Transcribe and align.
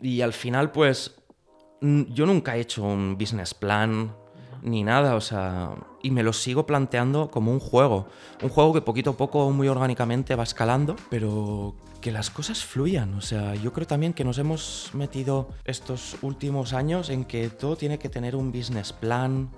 Y 0.00 0.20
al 0.20 0.32
final, 0.32 0.70
pues, 0.70 1.14
yo 1.80 2.26
nunca 2.26 2.56
he 2.56 2.60
hecho 2.60 2.84
un 2.84 3.16
business 3.18 3.54
plan 3.54 4.14
ni 4.62 4.82
nada, 4.82 5.14
o 5.14 5.20
sea, 5.20 5.74
y 6.02 6.10
me 6.10 6.22
lo 6.22 6.32
sigo 6.32 6.66
planteando 6.66 7.30
como 7.30 7.52
un 7.52 7.60
juego. 7.60 8.08
Un 8.42 8.48
juego 8.48 8.72
que 8.72 8.80
poquito 8.80 9.10
a 9.10 9.16
poco, 9.16 9.50
muy 9.50 9.68
orgánicamente 9.68 10.34
va 10.34 10.42
escalando, 10.42 10.96
pero 11.10 11.74
que 12.00 12.12
las 12.12 12.30
cosas 12.30 12.64
fluyan. 12.64 13.14
O 13.14 13.20
sea, 13.20 13.54
yo 13.54 13.72
creo 13.72 13.86
también 13.86 14.14
que 14.14 14.24
nos 14.24 14.38
hemos 14.38 14.90
metido 14.94 15.48
estos 15.64 16.16
últimos 16.22 16.72
años 16.72 17.10
en 17.10 17.24
que 17.24 17.50
todo 17.50 17.76
tiene 17.76 17.98
que 17.98 18.08
tener 18.08 18.36
un 18.36 18.52
business 18.52 18.92
plan, 18.92 19.50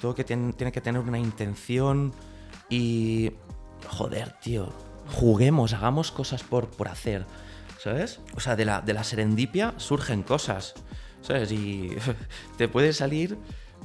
todo 0.00 0.14
que 0.14 0.24
tiene, 0.24 0.72
que 0.72 0.80
tener 0.80 1.00
una 1.00 1.18
intención 1.18 2.12
y... 2.68 3.32
Joder, 3.88 4.32
tío, 4.40 4.68
juguemos, 5.08 5.72
hagamos 5.72 6.12
cosas 6.12 6.44
por, 6.44 6.68
por 6.68 6.86
hacer, 6.86 7.26
¿sabes? 7.82 8.20
O 8.36 8.40
sea, 8.40 8.54
de 8.54 8.64
la, 8.64 8.80
de 8.80 8.94
la 8.94 9.02
serendipia 9.02 9.74
surgen 9.76 10.22
cosas, 10.22 10.74
¿sabes? 11.20 11.50
Y 11.50 11.90
te 12.56 12.68
puede 12.68 12.92
salir 12.92 13.36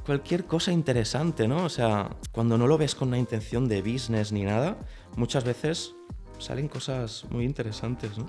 cualquier 0.05 0.45
cosa 0.45 0.71
interesante, 0.71 1.47
¿no? 1.47 1.63
O 1.63 1.69
sea, 1.69 2.09
cuando 2.31 2.59
no 2.59 2.67
lo 2.67 2.77
ves 2.77 2.93
con 2.93 3.07
una 3.07 3.17
intención 3.17 3.67
de 3.67 3.81
business 3.81 4.31
ni 4.31 4.43
nada, 4.43 4.77
muchas 5.15 5.43
veces 5.43 5.95
salen 6.37 6.67
cosas 6.67 7.25
muy 7.31 7.43
interesantes, 7.43 8.17
¿no? 8.19 8.27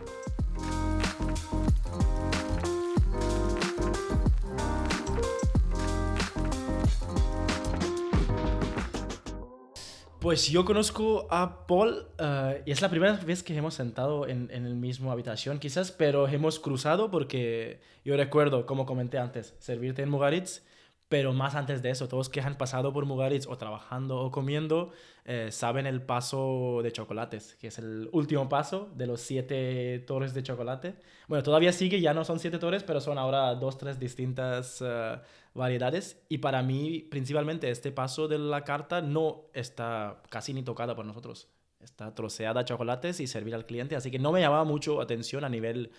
Pues 10.29 10.51
yo 10.51 10.67
conozco 10.67 11.27
a 11.31 11.67
Paul 11.67 12.07
eh, 12.19 12.63
y 12.67 12.71
es 12.71 12.83
la 12.83 12.91
primera 12.91 13.15
vez 13.15 13.43
que 13.43 13.57
hemos 13.57 13.73
sentado 13.73 14.29
en, 14.29 14.51
en 14.51 14.67
el 14.67 14.75
mismo 14.75 15.11
habitación, 15.11 15.59
quizás, 15.59 15.91
pero 15.91 16.29
hemos 16.29 16.61
cruzado 16.61 17.11
porque 17.11 17.81
yo 18.05 18.15
recuerdo, 18.15 18.67
como 18.67 18.85
comenté 18.85 19.17
antes, 19.17 19.55
servirte 19.59 20.03
en 20.03 20.11
Mugaritz 20.11 20.61
pero 21.09 21.33
más 21.33 21.55
antes 21.55 21.81
de 21.83 21.91
eso, 21.91 22.07
todos 22.07 22.29
que 22.29 22.41
han 22.41 22.59
pasado 22.59 22.93
por 22.93 23.07
Mugaritz 23.07 23.47
o 23.47 23.57
trabajando 23.57 24.19
o 24.21 24.31
comiendo 24.31 24.93
eh, 25.25 25.49
saben 25.51 25.87
el 25.87 26.03
paso 26.03 26.81
de 26.83 26.93
chocolates, 26.93 27.57
que 27.57 27.69
es 27.69 27.79
el 27.79 28.11
último 28.13 28.49
paso 28.49 28.91
de 28.95 29.07
los 29.07 29.23
siete 29.23 30.01
torres 30.07 30.35
de 30.35 30.43
chocolate. 30.43 30.97
Bueno, 31.27 31.43
todavía 31.43 31.73
sigue, 31.73 32.01
ya 32.01 32.13
no 32.13 32.25
son 32.25 32.39
siete 32.39 32.59
torres, 32.59 32.85
pero 32.85 33.01
son 33.01 33.17
ahora 33.17 33.55
dos, 33.55 33.79
tres 33.79 33.99
distintas 33.99 34.83
eh, 34.87 35.19
variedades. 35.59 36.23
Y 36.29 36.39
para 36.39 36.63
mí, 36.63 37.07
principalmente, 37.11 37.71
este 37.71 37.93
paso 37.93 38.29
de 38.29 38.39
la 38.39 38.65
carta 38.65 39.03
no 39.03 39.45
está 39.53 40.23
casi 40.31 40.55
ni 40.55 40.63
tocada 40.63 40.95
por 40.97 41.05
nosotros. 41.05 41.49
Está 41.81 42.15
troceada 42.15 42.65
chocolates 42.65 43.21
y 43.21 43.27
servir 43.27 43.55
al 43.55 43.67
cliente, 43.67 43.95
así 43.95 44.11
que 44.11 44.19
no 44.19 44.33
me 44.33 44.41
llamaba 44.41 44.65
mucho 44.65 45.01
atención 45.01 45.45
a 45.45 45.49
nivel 45.49 45.93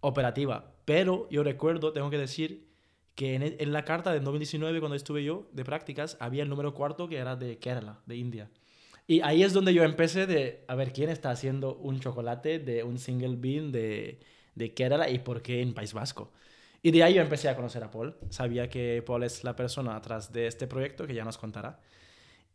operativa. 0.00 0.72
Pero 0.84 1.28
yo 1.30 1.42
recuerdo, 1.42 1.92
tengo 1.92 2.10
que 2.10 2.18
decir, 2.18 2.68
que 3.14 3.36
e, 3.36 3.56
en, 3.58 3.72
la 3.72 3.84
carta 3.84 4.12
del 4.12 4.24
2019, 4.24 4.80
cuando 4.80 4.96
estuve 4.96 5.24
yo 5.24 5.48
de 5.52 5.64
prácticas, 5.64 6.16
había 6.20 6.42
el 6.42 6.48
número 6.48 6.74
cuarto 6.74 7.08
que 7.08 7.16
era 7.16 7.36
de 7.36 7.58
Kerala, 7.58 8.00
de 8.06 8.16
India. 8.16 8.50
Y 9.06 9.20
ahí 9.20 9.42
es 9.42 9.52
donde 9.52 9.74
yo 9.74 9.84
empecé 9.84 10.26
de 10.26 10.64
a 10.66 10.74
ver 10.74 10.92
quién 10.92 11.10
está 11.10 11.30
haciendo 11.30 11.76
un 11.76 12.00
chocolate 12.00 12.58
de 12.58 12.82
un 12.82 12.98
single 12.98 13.36
bean 13.36 13.70
de, 13.70 14.20
de 14.54 14.74
Kerala 14.74 15.10
y 15.10 15.18
por 15.18 15.42
qué 15.42 15.60
en 15.60 15.74
País 15.74 15.92
Vasco. 15.92 16.32
Y 16.84 16.90
de 16.90 17.02
ahí 17.02 17.14
yo 17.14 17.22
empecé 17.22 17.48
a 17.48 17.56
conocer 17.56 17.82
a 17.82 17.90
Paul. 17.90 18.14
Sabía 18.28 18.68
que 18.68 19.02
Paul 19.06 19.22
es 19.22 19.42
la 19.42 19.56
persona 19.56 19.96
atrás 19.96 20.30
de 20.34 20.46
este 20.46 20.66
proyecto, 20.66 21.06
que 21.06 21.14
ya 21.14 21.24
nos 21.24 21.38
contará. 21.38 21.80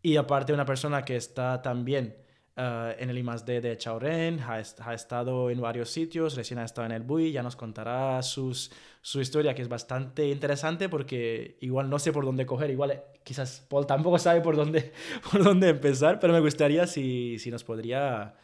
Y 0.04 0.18
aparte 0.18 0.54
una 0.54 0.66
persona 0.66 1.04
que 1.04 1.16
está 1.16 1.64
también 1.64 2.16
eh, 2.56 2.96
en 3.00 3.10
el 3.10 3.18
I+.D. 3.18 3.60
de 3.60 3.76
Chauren, 3.76 4.40
ha, 4.42 4.62
ha, 4.86 4.94
estado 4.94 5.50
en 5.50 5.60
varios 5.60 5.90
sitios, 5.90 6.36
recién 6.36 6.60
ha 6.60 6.66
estado 6.66 6.86
en 6.86 6.92
el 6.92 7.02
BUI, 7.02 7.32
ya 7.32 7.42
nos 7.42 7.56
contará 7.56 8.22
sus, 8.22 8.72
su 9.02 9.20
historia, 9.20 9.56
que 9.56 9.64
es 9.64 9.68
bastante 9.68 10.28
interesante 10.30 10.90
porque 10.90 11.58
igual 11.62 11.90
no 11.90 11.98
sé 11.98 12.14
por 12.14 12.24
dónde 12.24 12.46
coger, 12.46 12.70
igual 12.70 12.92
eh, 12.92 13.02
quizás 13.24 13.66
Paul 13.68 13.88
tampoco 13.88 14.20
sabe 14.20 14.42
por 14.42 14.56
dónde, 14.56 14.94
por 15.32 15.44
dónde 15.44 15.70
empezar, 15.70 16.20
pero 16.20 16.34
me 16.34 16.40
gustaría 16.40 16.86
si, 16.86 17.40
si 17.40 17.50
nos 17.50 17.64
podría 17.64 18.36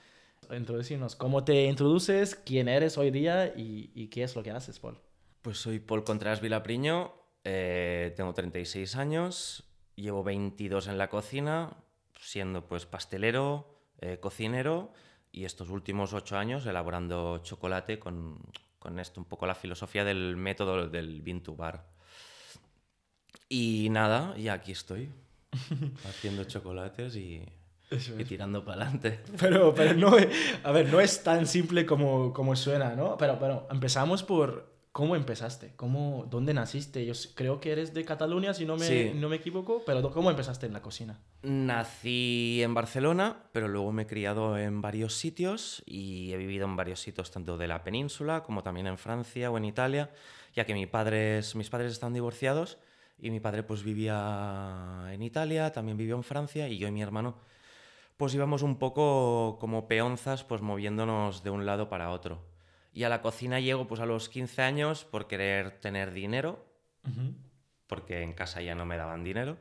introducirnos. 0.50 1.16
¿Cómo 1.16 1.44
te 1.44 1.66
introduces? 1.66 2.34
¿Quién 2.34 2.70
eres 2.70 2.98
hoy 2.98 3.12
día? 3.12 3.54
¿Y, 3.56 3.92
y 3.94 4.08
qué 4.08 4.24
es 4.24 4.36
lo 4.36 4.42
que 4.42 4.50
haces, 4.50 4.80
Paul? 4.80 4.98
Pues 5.46 5.60
soy 5.60 5.78
Paul 5.78 6.04
Contreras 6.04 6.42
Vilapriño, 6.42 7.14
eh, 7.44 8.16
tengo 8.18 8.34
36 8.34 8.96
años, 8.96 9.64
llevo 9.94 10.24
22 10.24 10.88
en 10.88 10.98
la 10.98 11.08
cocina, 11.08 11.78
siendo 12.20 12.66
pues 12.66 12.88
pastelero, 12.88 13.80
eh, 14.02 14.18
cocinero 14.20 14.92
y 15.32 15.46
estos 15.46 15.70
últimos 15.70 16.14
ocho 16.14 16.36
años 16.36 16.66
elaborando 16.66 17.44
chocolate 17.44 18.00
con, 18.00 18.40
con, 18.80 18.98
esto, 18.98 19.22
un 19.22 19.28
poco 19.28 19.46
la 19.46 19.54
filosofía 19.54 20.04
del 20.04 20.36
método 20.36 20.90
del 20.90 21.22
bean 21.22 21.42
to 21.42 21.56
bar. 21.56 21.86
Y 23.48 23.90
nada, 23.92 24.34
y 24.36 24.48
aquí 24.48 24.72
estoy, 24.72 25.12
haciendo 26.10 26.46
chocolates 26.46 27.16
y, 27.18 27.46
y 27.92 28.24
tirando 28.24 28.66
para 28.66 28.82
adelante. 28.82 29.20
Pero, 29.40 29.76
pero 29.76 29.94
no, 30.10 30.18
a 30.64 30.72
ver, 30.72 30.92
no 30.92 31.00
es 31.00 31.22
tan 31.22 31.46
simple 31.46 31.86
como, 31.86 32.34
como 32.34 32.56
suena, 32.56 32.96
¿no? 32.96 33.16
Pero, 33.16 33.38
pero 33.38 33.68
empezamos 33.70 34.24
por 34.24 34.75
¿Cómo 34.96 35.18
empezaste? 35.18 35.74
¿Cómo, 35.76 36.26
¿Dónde 36.30 36.54
naciste? 36.54 37.06
Yo 37.06 37.12
creo 37.34 37.60
que 37.60 37.74
eres 37.74 37.94
de 37.94 38.06
Cataluña, 38.06 38.54
si 38.54 38.66
no 38.66 38.78
me, 38.78 39.14
no 39.14 39.28
me 39.28 39.36
equivoco, 39.36 39.84
pero 39.86 40.10
¿cómo 40.10 40.30
empezaste 40.30 40.68
en 40.68 40.72
la 40.72 40.82
cocina? 40.82 41.20
Nací 41.42 42.62
en 42.64 42.74
Barcelona, 42.74 43.44
pero 43.52 43.68
luego 43.68 43.92
me 43.92 44.04
he 44.04 44.08
criado 44.08 44.58
en 44.58 44.82
varios 44.82 45.16
sitios 45.16 45.84
y 45.86 46.32
he 46.32 46.38
vivido 46.38 46.64
en 46.64 46.78
varios 46.78 47.02
sitios, 47.02 47.30
tanto 47.30 47.58
de 47.58 47.68
la 47.68 47.84
península 47.84 48.44
como 48.44 48.64
también 48.64 48.88
en 48.88 48.98
Francia 48.98 49.52
o 49.52 49.58
en 49.58 49.66
Italia, 49.66 50.12
ya 50.54 50.64
que 50.64 50.74
mis 50.74 50.88
padres, 50.88 51.56
mis 51.56 51.70
padres 51.70 51.92
están 51.92 52.14
divorciados 52.14 52.78
y 53.20 53.32
mi 53.32 53.42
padre 53.42 53.64
pues 53.64 53.84
vivía 53.84 55.10
en 55.12 55.22
Italia, 55.24 55.74
también 55.74 55.98
vivió 55.98 56.16
en 56.16 56.24
Francia 56.24 56.70
y 56.70 56.78
yo 56.78 56.88
y 56.88 56.92
mi 56.92 57.02
hermano 57.02 57.36
pues 58.16 58.34
íbamos 58.34 58.62
un 58.62 58.80
poco 58.80 59.58
como 59.60 59.90
peonzas 59.90 60.46
pues 60.46 60.62
moviéndonos 60.62 61.44
de 61.44 61.50
un 61.50 61.66
lado 61.66 61.90
para 61.90 62.12
otro. 62.12 62.55
Y 62.96 63.04
a 63.04 63.10
la 63.10 63.22
cocina 63.22 63.60
llego 63.60 63.88
pues 63.88 64.00
a 64.00 64.06
los 64.06 64.30
15 64.30 64.62
años 64.62 65.04
por 65.04 65.28
querer 65.28 65.72
tener 65.82 66.14
dinero, 66.14 66.66
porque 67.88 68.22
en 68.22 68.32
casa 68.32 68.62
ya 68.62 68.74
no 68.74 68.86
me 68.86 68.96
daban 68.96 69.22
dinero. 69.22 69.58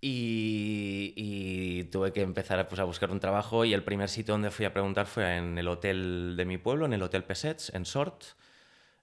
Y, 0.00 1.84
tuve 1.92 2.14
que 2.14 2.22
empezar 2.22 2.66
pues, 2.66 2.80
a 2.80 2.84
buscar 2.84 3.10
un 3.10 3.20
trabajo 3.20 3.66
y 3.66 3.74
el 3.74 3.84
primer 3.84 4.08
sitio 4.08 4.32
donde 4.32 4.50
fui 4.50 4.64
a 4.64 4.72
preguntar 4.72 5.04
fue 5.06 5.36
en 5.36 5.58
el 5.58 5.68
hotel 5.68 6.34
de 6.34 6.46
mi 6.46 6.56
pueblo, 6.56 6.86
en 6.86 6.94
el 6.94 7.02
Hotel 7.02 7.24
Pesets, 7.24 7.74
en 7.74 7.84
Sort, 7.84 8.24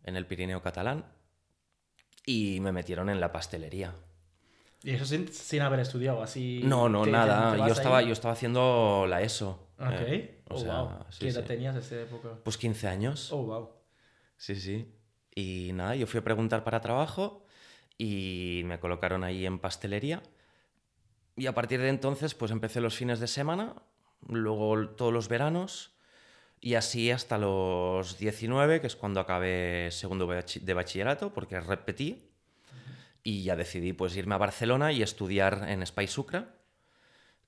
en 0.03 0.15
el 0.15 0.25
Pirineo 0.25 0.63
catalán. 0.63 1.05
Y 2.25 2.59
me 2.59 2.71
metieron 2.71 3.07
en 3.07 3.19
la 3.19 3.31
pastelería. 3.31 3.93
¿Y 4.81 4.95
eso 4.95 5.05
sin, 5.05 5.61
haber 5.61 5.81
estudiado 5.81 6.23
así? 6.23 6.61
No, 6.63 6.89
no, 6.89 7.05
nada. 7.05 7.55
yo, 7.55 7.71
estaba, 7.71 8.01
yo 8.01 8.13
estaba 8.13 8.33
haciendo 8.33 9.05
la 9.07 9.21
ESO. 9.21 9.69
Ok. 9.77 10.01
Eh, 10.07 10.36
o 10.49 10.55
oh, 10.55 10.59
sea, 10.59 11.05
¿Qué 11.19 11.29
edad 11.29 11.43
tenías 11.43 11.75
en 11.75 11.81
esa 11.81 12.01
época? 12.01 12.29
Pues 12.43 12.57
15 12.57 12.87
años. 12.87 13.31
Oh, 13.31 13.43
wow. 13.43 13.69
Sí, 14.37 14.55
sí. 14.55 14.93
Y 15.35 15.71
nada, 15.73 15.95
yo 15.95 16.07
fui 16.07 16.19
a 16.19 16.23
preguntar 16.23 16.63
para 16.63 16.81
trabajo 16.81 17.45
y 17.97 18.61
me 18.65 18.79
colocaron 18.79 19.23
ahí 19.23 19.45
en 19.45 19.59
pastelería. 19.59 20.23
Y 21.35 21.47
a 21.47 21.53
partir 21.53 21.81
de 21.81 21.89
entonces, 21.89 22.33
pues 22.33 22.51
empecé 22.51 22.81
los 22.81 22.95
fines 22.95 23.19
de 23.19 23.27
semana, 23.27 23.75
luego 24.27 24.89
todos 24.89 25.13
los 25.13 25.27
veranos 25.27 25.95
y 26.59 26.73
así 26.73 27.11
hasta 27.11 27.37
los 27.37 28.17
19, 28.17 28.81
que 28.81 28.87
es 28.87 28.95
cuando 28.95 29.19
acabé 29.19 29.89
segundo 29.91 30.27
de 30.27 30.73
bachillerato, 30.73 31.33
porque 31.33 31.59
repetí. 31.59 32.31
Y 33.23 33.43
ya 33.43 33.55
decidí 33.55 33.93
pues 33.93 34.15
irme 34.15 34.35
a 34.35 34.37
Barcelona 34.37 34.91
y 34.93 35.03
estudiar 35.03 35.65
en 35.67 35.85
Sucra 36.07 36.57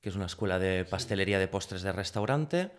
que 0.01 0.09
es 0.09 0.15
una 0.15 0.25
escuela 0.25 0.59
de 0.59 0.85
pastelería 0.85 1.39
de 1.39 1.47
postres 1.47 1.81
de 1.81 1.91
restaurante, 1.91 2.71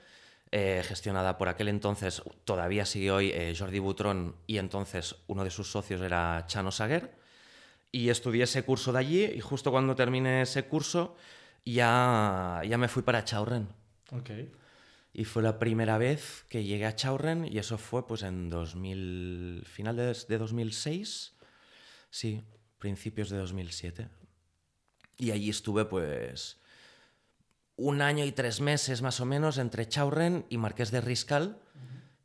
eh, 0.53 0.83
gestionada 0.85 1.39
por 1.39 1.49
aquel 1.49 1.69
entonces, 1.69 2.23
todavía 2.45 2.85
sigue 2.85 3.13
hoy, 3.13 3.31
eh, 3.31 3.55
Jordi 3.57 3.79
Butrón, 3.79 4.35
y 4.49 4.59
entonces 4.59 5.15
uno 5.29 5.45
de 5.45 5.51
sus 5.51 5.71
socios 5.71 6.01
era 6.01 6.45
Chano 6.47 6.73
Saguer. 6.73 7.15
Y 7.93 8.09
estudié 8.09 8.45
ese 8.45 8.65
curso 8.65 8.93
de 8.93 8.99
allí, 8.99 9.25
y 9.25 9.41
justo 9.41 9.71
cuando 9.71 9.95
terminé 9.95 10.43
ese 10.43 10.65
curso, 10.65 11.17
ya, 11.65 12.63
ya 12.67 12.79
me 12.79 12.89
fui 12.89 13.03
para 13.03 13.25
Chaurren. 13.25 13.69
Okay. 14.11 14.51
Y 15.13 15.25
fue 15.25 15.43
la 15.43 15.59
primera 15.59 15.99
vez 15.99 16.45
que 16.49 16.65
llegué 16.65 16.87
a 16.87 16.97
Chaurren, 16.97 17.45
y 17.45 17.59
eso 17.59 17.79
fue 17.79 18.07
pues 18.07 18.23
en 18.23 18.51
2000, 18.51 19.65
finales 19.67 20.27
de 20.27 20.39
2006, 20.39 21.35
sí, 22.11 22.43
principios 22.79 23.31
de 23.31 23.39
2007. 23.39 24.09
Y 25.17 25.31
allí 25.31 25.51
estuve 25.51 25.85
pues 25.85 26.61
un 27.81 28.03
año 28.03 28.27
y 28.27 28.33
tres 28.33 28.61
meses 28.61 29.01
más 29.01 29.21
o 29.21 29.25
menos 29.25 29.57
entre 29.57 29.89
Chaurren 29.89 30.45
y 30.51 30.59
Marqués 30.59 30.91
de 30.91 31.01
Riscal, 31.01 31.57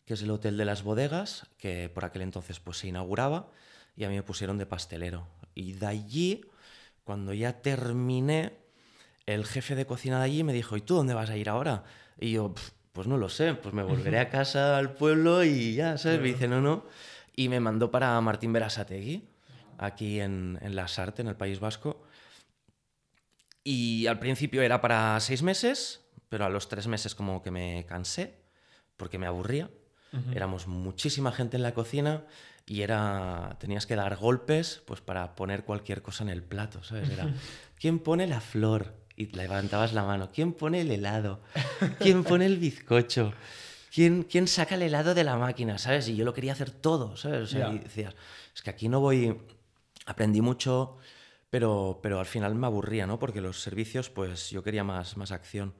que 0.06 0.14
es 0.14 0.22
el 0.22 0.30
hotel 0.30 0.58
de 0.58 0.66
las 0.66 0.84
bodegas, 0.84 1.48
que 1.58 1.90
por 1.90 2.04
aquel 2.04 2.22
entonces 2.24 2.60
pues, 2.60 2.78
se 2.80 2.88
inauguraba, 2.90 3.48
y 3.96 4.04
a 4.04 4.10
mí 4.10 4.16
me 4.16 4.24
pusieron 4.24 4.58
de 4.58 4.66
pastelero. 4.66 5.28
Y 5.56 5.74
de 5.74 5.88
allí, 5.88 6.42
cuando 7.06 7.34
ya 7.34 7.62
terminé, 7.62 8.58
el 9.26 9.46
jefe 9.46 9.76
de 9.76 9.86
cocina 9.86 10.20
de 10.20 10.26
allí 10.26 10.44
me 10.44 10.52
dijo, 10.52 10.76
¿y 10.76 10.82
tú 10.82 10.96
dónde 10.96 11.14
vas 11.14 11.30
a 11.30 11.38
ir 11.38 11.48
ahora? 11.48 11.86
Y 12.20 12.34
yo, 12.34 12.54
pues 12.92 13.08
no 13.08 13.18
lo 13.18 13.30
sé, 13.30 13.54
pues 13.54 13.74
me 13.74 13.84
volveré 13.84 14.20
a 14.20 14.30
casa 14.30 14.78
al 14.78 14.94
pueblo 14.94 15.44
y 15.46 15.74
ya, 15.76 15.98
¿sabes? 15.98 16.20
Me 16.20 16.28
dice, 16.28 16.48
no, 16.50 16.60
no. 16.60 16.86
y 17.36 17.48
me 17.48 17.62
mandó 17.62 17.92
para 17.92 18.20
Martín 18.20 18.52
Berasategui, 18.52 19.24
aquí 19.78 20.20
en, 20.20 20.60
en 20.62 20.76
La 20.76 20.90
Sarte, 20.90 21.22
en 21.22 21.30
el 21.30 21.36
País 21.36 21.60
Vasco. 21.62 22.05
Y 23.68 24.06
al 24.06 24.20
principio 24.20 24.62
era 24.62 24.80
para 24.80 25.20
seis 25.20 25.42
meses, 25.42 26.02
pero 26.30 26.46
a 26.46 26.50
los 26.50 26.70
tres 26.70 26.86
meses 26.86 27.16
como 27.16 27.42
que 27.42 27.50
me 27.50 27.84
cansé, 27.90 28.38
porque 28.96 29.18
me 29.18 29.26
aburría. 29.26 29.70
Éramos 30.34 30.68
muchísima 30.68 31.34
gente 31.34 31.58
en 31.58 31.64
la 31.64 31.74
cocina 31.74 32.24
y 32.66 32.84
era 32.84 33.58
tenías 33.60 33.86
que 33.86 33.98
dar 33.98 34.16
golpes 34.16 34.82
pues 34.86 35.02
para 35.02 35.36
poner 35.36 35.66
cualquier 35.66 36.02
cosa 36.02 36.24
en 36.24 36.30
el 36.30 36.42
plato, 36.42 36.84
¿sabes? 36.86 37.10
Era 37.10 37.34
¿quién 37.80 38.00
pone 38.00 38.26
la 38.26 38.40
flor? 38.40 38.94
Y 39.18 39.26
levantabas 39.36 39.94
la 39.94 40.04
mano. 40.04 40.30
¿Quién 40.32 40.54
pone 40.54 40.82
el 40.82 40.92
helado? 40.92 41.42
¿Quién 42.00 42.24
pone 42.24 42.46
el 42.46 42.58
bizcocho? 42.60 43.34
¿Quién, 43.94 44.24
¿Quién 44.24 44.48
saca 44.48 44.76
el 44.76 44.84
helado 44.84 45.16
de 45.16 45.24
la 45.24 45.38
máquina? 45.38 45.78
¿Sabes? 45.80 46.08
Y 46.08 46.16
yo 46.16 46.24
lo 46.24 46.34
quería 46.34 46.54
hacer 46.54 46.70
todo, 46.70 47.18
¿sabes? 47.18 47.42
O 47.42 47.48
sea, 47.48 47.72
y 47.72 47.80
decías, 47.80 48.16
es 48.54 48.62
que 48.62 48.70
aquí 48.70 48.90
no 48.90 49.00
voy... 49.00 49.38
Aprendí 50.06 50.42
mucho, 50.42 50.98
pero, 51.50 52.00
pero 52.02 52.20
al 52.20 52.26
final 52.26 52.56
me 52.56 52.68
aburría, 52.68 53.08
¿no? 53.08 53.20
Porque 53.20 53.42
los 53.42 53.62
servicios, 53.62 54.10
pues 54.10 54.50
yo 54.50 54.64
quería 54.64 54.84
más, 54.84 55.18
más 55.18 55.32
acción. 55.32 55.74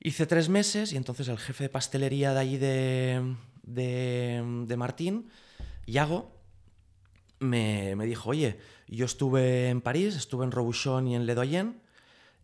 Hice 0.00 0.26
tres 0.26 0.48
meses 0.48 0.92
y 0.92 0.96
entonces 0.96 1.28
el 1.28 1.38
jefe 1.38 1.64
de 1.64 1.70
pastelería 1.70 2.32
de 2.34 2.40
allí 2.40 2.58
de, 2.58 3.36
de, 3.62 4.64
de 4.66 4.76
Martín, 4.76 5.30
Yago, 5.86 6.36
me, 7.38 7.96
me, 7.96 8.06
dijo, 8.06 8.30
oye, 8.30 8.58
yo 8.88 9.04
estuve 9.04 9.68
en 9.68 9.80
París, 9.80 10.16
estuve 10.16 10.44
en 10.44 10.50
Robuchon 10.50 11.06
y 11.08 11.16
en 11.16 11.26
Le 11.26 11.34
Doyen, 11.34 11.80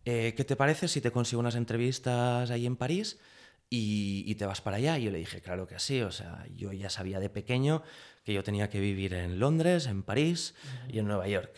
eh, 0.05 0.35
¿qué 0.37 0.45
te 0.45 0.57
parece 0.57 0.89
si 0.89 1.01
te 1.01 1.11
consigo 1.11 1.41
unas 1.41 1.55
entrevistas 1.55 2.51
ahí 2.51 2.67
en 2.67 2.77
París 2.77 3.19
y, 3.71 4.25
y, 4.27 4.35
te 4.35 4.47
vas 4.47 4.61
para 4.61 4.77
allá? 4.79 4.99
Y 4.99 5.05
yo 5.05 5.11
le 5.11 5.19
dije, 5.19 5.41
claro 5.41 5.67
que 5.67 5.79
sí, 5.79 6.03
o 6.03 6.11
sea, 6.11 6.47
yo 6.55 6.73
ya 6.73 6.91
sabía 6.91 7.21
de 7.21 7.31
pequeño 7.31 7.83
que 8.25 8.33
yo 8.33 8.43
tenía 8.43 8.69
que 8.69 8.81
vivir 8.81 9.15
en 9.15 9.39
Londres, 9.39 9.87
en 9.87 10.03
París 10.03 10.55
y 10.89 10.99
en 10.99 11.07
Nueva 11.07 11.29
York. 11.29 11.53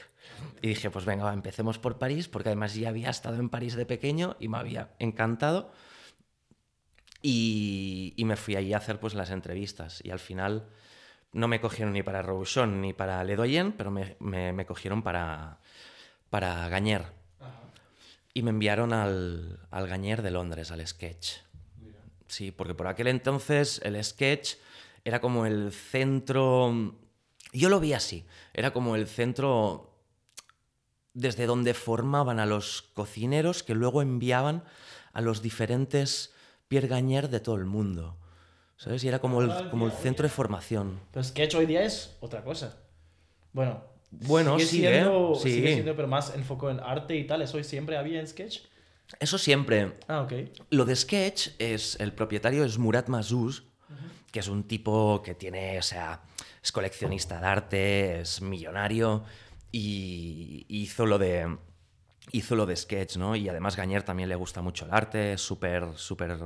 Y 0.62 0.68
dije, 0.68 0.90
pues 0.90 1.04
venga, 1.04 1.24
va, 1.24 1.32
empecemos 1.32 1.78
por 1.78 1.98
París, 1.98 2.28
porque 2.28 2.48
además 2.50 2.74
ya 2.74 2.88
había 2.88 3.10
estado 3.10 3.36
en 3.36 3.50
París 3.50 3.74
de 3.74 3.86
pequeño 3.86 4.36
y 4.40 4.48
me 4.48 4.58
había 4.58 4.94
encantado. 4.98 5.72
Y, 7.22 8.12
y 8.16 8.24
me 8.24 8.36
fui 8.36 8.56
allí 8.56 8.72
a 8.74 8.78
hacer 8.78 9.00
pues 9.00 9.14
las 9.14 9.30
entrevistas. 9.30 10.00
Y 10.04 10.10
al 10.10 10.18
final 10.18 10.68
no 11.32 11.48
me 11.48 11.60
cogieron 11.60 11.92
ni 11.92 12.02
para 12.02 12.22
Robuchon 12.22 12.80
ni 12.80 12.92
para 12.92 13.22
Ledoyen, 13.24 13.72
pero 13.72 13.90
me, 13.90 14.16
me, 14.20 14.52
me 14.52 14.66
cogieron 14.66 15.02
para, 15.02 15.58
para 16.30 16.68
Gañer. 16.68 17.06
Y 18.32 18.42
me 18.42 18.50
enviaron 18.50 18.92
al, 18.92 19.60
al 19.70 19.86
Gañer 19.86 20.22
de 20.22 20.30
Londres, 20.30 20.70
al 20.70 20.86
Sketch. 20.86 21.36
Sí, 22.26 22.50
porque 22.50 22.74
por 22.74 22.88
aquel 22.88 23.06
entonces 23.06 23.80
el 23.84 24.02
Sketch 24.02 24.56
era 25.04 25.20
como 25.20 25.46
el 25.46 25.72
centro... 25.72 26.98
Yo 27.52 27.68
lo 27.68 27.78
vi 27.78 27.92
así, 27.92 28.26
era 28.52 28.72
como 28.72 28.96
el 28.96 29.06
centro 29.06 29.93
desde 31.14 31.46
donde 31.46 31.74
formaban 31.74 32.40
a 32.40 32.46
los 32.46 32.82
cocineros 32.82 33.62
que 33.62 33.74
luego 33.74 34.02
enviaban 34.02 34.64
a 35.12 35.20
los 35.20 35.40
diferentes 35.40 36.34
Pierre 36.68 36.88
Gañer 36.88 37.30
de 37.30 37.40
todo 37.40 37.56
el 37.56 37.64
mundo. 37.64 38.18
¿Sabes? 38.76 39.04
Y 39.04 39.08
era 39.08 39.20
como 39.20 39.40
el, 39.40 39.70
como 39.70 39.86
el 39.86 39.92
centro 39.92 40.24
de 40.24 40.28
formación. 40.28 41.00
Pero 41.12 41.22
Sketch 41.24 41.54
hoy 41.54 41.66
día 41.66 41.84
es 41.84 42.16
otra 42.20 42.42
cosa. 42.42 42.76
Bueno, 43.52 43.84
bueno 44.10 44.58
sigue, 44.58 44.68
sigue, 44.68 44.92
siendo, 44.92 45.34
sí. 45.36 45.52
sigue 45.52 45.74
siendo, 45.74 45.94
pero 45.94 46.08
más 46.08 46.34
enfocado 46.34 46.72
en 46.72 46.80
arte 46.80 47.16
y 47.16 47.24
tal. 47.24 47.40
¿Eso 47.40 47.62
siempre 47.62 47.96
había 47.96 48.18
en 48.18 48.26
Sketch? 48.26 48.62
Eso 49.20 49.38
siempre. 49.38 49.94
Ah, 50.08 50.22
ok. 50.22 50.32
Lo 50.70 50.84
de 50.84 50.96
Sketch 50.96 51.50
es, 51.58 51.96
el 52.00 52.12
propietario 52.12 52.64
es 52.64 52.78
Murat 52.78 53.08
Mazuz, 53.08 53.64
que 54.32 54.40
es 54.40 54.48
un 54.48 54.64
tipo 54.64 55.22
que 55.22 55.34
tiene, 55.34 55.78
o 55.78 55.82
sea, 55.82 56.22
es 56.60 56.72
coleccionista 56.72 57.40
de 57.40 57.46
arte, 57.46 58.20
es 58.20 58.40
millonario 58.40 59.24
y 59.76 60.66
hizo 60.68 61.04
lo 61.04 61.18
de 61.18 61.58
hizo 62.30 62.54
lo 62.54 62.64
de 62.64 62.76
sketch, 62.76 63.16
¿no? 63.16 63.34
Y 63.34 63.48
además 63.48 63.74
Gañer 63.76 64.04
también 64.04 64.28
le 64.28 64.36
gusta 64.36 64.62
mucho 64.62 64.84
el 64.84 64.92
arte, 64.92 65.36
súper 65.36 65.88
súper 65.96 66.38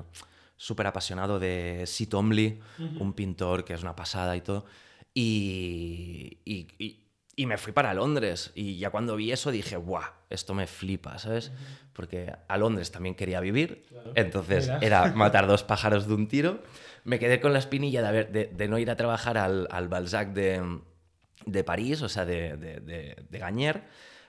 súper 0.57 0.87
apasionado 0.87 1.39
de 1.39 1.85
Sid 1.87 2.15
Omley, 2.15 2.59
uh 2.79 2.83
-huh. 2.83 3.01
un 3.01 3.13
pintor 3.13 3.67
que 3.67 3.75
es 3.75 3.83
una 3.83 3.95
pasada 3.95 4.35
y 4.35 4.41
todo. 4.41 4.65
Y, 5.13 6.39
y, 6.47 6.69
y, 6.79 7.05
y, 7.37 7.47
me 7.47 7.59
fui 7.59 7.73
para 7.73 7.93
Londres. 7.93 8.51
Y 8.55 8.79
ya 8.79 8.91
cuando 8.91 9.15
vi 9.15 9.31
eso 9.31 9.51
dije, 9.51 9.77
¡guau! 9.77 10.11
Esto 10.31 10.55
me 10.55 10.67
flipa, 10.67 11.19
¿sabes? 11.19 11.49
Uh 11.49 11.53
-huh. 11.53 11.93
Porque 11.93 12.33
a 12.49 12.57
Londres 12.57 12.91
también 12.91 13.15
quería 13.15 13.41
vivir. 13.41 13.85
Claro. 13.89 14.13
Entonces 14.15 14.69
Mira. 14.69 14.79
era 14.81 15.13
matar 15.15 15.47
dos 15.47 15.65
pájaros 15.65 16.07
de 16.09 16.15
un 16.15 16.29
tiro. 16.29 16.63
Me 17.05 17.19
quedé 17.19 17.41
con 17.41 17.53
la 17.53 17.59
espinilla 17.59 18.01
de, 18.01 18.09
haber, 18.09 18.33
de, 18.33 18.47
de 18.47 18.69
no 18.69 18.79
ir 18.79 18.91
a 18.91 18.97
trabajar 18.97 19.37
al, 19.37 19.69
al 19.71 19.89
Balzac 19.89 20.33
de, 20.33 20.81
de, 21.53 21.65
París, 21.65 22.03
o 22.03 22.09
sea, 22.09 22.25
de, 22.25 22.57
de, 22.57 23.17
de 23.29 23.39
Gañer. 23.39 23.85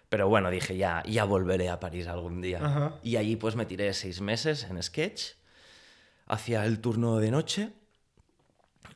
Pero 0.10 0.28
bueno, 0.28 0.50
dije, 0.50 0.76
ya, 0.76 1.04
ya 1.06 1.24
volveré 1.24 1.70
a 1.70 1.80
París 1.80 2.08
algún 2.08 2.42
día. 2.42 2.98
Y 3.04 3.18
allí 3.18 3.36
pues 3.36 3.56
me 3.56 3.66
tiré 3.66 3.94
seis 3.94 4.22
meses 4.22 4.66
en 4.70 4.82
sketch 4.82 5.40
hacía 6.30 6.64
el 6.66 6.80
turno 6.80 7.18
de 7.18 7.32
noche, 7.32 7.74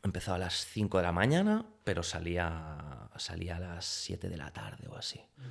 empezaba 0.02 0.36
a 0.36 0.40
las 0.40 0.64
5 0.66 0.98
de 0.98 1.02
la 1.02 1.12
mañana, 1.12 1.66
pero 1.82 2.02
salía, 2.02 3.10
salía 3.16 3.56
a 3.56 3.60
las 3.60 3.84
7 3.84 4.28
de 4.28 4.36
la 4.36 4.52
tarde 4.52 4.88
o 4.88 4.96
así. 4.96 5.20
Uh 5.38 5.42
-huh. 5.42 5.50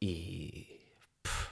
Y 0.00 0.80
pff, 1.22 1.48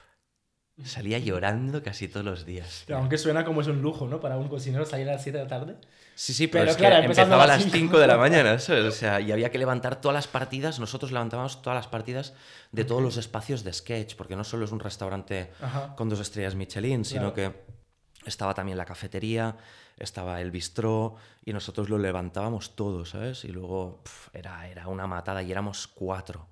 salía 0.85 1.19
llorando 1.19 1.83
casi 1.83 2.09
todos 2.09 2.25
los 2.25 2.45
días. 2.45 2.85
Tío. 2.87 2.97
Aunque 2.97 3.17
suena 3.17 3.45
como 3.45 3.63
es 3.63 3.67
un 3.67 3.81
lujo, 3.81 4.07
¿no? 4.07 4.21
Para 4.21 4.37
un 4.37 4.49
cocinero 4.49 4.85
salir 4.85 5.09
a 5.09 5.13
las 5.13 5.23
7 5.23 5.39
de 5.39 5.45
la 5.45 5.49
tarde. 5.49 5.77
Sí, 6.15 6.35
sí, 6.35 6.47
pero, 6.47 6.63
pero 6.63 6.71
es 6.73 6.77
claro, 6.77 6.97
que 6.97 7.03
empezaba 7.03 7.45
a 7.45 7.47
las 7.47 7.71
5 7.71 7.99
de 7.99 8.07
la 8.07 8.17
mañana, 8.19 8.59
¿sabes? 8.59 8.85
O 8.85 8.91
sea, 8.91 9.21
y 9.21 9.33
había 9.33 9.51
que 9.51 9.59
levantar 9.59 10.01
todas 10.01 10.15
las 10.15 10.27
partidas, 10.27 10.79
nosotros 10.79 11.13
levantábamos 11.13 11.63
todas 11.63 11.77
las 11.77 11.89
partidas 11.89 12.35
de 12.73 12.85
todos 12.85 13.03
los 13.03 13.17
espacios 13.17 13.65
de 13.65 13.73
sketch, 13.73 14.17
porque 14.17 14.37
no 14.37 14.45
solo 14.45 14.65
es 14.65 14.73
un 14.73 14.81
restaurante 14.81 15.51
Ajá. 15.61 15.95
con 15.97 16.09
dos 16.09 16.21
estrellas 16.21 16.55
Michelin, 16.55 17.05
sino 17.05 17.33
claro. 17.33 17.53
que 17.55 18.29
estaba 18.29 18.55
también 18.55 18.77
la 18.77 18.85
cafetería, 18.85 19.57
estaba 19.99 20.41
el 20.41 20.51
bistró 20.51 21.17
y 21.45 21.53
nosotros 21.53 21.89
lo 21.89 21.99
levantábamos 21.99 22.77
todo, 22.77 23.05
¿sabes? 23.07 23.45
Y 23.45 23.49
luego 23.49 24.03
pff, 24.05 24.35
era, 24.35 24.69
era 24.69 24.89
una 24.89 25.07
matada 25.07 25.43
y 25.43 25.51
éramos 25.51 25.87
cuatro. 25.87 26.49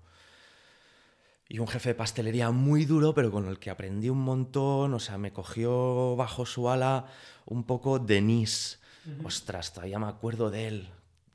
Y 1.48 1.58
un 1.58 1.68
jefe 1.68 1.90
de 1.90 1.94
pastelería 1.94 2.50
muy 2.50 2.86
duro, 2.86 3.14
pero 3.14 3.30
con 3.30 3.48
el 3.48 3.58
que 3.58 3.70
aprendí 3.70 4.08
un 4.08 4.22
montón, 4.22 4.94
o 4.94 4.98
sea, 4.98 5.18
me 5.18 5.32
cogió 5.32 6.16
bajo 6.16 6.46
su 6.46 6.70
ala 6.70 7.06
un 7.44 7.64
poco 7.64 7.98
Denis. 7.98 8.80
Uh 9.04 9.10
-huh. 9.10 9.26
Ostras, 9.26 9.72
todavía 9.72 9.98
me 9.98 10.06
acuerdo 10.06 10.50
de 10.50 10.68
él. 10.68 10.88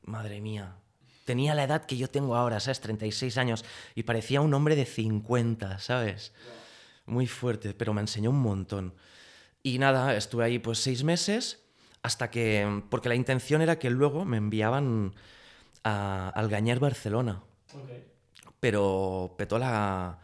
Madre 0.04 0.42
mía. 0.42 0.76
Tenía 1.26 1.54
la 1.54 1.64
edad 1.64 1.86
que 1.86 1.96
yo 1.96 2.10
tengo 2.10 2.36
ahora, 2.36 2.60
¿sabes? 2.60 2.82
36 2.82 3.38
años. 3.38 3.64
Y 3.94 4.02
parecía 4.04 4.42
un 4.42 4.54
hombre 4.56 4.76
de 4.76 4.86
50, 4.86 5.78
¿sabes? 5.78 6.34
Muy 7.06 7.28
fuerte, 7.28 7.76
pero 7.76 7.94
me 7.94 8.02
enseñó 8.02 8.32
un 8.32 8.42
montón. 8.42 8.96
Y 9.62 9.78
nada, 9.78 10.16
estuve 10.16 10.46
ahí 10.46 10.58
pues 10.58 10.80
seis 10.80 11.04
meses 11.04 11.64
hasta 12.02 12.32
que, 12.32 12.82
porque 12.90 13.10
la 13.10 13.16
intención 13.16 13.62
era 13.62 13.78
que 13.78 13.92
luego 13.92 14.26
me 14.26 14.38
enviaban 14.38 15.14
a, 15.84 16.30
al 16.30 16.50
Gañer 16.50 16.80
Barcelona. 16.80 17.44
Okay. 17.74 18.09
Pero 18.60 19.36
petó 19.38 19.58
la... 19.60 20.20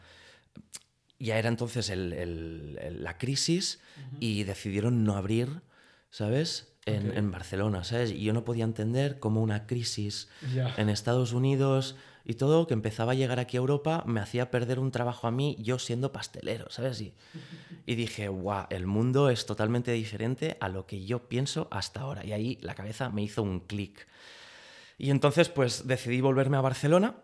Ya 1.19 1.37
era 1.37 1.47
entonces 1.47 1.89
el, 1.89 2.11
el, 2.13 2.77
el, 2.81 3.03
la 3.03 3.17
crisis 3.17 3.79
uh 3.97 3.99
-huh. 3.99 4.17
y 4.19 4.43
decidieron 4.43 5.03
no 5.05 5.15
abrir, 5.15 5.61
¿sabes? 6.09 6.73
En, 6.85 7.07
okay. 7.07 7.17
en, 7.17 7.31
Barcelona, 7.31 7.83
¿sabes? 7.83 8.11
Y 8.11 8.23
yo 8.23 8.33
no 8.33 8.43
podía 8.43 8.65
entender 8.65 9.17
cómo 9.19 9.41
una 9.41 9.65
crisis 9.65 10.27
yeah. 10.53 10.73
en 10.77 10.89
Estados 10.89 11.31
Unidos 11.31 11.95
y 12.25 12.33
todo 12.33 12.65
que 12.67 12.73
empezaba 12.73 13.13
a 13.13 13.15
llegar 13.15 13.39
aquí 13.39 13.55
a 13.55 13.59
Europa 13.59 14.03
me 14.07 14.19
hacía 14.19 14.49
perder 14.49 14.79
un 14.79 14.91
trabajo 14.91 15.27
a 15.27 15.31
mí 15.31 15.55
yo 15.59 15.77
siendo 15.79 16.11
pastelero, 16.11 16.69
¿sabes? 16.69 16.99
Y, 17.01 17.13
y 17.85 17.95
dije, 17.95 18.27
guau, 18.27 18.65
el 18.69 18.87
mundo 18.87 19.29
es 19.29 19.45
totalmente 19.45 19.91
diferente 19.91 20.57
a 20.59 20.69
lo 20.69 20.85
que 20.85 21.05
yo 21.05 21.29
pienso 21.29 21.67
hasta 21.71 22.01
ahora. 22.01 22.25
Y 22.25 22.33
ahí 22.33 22.57
la 22.61 22.73
cabeza 22.73 23.09
me 23.09 23.21
hizo 23.21 23.41
un 23.43 23.59
clic. 23.61 24.07
Y 24.97 25.11
entonces 25.11 25.49
pues 25.49 25.87
decidí 25.87 26.19
volverme 26.21 26.57
a 26.57 26.61
Barcelona 26.61 27.15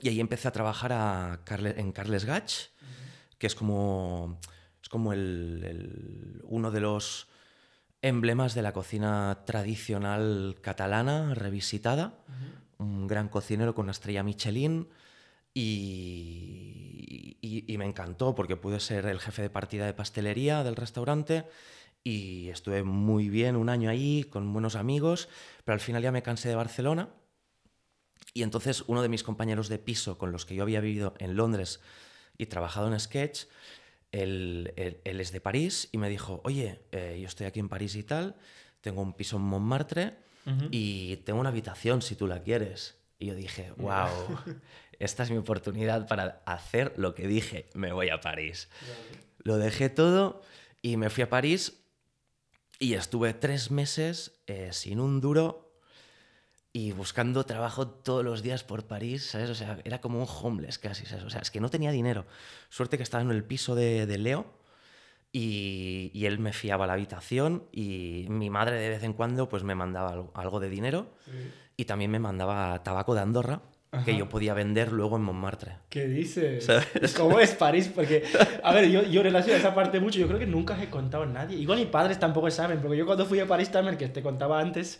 y 0.00 0.08
ahí 0.08 0.20
empecé 0.20 0.48
a 0.48 0.52
trabajar 0.52 0.92
a 0.92 1.40
Carle, 1.44 1.74
en 1.78 1.92
Carles 1.92 2.24
Gach, 2.24 2.42
uh 2.42 2.84
-huh. 2.84 3.38
que 3.38 3.46
es 3.46 3.54
como, 3.54 4.38
es 4.82 4.88
como 4.88 5.12
el, 5.12 5.62
el, 5.64 6.40
uno 6.44 6.70
de 6.70 6.80
los 6.80 7.28
emblemas 8.00 8.54
de 8.54 8.62
la 8.62 8.72
cocina 8.72 9.42
tradicional 9.46 10.56
catalana 10.60 11.34
revisitada. 11.34 12.18
Uh 12.28 12.32
-huh 12.32 12.62
un 12.82 13.06
gran 13.06 13.28
cocinero 13.28 13.74
con 13.74 13.84
una 13.84 13.92
estrella 13.92 14.22
Michelin 14.22 14.88
y, 15.54 17.36
y, 17.40 17.72
y, 17.72 17.78
me 17.78 17.84
encantó 17.84 18.34
porque 18.34 18.56
pude 18.56 18.80
ser 18.80 19.06
el 19.06 19.20
jefe 19.20 19.42
de 19.42 19.50
partida 19.50 19.86
de 19.86 19.94
pastelería 19.94 20.64
del 20.64 20.76
restaurante 20.76 21.44
y 22.04 22.48
estuve 22.48 22.82
muy 22.82 23.28
bien 23.28 23.56
un 23.56 23.68
año 23.68 23.90
ahí 23.90 24.24
con 24.24 24.52
buenos 24.52 24.76
amigos, 24.76 25.28
pero 25.64 25.74
al 25.74 25.80
final 25.80 26.02
ya 26.02 26.10
me 26.10 26.22
cansé 26.22 26.48
de 26.48 26.56
Barcelona 26.56 27.10
y 28.34 28.42
entonces 28.42 28.84
uno 28.86 29.02
de 29.02 29.08
mis 29.08 29.22
compañeros 29.22 29.68
de 29.68 29.78
piso 29.78 30.18
con 30.18 30.32
los 30.32 30.46
que 30.46 30.54
yo 30.54 30.62
había 30.62 30.80
vivido 30.80 31.14
en 31.18 31.36
Londres 31.36 31.80
y 32.38 32.46
trabajado 32.46 32.92
en 32.92 32.98
sketch, 32.98 33.44
él, 34.10 34.72
él, 34.76 35.00
él 35.04 35.20
es 35.20 35.32
de 35.32 35.40
París 35.40 35.88
y 35.92 35.98
me 35.98 36.08
dijo, 36.08 36.40
oye, 36.44 36.82
eh, 36.92 37.18
yo 37.20 37.26
estoy 37.26 37.46
aquí 37.46 37.60
en 37.60 37.68
París 37.68 37.94
y 37.96 38.02
tal, 38.02 38.36
tengo 38.80 39.02
un 39.02 39.14
piso 39.14 39.36
en 39.36 39.42
Montmartre, 39.42 40.16
y 40.72 41.18
tengo 41.18 41.38
una 41.38 41.50
habitación 41.50 42.02
si 42.02 42.16
tú 42.16 42.26
la 42.26 42.42
quieres. 42.42 42.96
Y 43.18 43.26
yo 43.26 43.34
dije, 43.36 43.72
wow, 43.76 44.08
esta 44.98 45.22
es 45.22 45.30
mi 45.30 45.36
oportunidad 45.36 46.08
para 46.08 46.42
hacer 46.46 46.92
lo 46.96 47.14
que 47.14 47.28
dije, 47.28 47.68
me 47.74 47.92
voy 47.92 48.08
a 48.08 48.20
París. 48.20 48.68
Lo 49.38 49.58
dejé 49.58 49.88
todo 49.88 50.42
y 50.80 50.96
me 50.96 51.10
fui 51.10 51.22
a 51.22 51.30
París 51.30 51.84
y 52.80 52.94
estuve 52.94 53.34
tres 53.34 53.70
meses 53.70 54.40
eh, 54.48 54.70
sin 54.72 54.98
un 54.98 55.20
duro 55.20 55.71
y 56.72 56.92
buscando 56.92 57.44
trabajo 57.44 57.86
todos 57.86 58.24
los 58.24 58.42
días 58.42 58.64
por 58.64 58.84
París, 58.86 59.26
¿sabes? 59.26 59.50
O 59.50 59.54
sea, 59.54 59.78
era 59.84 60.00
como 60.00 60.18
un 60.18 60.26
homeless 60.26 60.78
casi, 60.78 61.04
¿sabes? 61.04 61.24
O 61.24 61.30
sea, 61.30 61.40
es 61.40 61.50
que 61.50 61.60
no 61.60 61.68
tenía 61.68 61.90
dinero. 61.90 62.24
Suerte 62.70 62.96
que 62.96 63.02
estaba 63.02 63.22
en 63.22 63.30
el 63.30 63.44
piso 63.44 63.74
de, 63.74 64.06
de 64.06 64.18
Leo 64.18 64.46
y, 65.32 66.10
y, 66.14 66.26
él 66.26 66.38
me 66.38 66.52
fiaba 66.52 66.86
la 66.86 66.94
habitación 66.94 67.64
y 67.72 68.26
mi 68.28 68.50
madre 68.50 68.78
de 68.78 68.88
vez 68.88 69.02
en 69.02 69.12
cuando 69.12 69.48
pues 69.48 69.64
me 69.64 69.74
mandaba 69.74 70.12
algo, 70.12 70.30
algo 70.34 70.60
de 70.60 70.68
dinero 70.68 71.06
sí. 71.24 71.50
y 71.76 71.84
también 71.86 72.10
me 72.10 72.18
mandaba 72.18 72.82
tabaco 72.82 73.14
de 73.14 73.22
Andorra 73.22 73.62
Ajá. 73.92 74.04
que 74.04 74.16
yo 74.16 74.28
podía 74.28 74.54
vender 74.54 74.92
luego 74.92 75.16
en 75.16 75.22
Montmartre. 75.22 75.72
¿Qué 75.90 76.06
dices? 76.06 76.64
¿Sabes? 76.64 77.14
¿Cómo 77.14 77.38
es 77.38 77.52
París? 77.52 77.90
Porque, 77.94 78.24
a 78.62 78.72
ver, 78.72 78.90
yo, 78.90 79.02
yo 79.02 79.22
relaciono 79.22 79.58
esa 79.58 79.74
parte 79.74 80.00
mucho, 80.00 80.18
yo 80.18 80.26
creo 80.26 80.38
que 80.38 80.46
nunca 80.46 80.82
he 80.82 80.88
contado 80.88 81.24
a 81.24 81.26
nadie. 81.26 81.58
Igual 81.58 81.78
mis 81.78 81.88
padres 81.88 82.18
tampoco 82.18 82.50
saben, 82.50 82.80
porque 82.80 82.96
yo 82.96 83.04
cuando 83.04 83.26
fui 83.26 83.40
a 83.40 83.46
París 83.46 83.70
también, 83.70 83.98
que 83.98 84.08
te 84.08 84.22
contaba 84.22 84.60
antes, 84.60 84.98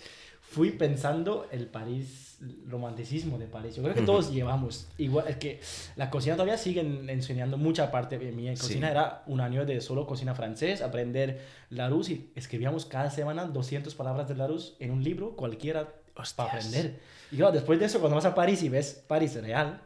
fui 0.52 0.71
pensando 0.71 1.49
el 1.50 1.66
París, 1.66 2.37
romanticismo 2.68 3.38
de 3.38 3.47
París. 3.47 3.75
Yo 3.75 3.82
creo 3.82 3.94
que 3.94 4.02
todos 4.02 4.30
llevamos. 4.30 4.87
Igual, 4.99 5.26
es 5.28 5.37
que 5.37 5.61
la 5.97 6.11
cocina 6.11 6.35
todavía 6.35 6.59
siguen 6.59 7.09
enseñando 7.09 7.56
mucha 7.56 7.90
parte 7.90 8.18
de 8.18 8.32
mi 8.32 8.50
cocina. 8.54 8.88
Sí. 8.88 8.90
Era 8.90 9.23
un 9.26 9.40
año 9.40 9.64
de 9.64 9.80
solo 9.80 10.06
cocina 10.06 10.35
francés, 10.35 10.82
aprender 10.82 11.40
Larousse 11.71 12.12
y 12.12 12.30
escribíamos 12.35 12.85
cada 12.85 13.11
semana 13.11 13.47
200 13.47 13.94
palabras 13.94 14.28
de 14.28 14.35
Larousse 14.35 14.75
en 14.78 14.90
un 14.90 15.02
libro, 15.02 15.37
cualquiera 15.37 15.88
Hostias. 16.14 16.35
para 16.35 16.59
aprender. 16.59 17.00
Y 17.30 17.37
claro, 17.37 17.52
después 17.52 17.80
de 17.80 17.87
eso, 17.87 17.99
cuando 18.00 18.16
vas 18.16 18.26
a 18.26 18.35
París 18.35 18.62
y 18.62 18.68
ves 18.68 19.02
París 19.09 19.40
real, 19.40 19.80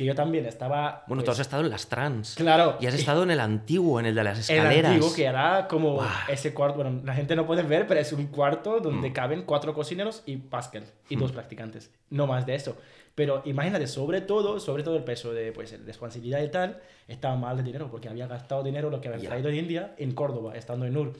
que 0.00 0.06
yo 0.06 0.14
también 0.14 0.46
estaba... 0.46 1.04
Bueno, 1.06 1.20
pues, 1.20 1.24
tú 1.26 1.30
has 1.32 1.40
estado 1.40 1.62
en 1.62 1.68
las 1.68 1.86
trans. 1.86 2.34
Claro. 2.34 2.78
Y 2.80 2.86
has 2.86 2.94
estado 2.94 3.22
en 3.22 3.32
el 3.32 3.38
antiguo, 3.38 4.00
en 4.00 4.06
el 4.06 4.14
de 4.14 4.24
las 4.24 4.38
escaleras. 4.38 4.74
El 4.74 4.86
antiguo, 4.86 5.12
que 5.12 5.26
era 5.26 5.68
como 5.68 5.96
wow. 5.96 6.06
ese 6.26 6.54
cuarto, 6.54 6.76
bueno, 6.76 7.02
la 7.04 7.12
gente 7.12 7.36
no 7.36 7.44
puede 7.46 7.62
ver, 7.64 7.86
pero 7.86 8.00
es 8.00 8.10
un 8.14 8.28
cuarto 8.28 8.80
donde 8.80 9.10
mm. 9.10 9.12
caben 9.12 9.42
cuatro 9.42 9.74
cocineros 9.74 10.22
y 10.24 10.38
Pascal, 10.38 10.84
y 11.10 11.16
mm. 11.16 11.20
dos 11.20 11.32
practicantes. 11.32 11.90
No 12.08 12.26
más 12.26 12.46
de 12.46 12.54
eso. 12.54 12.78
Pero 13.14 13.42
imagínate, 13.44 13.86
sobre 13.86 14.22
todo, 14.22 14.58
sobre 14.58 14.84
todo 14.84 14.96
el 14.96 15.04
peso 15.04 15.34
de 15.34 15.52
pues, 15.52 15.78
responsabilidad 15.84 16.40
y 16.40 16.48
tal, 16.48 16.80
estaba 17.06 17.36
mal 17.36 17.58
de 17.58 17.62
dinero, 17.62 17.90
porque 17.90 18.08
había 18.08 18.26
gastado 18.26 18.62
dinero 18.62 18.88
lo 18.88 19.02
que 19.02 19.08
había 19.08 19.20
yeah. 19.20 19.28
traído 19.28 19.50
de 19.50 19.56
India 19.58 19.94
en 19.98 20.12
Córdoba, 20.12 20.54
estando 20.56 20.86
en 20.86 20.94
NUR. 20.94 21.12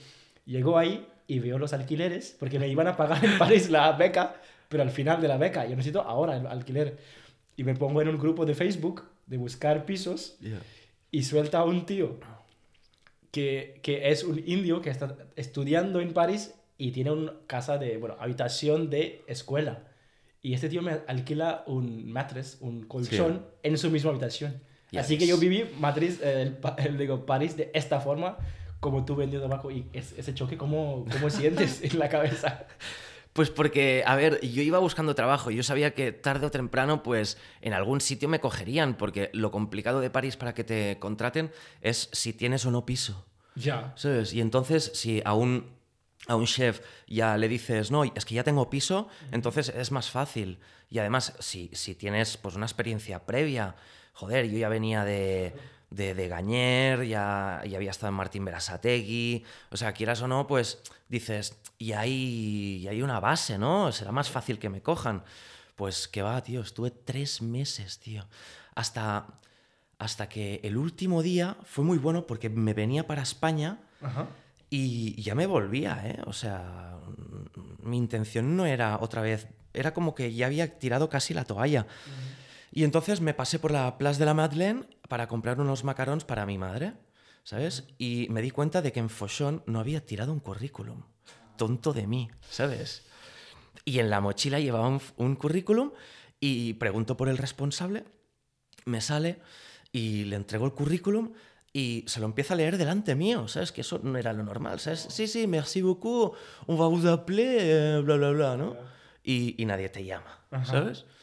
Llegó 0.47 0.79
ahí 0.79 1.07
y 1.27 1.39
veo 1.39 1.59
los 1.59 1.75
alquileres, 1.75 2.35
porque 2.41 2.59
me 2.59 2.67
iban 2.67 2.87
a 2.87 2.97
pagar 2.97 3.23
en 3.23 3.37
París 3.37 3.69
la 3.69 3.93
beca, 3.93 4.37
pero 4.71 4.83
al 4.83 4.91
final 4.91 5.21
de 5.21 5.29
la 5.29 5.37
beca, 5.37 5.65
yo 5.65 5.77
necesito 5.77 6.01
ahora 6.01 6.35
el 6.39 6.47
alquiler. 6.47 7.20
Y 7.61 7.65
me 7.65 7.75
pongo 7.75 8.01
en 8.01 8.09
un 8.09 8.17
grupo 8.17 8.47
de 8.47 8.55
Facebook 8.55 9.03
de 9.27 9.37
buscar 9.37 9.85
pisos 9.85 10.39
yeah. 10.41 10.63
y 11.11 11.25
suelta 11.25 11.59
a 11.59 11.65
un 11.65 11.85
tío 11.85 12.19
que, 13.31 13.81
que 13.83 14.09
es 14.09 14.25
un 14.25 14.39
indio 14.39 14.81
que 14.81 14.89
está 14.89 15.15
estudiando 15.37 16.01
en 16.01 16.15
París 16.15 16.55
y 16.79 16.93
tiene 16.93 17.11
una 17.11 17.35
casa 17.47 17.77
de, 17.77 17.99
bueno, 17.99 18.17
habitación 18.19 18.89
de 18.89 19.23
escuela. 19.27 19.85
Y 20.41 20.55
este 20.55 20.71
tío 20.71 20.81
me 20.81 21.01
alquila 21.07 21.63
un 21.67 22.11
matres, 22.11 22.57
un 22.63 22.85
colchón, 22.87 23.45
sí. 23.45 23.59
en 23.65 23.77
su 23.77 23.91
misma 23.91 24.13
habitación. 24.13 24.63
Yes. 24.91 25.03
Así 25.03 25.19
que 25.19 25.27
yo 25.27 25.37
viví 25.37 25.67
Madrid, 25.79 26.15
el, 26.23 26.57
el, 26.79 26.97
digo, 26.97 27.27
París 27.27 27.59
de 27.59 27.71
esta 27.75 28.01
forma, 28.01 28.39
como 28.81 29.05
tú 29.05 29.17
vendiendo 29.17 29.49
abajo. 29.49 29.71
Y 29.71 29.85
ese 29.93 30.33
choque, 30.33 30.57
¿cómo, 30.57 31.05
cómo 31.13 31.29
sientes 31.29 31.83
en 31.83 31.99
la 31.99 32.09
cabeza? 32.09 32.67
Pues 33.33 33.51
porque, 33.51 34.03
a 34.07 34.17
ver, 34.17 34.41
yo 34.41 34.63
iba 34.63 34.79
buscando 34.79 35.15
trabajo. 35.15 35.51
Yo 35.51 35.63
sabía 35.63 35.95
que 35.95 36.13
tarde 36.13 36.47
o 36.47 36.51
temprano, 36.51 37.03
pues 37.03 37.39
en 37.61 37.73
algún 37.73 38.01
sitio 38.01 38.29
me 38.29 38.41
cogerían, 38.41 38.97
porque 38.97 39.31
lo 39.33 39.51
complicado 39.51 40.01
de 40.01 40.11
París 40.11 40.37
para 40.37 40.53
que 40.55 40.65
te 40.65 40.99
contraten 40.99 41.53
es 41.81 42.09
si 42.13 42.33
tienes 42.33 42.67
o 42.67 42.71
no 42.71 42.85
piso. 42.85 43.27
Ya. 43.55 43.93
¿Sabes? 43.97 44.33
Y 44.33 44.41
entonces, 44.41 44.91
si 44.95 45.23
a 45.25 45.35
un, 45.35 45.71
a 46.27 46.35
un 46.35 46.47
chef 46.47 46.81
ya 47.07 47.37
le 47.37 47.49
dices, 47.49 47.91
no, 47.91 48.05
es 48.05 48.25
que 48.25 48.35
ya 48.35 48.45
tengo 48.45 48.69
piso, 48.69 49.09
entonces 49.31 49.69
es 49.69 49.93
más 49.93 50.11
fácil. 50.11 50.59
Y 50.89 50.99
además, 50.99 51.35
si, 51.39 51.71
si 51.73 51.95
tienes 51.95 52.37
pues 52.37 52.57
una 52.57 52.67
experiencia 52.67 53.27
previa, 53.27 53.77
joder, 54.13 54.51
yo 54.51 54.59
ya 54.59 54.69
venía 54.69 55.05
de 55.05 55.55
de, 55.91 56.15
de 56.15 56.29
Gañer, 56.29 57.05
ya, 57.05 57.63
ya, 57.67 57.77
había 57.77 57.91
estado 57.91 58.09
en 58.09 58.15
Martín 58.15 58.45
Berasategui, 58.45 59.45
o 59.71 59.77
sea, 59.77 59.93
quieras 59.93 60.23
o 60.23 60.29
no, 60.29 60.47
pues 60.47 60.81
dices, 61.09 61.59
y 61.79 61.93
hay, 61.93 62.81
y 62.83 62.89
hay 62.89 63.03
una 63.03 63.21
base, 63.21 63.59
¿no? 63.59 63.91
Será 63.93 64.13
más 64.13 64.31
fácil 64.31 64.59
que 64.59 64.69
me 64.69 64.83
cojan. 64.83 65.25
Pues 65.75 66.09
que 66.09 66.23
va, 66.23 66.43
tío, 66.43 66.61
estuve 66.61 66.91
tres 66.91 67.41
meses, 67.41 67.99
tío, 67.99 68.27
hasta, 68.75 69.27
hasta 69.99 70.29
que 70.29 70.61
el 70.63 70.77
último 70.77 71.23
día 71.23 71.57
fue 71.65 71.85
muy 71.85 71.99
bueno 71.99 72.27
porque 72.27 72.51
me 72.51 72.75
venía 72.75 73.07
para 73.07 73.23
España 73.23 73.79
Ajá. 74.03 74.27
y 74.69 75.21
ya 75.23 75.35
me 75.35 75.47
volvía, 75.47 76.03
¿eh? 76.05 76.21
O 76.27 76.35
sea, 76.35 76.99
mi 77.83 77.97
intención 77.97 78.57
no 78.57 78.67
era 78.67 78.99
otra 79.01 79.23
vez, 79.23 79.49
era 79.73 79.95
como 79.95 80.15
que 80.15 80.35
ya 80.35 80.47
había 80.47 80.79
tirado 80.79 81.09
casi 81.09 81.33
la 81.35 81.45
toalla. 81.45 81.87
Uh 82.07 82.41
y 82.71 82.85
entonces 82.85 83.21
me 83.21 83.35
pasé 83.35 83.59
por 83.59 83.71
la 83.71 83.99
Place 83.99 84.19
de 84.19 84.27
la 84.27 84.35
Madeleine 84.35 84.87
para 85.09 85.27
comprar 85.29 85.61
unos 85.61 85.85
macarons 85.85 86.25
para 86.25 86.47
mi 86.47 86.59
madre, 86.59 86.95
¿sabes? 87.43 87.89
Y 87.99 88.29
me 88.31 88.43
di 88.43 88.51
cuenta 88.51 88.83
de 88.83 88.93
que 88.93 89.01
en 89.01 89.11
Fochon 89.11 89.63
no 89.67 89.81
había 89.81 90.05
tirado 90.05 90.33
un 90.33 90.41
currículum. 90.41 91.03
Tonto 91.57 91.93
de 91.93 92.07
mí, 92.07 92.31
¿sabes? 92.49 93.03
Y 93.85 93.99
en 93.99 94.09
la 94.09 94.21
mochila 94.21 94.61
llevaba 94.61 94.89
un, 94.89 95.01
un 95.17 95.37
currículum 95.37 95.93
y 96.39 96.75
pregunto 96.75 97.17
por 97.17 97.29
el 97.29 97.39
responsable, 97.39 98.05
me 98.85 99.01
sale 99.01 99.41
y 99.93 100.25
le 100.25 100.37
entrego 100.37 100.65
el 100.65 100.73
currículum 100.73 101.33
y 101.73 102.05
se 102.07 102.21
lo 102.21 102.27
empieza 102.27 102.55
a 102.55 102.57
leer 102.57 102.79
delante 102.79 103.15
mío, 103.15 103.47
¿sabes? 103.49 103.73
Que 103.73 103.83
eso 103.83 104.01
no 104.03 104.19
era 104.19 104.33
lo 104.33 104.43
normal, 104.43 104.81
¿sabes? 104.81 105.07
Sí, 105.11 105.27
sí, 105.27 105.47
merci 105.47 105.83
beaucoup, 105.83 106.35
on 106.67 106.81
va 106.81 106.89
vous 106.89 107.07
appeler, 107.07 107.59
eh, 107.61 108.01
bla, 108.03 108.17
bla, 108.17 108.31
bla, 108.31 108.57
¿no? 108.57 108.77
Y, 109.23 109.61
y 109.61 109.67
nadie 109.67 109.89
te 109.89 110.05
llama, 110.05 110.41
¿sabes? 110.65 111.01
Ajá. 111.03 111.20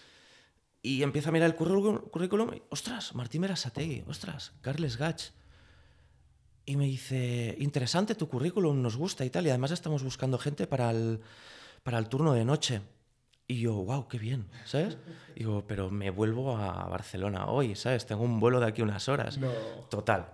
Y 0.88 1.03
empieza 1.03 1.27
a 1.27 1.32
mirar 1.34 1.50
el 1.50 1.56
currículum 1.56 2.53
y, 2.56 2.62
ostras, 2.70 3.13
Martín 3.13 3.41
Merasategui, 3.41 4.06
ostras, 4.08 4.53
Carles 4.62 4.96
Gach. 4.96 5.22
Y 6.65 6.77
me 6.77 6.86
dice, 6.86 7.58
interesante 7.60 8.15
tu 8.15 8.29
currículum, 8.29 8.82
nos 8.82 8.96
gusta 8.96 9.25
y 9.25 9.29
tal, 9.29 9.46
y 9.46 9.50
además 9.50 9.72
estamos 9.72 10.01
buscando 10.01 10.38
gente 10.38 10.65
para 10.65 10.91
el, 10.91 11.20
para 11.84 11.98
el 11.98 12.08
turno 12.08 12.32
de 12.32 12.46
noche. 12.46 12.79
Y 13.50 13.60
yo, 13.60 13.74
wow, 13.74 14.08
qué 14.08 14.17
bien, 14.17 14.48
¿sabes? 14.63 14.98
Y 15.36 15.39
digo, 15.39 15.67
pero 15.67 15.91
me 15.91 16.10
vuelvo 16.10 16.56
a 16.56 16.88
Barcelona 16.88 17.48
hoy, 17.48 17.75
¿sabes? 17.75 18.06
Tengo 18.06 18.24
un 18.24 18.39
vuelo 18.39 18.62
de 18.62 18.67
aquí 18.67 18.82
unas 18.82 19.10
horas. 19.10 19.38
No. 19.38 19.51
Total. 19.89 20.27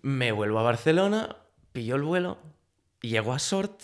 Me 0.00 0.32
vuelvo 0.32 0.60
a 0.60 0.62
Barcelona, 0.62 1.36
pillo 1.72 1.96
el 1.96 2.04
vuelo, 2.04 2.38
llego 3.02 3.34
a 3.34 3.38
Sort 3.38 3.82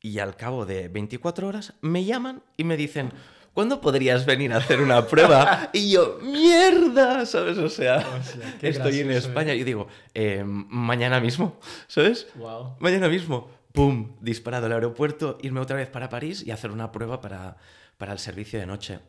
y 0.00 0.18
al 0.18 0.34
cabo 0.34 0.66
de 0.66 0.88
24 0.88 1.46
horas 1.46 1.74
me 1.82 2.04
llaman 2.04 2.42
y 2.56 2.64
me 2.64 2.76
dicen... 2.76 3.12
¿cuándo 3.60 3.82
podrías 3.82 4.24
venir 4.24 4.54
a 4.54 4.56
hacer 4.56 4.80
una 4.80 5.06
prueba? 5.06 5.68
Y 5.74 5.90
yo, 5.90 6.18
mierda, 6.22 7.26
¿sabes? 7.26 7.58
O 7.58 7.68
sea, 7.68 7.98
o 7.98 8.22
sea 8.22 8.56
estoy 8.62 9.00
en 9.00 9.10
España. 9.10 9.52
Y 9.52 9.64
digo, 9.64 9.86
eh, 10.14 10.42
mañana 10.46 11.20
mismo, 11.20 11.60
¿sabes? 11.86 12.26
Wow. 12.36 12.76
Mañana 12.78 13.10
mismo, 13.10 13.50
pum, 13.72 14.16
disparado 14.22 14.64
al 14.64 14.72
aeropuerto, 14.72 15.36
irme 15.42 15.60
otra 15.60 15.76
vez 15.76 15.90
para 15.90 16.08
París 16.08 16.42
y 16.42 16.52
hacer 16.52 16.70
una 16.70 16.90
prueba 16.90 17.20
para, 17.20 17.58
para 17.98 18.14
el 18.14 18.18
servicio 18.18 18.58
de 18.58 18.64
noche. 18.64 19.00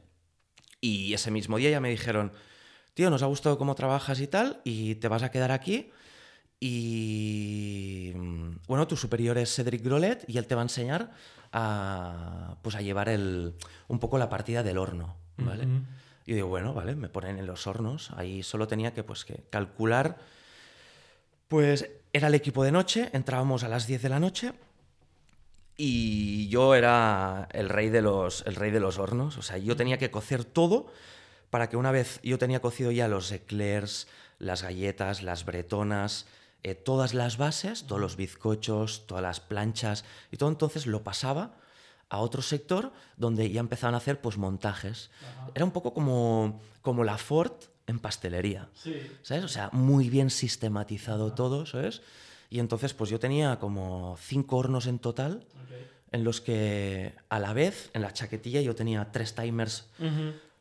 Y 0.81 1.13
ese 1.13 1.31
mismo 1.31 1.55
día 1.55 1.69
ya 1.69 1.79
me 1.79 1.89
dijeron, 1.89 2.33
tío, 2.93 3.09
nos 3.09 3.23
ha 3.23 3.27
gustado 3.27 3.57
cómo 3.57 3.73
trabajas 3.75 4.19
y 4.19 4.27
tal, 4.27 4.59
y 4.65 4.95
te 4.95 5.07
vas 5.07 5.23
a 5.23 5.31
quedar 5.31 5.53
aquí. 5.53 5.91
Y 6.63 8.13
bueno, 8.67 8.87
tu 8.87 8.95
superior 8.95 9.35
es 9.39 9.53
Cedric 9.55 9.83
Grolet 9.83 10.23
y 10.27 10.37
él 10.37 10.45
te 10.45 10.53
va 10.53 10.61
a 10.61 10.65
enseñar 10.65 11.11
a, 11.51 12.55
pues 12.61 12.75
a 12.75 12.81
llevar 12.81 13.09
el, 13.09 13.55
un 13.87 13.97
poco 13.97 14.19
la 14.19 14.29
partida 14.29 14.61
del 14.61 14.77
horno, 14.77 15.17
¿vale? 15.37 15.65
Uh 15.65 15.69
-huh. 15.69 15.83
Y 16.27 16.33
digo, 16.35 16.47
bueno, 16.49 16.75
vale, 16.75 16.95
me 16.95 17.09
ponen 17.09 17.39
en 17.39 17.47
los 17.47 17.65
hornos. 17.65 18.11
Ahí 18.11 18.43
solo 18.43 18.67
tenía 18.67 18.93
que, 18.93 19.03
pues, 19.03 19.25
que 19.25 19.43
calcular. 19.49 20.19
Pues 21.47 21.89
era 22.13 22.27
el 22.27 22.35
equipo 22.35 22.63
de 22.63 22.71
noche, 22.71 23.09
entrábamos 23.11 23.63
a 23.63 23.67
las 23.67 23.87
10 23.87 24.03
de 24.03 24.09
la 24.09 24.19
noche 24.19 24.53
y 25.77 26.47
yo 26.49 26.75
era 26.75 27.47
el 27.53 27.69
rey 27.69 27.89
de 27.89 28.03
los, 28.03 28.45
el 28.45 28.55
rey 28.55 28.69
de 28.69 28.79
los 28.79 28.99
hornos. 28.99 29.37
O 29.39 29.41
sea, 29.41 29.57
yo 29.57 29.75
tenía 29.75 29.97
que 29.97 30.11
cocer 30.11 30.45
todo 30.45 30.93
para 31.49 31.69
que 31.69 31.75
una 31.75 31.91
vez 31.91 32.19
yo 32.21 32.37
tenía 32.37 32.61
cocido 32.61 32.91
ya 32.91 33.07
los 33.07 33.31
eclairs, 33.31 34.07
las 34.37 34.61
galletas, 34.61 35.23
las 35.23 35.43
bretonas, 35.43 36.27
eh, 36.63 36.75
todas 36.75 37.13
las 37.13 37.37
bases, 37.37 37.85
todos 37.85 38.01
los 38.01 38.15
bizcochos, 38.15 39.07
todas 39.07 39.23
las 39.23 39.39
planchas 39.39 40.05
y 40.31 40.37
todo, 40.37 40.49
entonces 40.49 40.85
lo 40.85 41.03
pasaba 41.03 41.55
a 42.09 42.19
otro 42.19 42.41
sector 42.41 42.91
donde 43.17 43.49
ya 43.49 43.59
empezaban 43.61 43.93
a 43.93 43.97
hacer 43.97 44.21
pues 44.21 44.37
montajes. 44.37 45.09
Ajá. 45.21 45.51
Era 45.55 45.65
un 45.65 45.71
poco 45.71 45.93
como, 45.93 46.59
como 46.81 47.03
la 47.03 47.17
Ford 47.17 47.53
en 47.87 47.99
pastelería, 47.99 48.69
sí. 48.73 48.95
¿sabes? 49.21 49.43
O 49.43 49.47
sea, 49.47 49.69
muy 49.71 50.09
bien 50.09 50.29
sistematizado 50.29 51.27
Ajá. 51.27 51.35
todo, 51.35 51.65
¿sabes? 51.65 52.01
Y 52.49 52.59
entonces 52.59 52.93
pues 52.93 53.09
yo 53.09 53.19
tenía 53.19 53.59
como 53.59 54.17
cinco 54.19 54.57
hornos 54.57 54.87
en 54.87 54.99
total. 54.99 55.45
Okay. 55.65 55.87
en 56.11 56.23
los 56.25 56.41
que 56.41 57.15
a 57.29 57.39
la 57.39 57.53
vez, 57.53 57.89
en 57.93 58.01
la 58.01 58.11
chaquetilla, 58.11 58.59
yo 58.61 58.75
tenía 58.75 59.11
tres 59.13 59.33
timers 59.33 59.85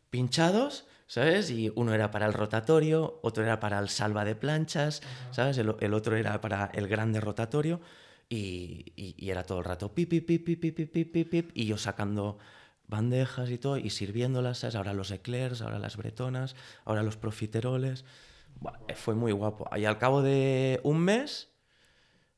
pinchados, 0.09 0.85
¿sabes? 1.11 1.51
Y 1.51 1.73
uno 1.75 1.93
era 1.93 2.13
para 2.13 2.27
el 2.27 2.33
rotatorio, 2.33 3.19
otro 3.23 3.43
era 3.43 3.59
para 3.59 3.81
el 3.81 3.89
salva 3.89 4.25
de 4.25 4.37
planchas, 4.37 5.03
¿sabes? 5.33 5.59
El, 5.59 5.75
el, 5.81 5.93
otro 5.93 6.17
era 6.17 6.41
para 6.41 6.71
el 6.73 6.87
grande 6.87 7.21
rotatorio 7.21 7.81
y, 8.29 8.93
y, 8.95 9.29
era 9.29 9.43
todo 9.43 9.59
el 9.59 9.65
rato 9.65 9.93
pip, 9.93 10.09
pip, 10.09 10.25
pip, 10.25 10.45
pip, 10.45 10.61
pip, 10.61 10.93
pip, 10.93 11.13
pip, 11.13 11.31
pip, 11.31 11.51
y 11.53 11.67
yo 11.67 11.79
sacando 11.79 12.39
bandejas 12.87 13.51
y 13.51 13.59
todo 13.59 13.77
y 13.77 13.91
sirviéndolas, 13.91 14.59
¿sabes? 14.59 14.77
Ahora 14.77 14.93
los 14.93 15.11
eclairs, 15.11 15.63
ahora 15.63 15.81
las 15.81 15.97
bretonas, 15.97 16.55
ahora 16.85 17.03
los 17.03 17.17
profiteroles. 17.17 18.05
fue 18.95 19.17
muy 19.17 19.33
guapo. 19.33 19.69
Y 19.77 19.87
al 19.87 19.99
cabo 19.99 20.23
de 20.23 20.79
un 20.85 21.01
mes, 21.01 21.49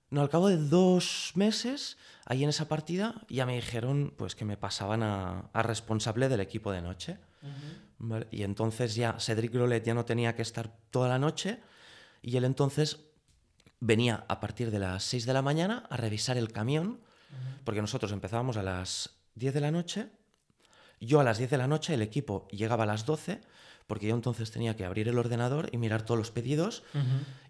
no, 0.09 0.23
al 0.23 0.31
cabo 0.31 0.49
de 0.49 0.57
dos 0.57 1.33
meses, 1.35 1.99
ahí 2.25 2.43
en 2.43 2.49
esa 2.49 2.69
partida 2.69 3.21
ya 3.29 3.45
me 3.45 3.55
dijeron 3.55 4.15
pues 4.17 4.35
que 4.35 4.47
me 4.47 4.57
pasaban 4.57 5.03
a, 5.03 5.51
a 5.53 5.63
responsable 5.63 6.31
del 6.31 6.41
equipo 6.41 6.73
de 6.73 6.81
noche. 6.81 7.19
Y 8.31 8.43
entonces 8.43 8.95
ya 8.95 9.19
Cedric 9.19 9.53
Grolet 9.53 9.85
ya 9.85 9.95
no 9.95 10.05
tenía 10.05 10.35
que 10.35 10.43
estar 10.43 10.77
toda 10.91 11.09
la 11.09 11.19
noche 11.19 11.61
y 12.21 12.37
él 12.37 12.45
entonces 12.45 13.07
venía 13.81 14.25
a 14.29 14.41
partir 14.41 14.71
de 14.71 14.79
las 14.79 15.03
6 15.05 15.27
de 15.27 15.33
la 15.33 15.43
mañana 15.43 15.87
a 15.91 15.97
revisar 15.97 16.37
el 16.39 16.53
camión, 16.53 17.01
porque 17.65 17.81
nosotros 17.81 18.13
empezábamos 18.13 18.57
a 18.57 18.63
las 18.63 19.11
10 19.35 19.55
de 19.55 19.61
la 19.61 19.71
noche, 19.71 20.09
yo 21.01 21.19
a 21.19 21.25
las 21.25 21.39
10 21.39 21.51
de 21.51 21.59
la 21.59 21.67
noche, 21.67 21.95
el 21.95 22.03
equipo 22.03 22.47
llegaba 22.53 22.85
a 22.85 22.87
las 22.87 23.07
12, 23.07 23.41
porque 23.89 24.07
yo 24.07 24.15
entonces 24.15 24.53
tenía 24.53 24.77
que 24.77 24.85
abrir 24.85 25.09
el 25.09 25.19
ordenador 25.19 25.69
y 25.73 25.79
mirar 25.79 26.03
todos 26.03 26.19
los 26.19 26.31
pedidos 26.31 26.85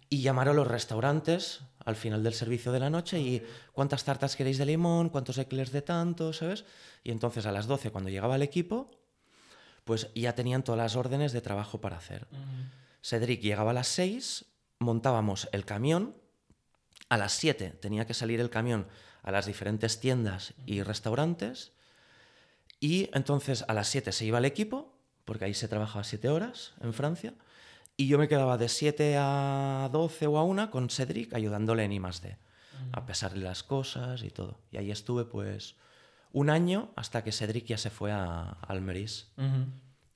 y 0.09 0.21
llamar 0.21 0.49
a 0.49 0.53
los 0.53 0.67
restaurantes 0.67 1.61
al 1.85 1.95
final 1.95 2.23
del 2.23 2.33
servicio 2.33 2.71
de 2.71 2.79
la 2.79 2.89
noche 2.89 3.19
y 3.19 3.43
cuántas 3.71 4.03
tartas 4.03 4.35
queréis 4.35 4.57
de 4.57 4.65
limón, 4.65 5.09
cuántos 5.09 5.37
eclairs 5.37 5.71
de 5.71 5.83
tanto, 5.83 6.33
¿sabes? 6.33 6.65
Y 7.03 7.11
entonces 7.11 7.45
a 7.45 7.51
las 7.51 7.67
12 7.67 7.91
cuando 7.91 8.09
llegaba 8.09 8.35
el 8.35 8.41
equipo, 8.41 8.89
pues 9.83 10.09
ya 10.15 10.35
tenían 10.35 10.63
todas 10.63 10.77
las 10.77 10.95
órdenes 10.95 11.33
de 11.33 11.41
trabajo 11.41 11.81
para 11.81 11.97
hacer. 11.97 12.27
Cedric 13.01 13.41
llegaba 13.41 13.71
a 13.71 13.73
las 13.73 13.87
6, 13.87 14.45
montábamos 14.79 15.49
el 15.51 15.65
camión, 15.65 16.15
a 17.09 17.17
las 17.17 17.33
7 17.33 17.71
tenía 17.81 18.07
que 18.07 18.13
salir 18.13 18.39
el 18.39 18.49
camión 18.49 18.87
a 19.21 19.31
las 19.31 19.45
diferentes 19.45 19.99
tiendas 19.99 20.53
y 20.65 20.83
restaurantes, 20.83 21.73
y 22.79 23.09
entonces 23.13 23.63
a 23.67 23.73
las 23.73 23.87
7 23.87 24.11
se 24.11 24.25
iba 24.25 24.39
el 24.39 24.45
equipo, 24.45 24.97
porque 25.25 25.45
ahí 25.45 25.53
se 25.53 25.67
trabajaba 25.67 26.03
7 26.03 26.29
horas 26.29 26.73
en 26.81 26.93
Francia, 26.93 27.33
y 27.95 28.07
yo 28.07 28.17
me 28.17 28.27
quedaba 28.27 28.57
de 28.57 28.69
7 28.69 29.15
a 29.19 29.89
12 29.91 30.27
o 30.27 30.37
a 30.37 30.43
1 30.43 30.71
con 30.71 30.89
Cedric 30.89 31.33
ayudándole 31.33 31.83
en 31.83 31.91
I 31.91 31.99
D, 31.99 32.37
a 32.91 33.05
pesarle 33.05 33.43
las 33.43 33.63
cosas 33.63 34.23
y 34.23 34.29
todo. 34.29 34.59
Y 34.71 34.77
ahí 34.77 34.91
estuve 34.91 35.25
pues 35.25 35.75
un 36.33 36.49
año 36.49 36.91
hasta 36.95 37.23
que 37.23 37.31
Cedric 37.31 37.67
ya 37.67 37.77
se 37.77 37.89
fue 37.89 38.11
a 38.11 38.57
Almeris. 38.67 39.31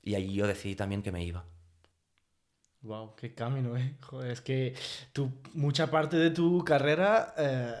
Y 0.02 0.14
ahí 0.14 0.34
yo 0.34 0.46
decidí 0.46 0.74
también 0.74 1.02
que 1.02 1.12
me 1.12 1.24
iba. 1.24 1.44
Wow, 2.82 3.16
qué 3.16 3.34
camino, 3.34 3.76
¿eh? 3.76 3.96
Joder, 4.02 4.30
es 4.30 4.40
que 4.40 4.74
tu, 5.12 5.32
mucha 5.54 5.90
parte 5.90 6.16
de 6.16 6.30
tu 6.30 6.64
carrera, 6.64 7.34
eh, 7.36 7.74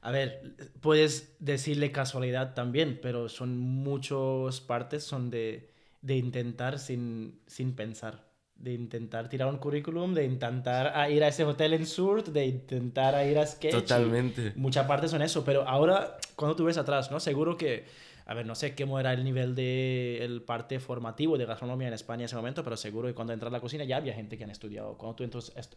a 0.00 0.10
ver, 0.10 0.56
puedes 0.80 1.36
decirle 1.38 1.92
casualidad 1.92 2.54
también, 2.54 2.98
pero 3.00 3.28
son 3.28 3.58
muchas 3.58 4.60
partes 4.60 5.04
son 5.04 5.30
de, 5.30 5.72
de 6.00 6.16
intentar 6.16 6.80
sin, 6.80 7.40
sin 7.46 7.74
pensar 7.76 8.31
de 8.62 8.72
intentar 8.74 9.28
tirar 9.28 9.48
un 9.48 9.58
currículum, 9.58 10.14
de 10.14 10.24
intentar 10.24 11.10
ir 11.10 11.24
a 11.24 11.28
ese 11.28 11.44
hotel 11.44 11.74
en 11.74 11.84
Surt, 11.84 12.28
de 12.28 12.46
intentar 12.46 13.26
ir 13.26 13.36
a 13.36 13.44
Sketch. 13.44 13.72
Totalmente. 13.72 14.52
Muchas 14.54 14.86
partes 14.86 15.10
son 15.10 15.20
eso, 15.20 15.44
pero 15.44 15.66
ahora, 15.68 16.16
cuando 16.36 16.54
tú 16.54 16.64
ves 16.64 16.78
atrás, 16.78 17.10
¿no? 17.10 17.18
Seguro 17.18 17.56
que, 17.56 17.86
a 18.24 18.34
ver, 18.34 18.46
no 18.46 18.54
sé 18.54 18.76
cómo 18.76 19.00
era 19.00 19.12
el 19.12 19.24
nivel 19.24 19.56
de 19.56 20.24
el 20.24 20.42
parte 20.42 20.78
formativo 20.78 21.36
de 21.36 21.44
gastronomía 21.44 21.88
en 21.88 21.94
España 21.94 22.20
en 22.20 22.26
ese 22.26 22.36
momento, 22.36 22.62
pero 22.62 22.76
seguro 22.76 23.08
que 23.08 23.14
cuando 23.14 23.32
entras 23.32 23.50
a 23.50 23.52
la 23.52 23.60
cocina 23.60 23.82
ya 23.82 23.96
había 23.96 24.14
gente 24.14 24.38
que 24.38 24.44
han 24.44 24.50
estudiado. 24.50 24.96
Cuando 24.96 25.16
tú 25.16 25.24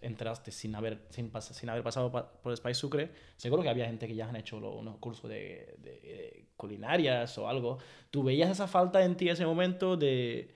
entraste 0.02 0.52
sin 0.52 0.76
haber, 0.76 1.00
sin, 1.10 1.32
sin 1.40 1.70
haber 1.70 1.82
pasado 1.82 2.12
por 2.12 2.52
el 2.52 2.58
Spice 2.58 2.76
Sucre, 2.76 3.10
seguro 3.36 3.64
que 3.64 3.70
había 3.70 3.88
gente 3.88 4.08
que 4.08 4.14
ya 4.14 4.30
han 4.30 4.36
hecho 4.36 4.58
unos 4.58 4.98
cursos 4.98 5.28
de, 5.28 5.76
de 5.80 6.46
culinarias 6.56 7.36
o 7.40 7.50
algo. 7.50 7.80
¿Tú 8.12 8.24
veías 8.24 8.52
esa 8.52 8.68
falta 8.68 9.04
en 9.04 9.16
ti 9.16 9.26
en 9.26 9.34
ese 9.34 9.46
momento 9.48 9.98
de 9.98 10.54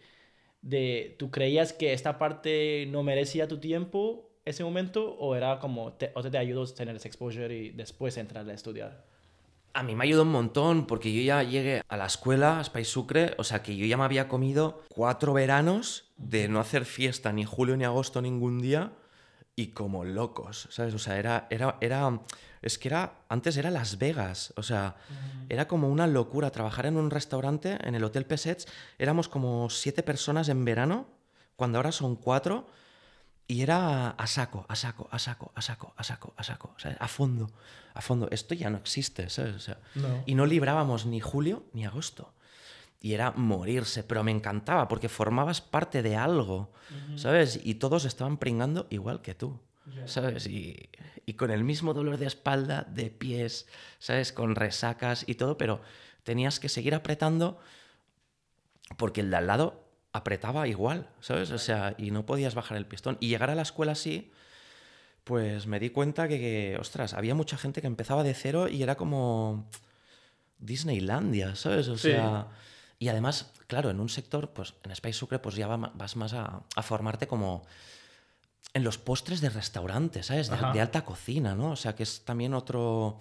de 0.62 1.16
tú 1.18 1.32
creías 1.32 1.74
que 1.74 1.94
esta 1.94 2.18
parte 2.18 2.88
no 2.90 3.04
merecía 3.04 3.48
tu 3.48 3.60
tiempo 3.60 4.30
ese 4.46 4.64
momento 4.64 5.16
o 5.16 5.36
era 5.36 5.60
como 5.60 5.94
te, 5.94 6.12
o 6.16 6.24
te, 6.24 6.38
ayudó 6.38 6.64
a 6.64 6.68
tener 6.68 6.96
ese 6.96 7.08
exposure 7.08 7.56
y 7.56 7.70
después 7.70 8.18
entrar 8.18 8.50
a 8.50 8.54
estudiar? 8.54 9.06
A 9.74 9.84
mí 9.84 9.96
me 9.96 10.04
ayudó 10.04 10.24
un 10.24 10.32
montón 10.32 10.88
porque 10.88 11.14
yo 11.14 11.22
ya 11.22 11.44
llegué 11.44 11.84
a 11.88 11.98
la 11.98 12.08
escuela, 12.08 12.60
a 12.60 12.64
Spice 12.64 12.90
Sucre, 12.90 13.36
o 13.38 13.44
sea 13.44 13.62
que 13.62 13.78
yo 13.78 13.86
ya 13.86 13.98
me 13.98 14.04
había 14.04 14.28
comido 14.28 14.82
cuatro 14.90 15.34
veranos 15.34 16.12
de 16.18 16.48
no 16.48 16.60
hacer 16.60 16.86
fiesta 16.86 17.32
ni 17.32 17.46
julio 17.46 17.78
ni 17.78 17.84
agosto 17.84 18.22
ningún 18.22 18.60
día 18.60 18.94
y 19.56 19.68
como 19.68 20.06
locos, 20.06 20.68
¿sabes? 20.72 20.94
O 20.96 21.00
sea, 21.00 21.20
era, 21.20 21.48
era, 21.52 21.78
era 21.82 22.20
es 22.62 22.78
que 22.78 22.90
era, 22.90 23.22
antes 23.30 23.58
era 23.58 23.72
Las 23.72 23.98
Vegas, 23.98 24.54
o 24.56 24.64
sea, 24.64 24.96
era 25.48 25.68
como 25.68 25.90
una 25.90 26.08
locura 26.08 26.52
trabajar 26.52 26.86
en 26.86 26.98
un 26.98 27.10
restaurante, 27.10 27.78
en 27.84 27.96
el 27.96 28.04
Hotel 28.04 28.26
Pesets, 28.26 28.68
éramos 28.98 29.30
como 29.30 29.70
siete 29.70 30.04
personas 30.04 30.50
en 30.50 30.66
verano, 30.66 31.08
cuando 31.56 31.78
ahora 31.78 31.92
son 31.92 32.16
cuatro, 32.16 32.68
y 33.50 33.64
era 33.64 34.12
a 34.12 34.28
saco, 34.28 34.66
a 34.70 34.76
saco, 34.76 35.08
a 35.12 35.18
saco, 35.18 35.52
a 35.56 35.62
saco, 35.62 35.94
a 35.98 36.04
saco, 36.04 36.34
a 36.38 36.44
saco, 36.44 36.74
o 36.76 36.80
sea, 36.80 36.96
a 37.00 37.08
fondo, 37.08 37.50
a 37.96 38.02
fondo. 38.02 38.28
Esto 38.30 38.54
ya 38.54 38.70
no 38.70 38.78
existe, 38.78 39.28
¿sabes? 39.32 39.56
O 39.56 39.60
sea, 39.60 39.80
Y 40.28 40.36
no 40.36 40.46
librábamos 40.46 41.08
ni 41.08 41.20
julio 41.20 41.64
ni 41.74 41.84
agosto. 41.84 42.32
Y 43.02 43.14
era 43.14 43.32
morirse, 43.32 44.04
pero 44.04 44.24
me 44.24 44.30
encantaba 44.30 44.88
porque 44.88 45.10
formabas 45.10 45.62
parte 45.62 46.04
de 46.04 46.16
algo, 46.16 46.72
¿sabes? 47.16 47.60
Y 47.64 47.76
todos 47.76 48.06
estaban 48.06 48.38
pringando 48.38 48.86
igual 48.92 49.22
que 49.24 49.34
tú. 49.34 49.60
¿Sabes? 50.06 50.48
Y, 50.48 50.90
y, 51.26 51.34
con 51.34 51.52
el 51.52 51.64
mismo 51.64 51.94
dolor 51.94 52.18
de 52.18 52.26
espalda, 52.26 52.86
de 52.90 53.10
pies, 53.10 53.68
¿sabes? 54.00 54.34
Con 54.34 54.56
resacas 54.56 55.24
y 55.28 55.36
todo, 55.36 55.58
pero 55.58 55.82
tenías 56.24 56.60
que 56.60 56.70
seguir 56.70 56.96
apretando 56.96 57.60
porque 58.98 59.22
el 59.22 59.30
de 59.30 59.38
al 59.38 59.48
lado 59.48 59.84
apretaba 60.12 60.68
igual, 60.68 61.10
¿sabes? 61.22 61.52
O 61.52 61.58
sea, 61.58 61.96
y 61.98 62.12
no 62.12 62.26
podías 62.26 62.56
bajar 62.56 62.78
el 62.78 62.86
pistón. 62.86 63.18
Y 63.20 63.28
llegar 63.28 63.50
a 63.50 63.56
la 63.56 63.62
escuela 63.62 63.92
así, 63.92 64.32
pues 65.24 65.68
me 65.68 65.80
di 65.80 65.92
cuenta 65.92 66.28
que, 66.28 66.78
ostras, 66.80 67.14
había 67.14 67.36
mucha 67.36 67.58
gente 67.58 67.82
que 67.82 67.88
empezaba 67.88 68.24
de 68.24 68.34
cero 68.34 68.68
y 68.68 68.82
era 68.82 68.96
como 68.96 69.70
Disneylandia, 70.58 71.56
¿sabes? 71.56 71.88
O 71.88 71.98
sea, 71.98 72.48
y 72.98 73.08
además, 73.08 73.54
claro, 73.68 73.90
en 73.90 74.00
un 74.00 74.10
sector, 74.10 74.50
pues 74.52 74.74
en 74.84 74.92
Space 74.92 75.14
Sucre, 75.14 75.40
pues 75.40 75.56
ya 75.56 75.68
vas 75.68 76.16
más 76.16 76.34
a, 76.34 76.64
a 76.76 76.84
formarte 76.84 77.28
como 77.28 77.66
en 78.74 78.84
los 78.84 78.98
postres 78.98 79.42
de 79.42 79.50
restaurantes, 79.50 80.28
¿sabes? 80.28 80.50
De, 80.50 80.82
alta 80.82 81.04
cocina, 81.04 81.56
¿no? 81.56 81.72
O 81.72 81.76
sea, 81.76 81.96
que 81.96 82.04
es 82.04 82.24
también 82.26 82.54
otro... 82.54 83.18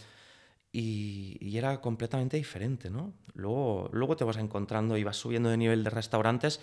Y, 0.70 1.56
era 1.56 1.80
completamente 1.80 2.36
diferente, 2.36 2.90
¿no? 2.90 3.14
Luego, 3.34 3.88
luego 3.92 4.16
te 4.16 4.24
vas 4.24 4.36
encontrando 4.36 4.96
y 4.96 5.04
vas 5.04 5.16
subiendo 5.16 5.48
de 5.48 5.56
nivel 5.56 5.82
de 5.82 5.90
restaurantes 5.90 6.60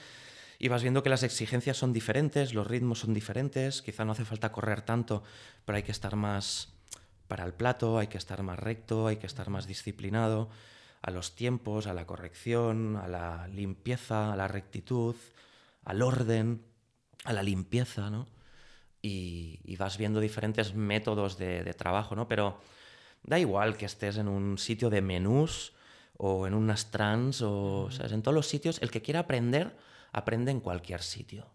y 0.59 0.67
vas 0.67 0.83
viendo 0.83 1.03
que 1.03 1.09
las 1.09 1.23
exigencias 1.23 1.77
son 1.77 1.91
diferentes, 1.91 2.53
los 2.53 2.67
ritmos 2.67 2.99
son 2.99 3.13
diferentes, 3.13 3.81
quizá 3.81 4.05
no 4.05 4.13
hace 4.13 4.23
falta 4.23 4.51
correr 4.51 4.83
tanto, 4.83 5.23
pero 5.65 5.77
hay 5.77 5.83
que 5.83 5.91
estar 5.91 6.15
más 6.15 6.73
para 7.27 7.43
el 7.43 7.53
plato, 7.53 7.97
hay 7.97 8.07
que 8.07 8.17
estar 8.17 8.41
más 8.43 8.59
recto, 8.59 9.07
hay 9.07 9.17
que 9.17 9.27
estar 9.27 9.49
más 9.49 9.67
disciplinado 9.67 10.49
a 11.01 11.11
los 11.11 11.35
tiempos, 11.35 11.87
a 11.87 11.93
la 11.93 12.05
corrección, 12.05 12.95
a 12.95 13.07
la 13.07 13.47
limpieza, 13.47 14.33
a 14.33 14.35
la 14.35 14.47
rectitud, 14.47 15.15
al 15.83 16.01
orden, 16.01 16.63
a 17.23 17.33
la 17.33 17.43
limpieza, 17.43 18.09
¿no? 18.09 18.27
Y, 19.05 19.75
vas 19.77 19.97
viendo 19.97 20.19
diferentes 20.19 20.73
métodos 20.73 21.37
de, 21.37 21.73
trabajo, 21.73 22.15
¿no? 22.15 22.27
Pero 22.27 22.59
da 23.23 23.39
igual 23.39 23.77
que 23.77 23.85
estés 23.85 24.17
en 24.17 24.27
un 24.27 24.57
sitio 24.57 24.89
de 24.89 25.01
menús 25.01 25.73
o 26.17 26.47
en 26.47 26.53
unas 26.53 26.91
trans 26.91 27.41
o, 27.41 27.89
¿sabes? 27.91 28.11
En 28.13 28.21
todos 28.21 28.33
los 28.33 28.47
sitios, 28.47 28.81
el 28.81 28.89
que 28.89 29.01
quiera 29.01 29.21
aprender, 29.21 29.75
aprende 30.11 30.51
en 30.51 30.59
cualquier 30.59 31.01
sitio. 31.01 31.45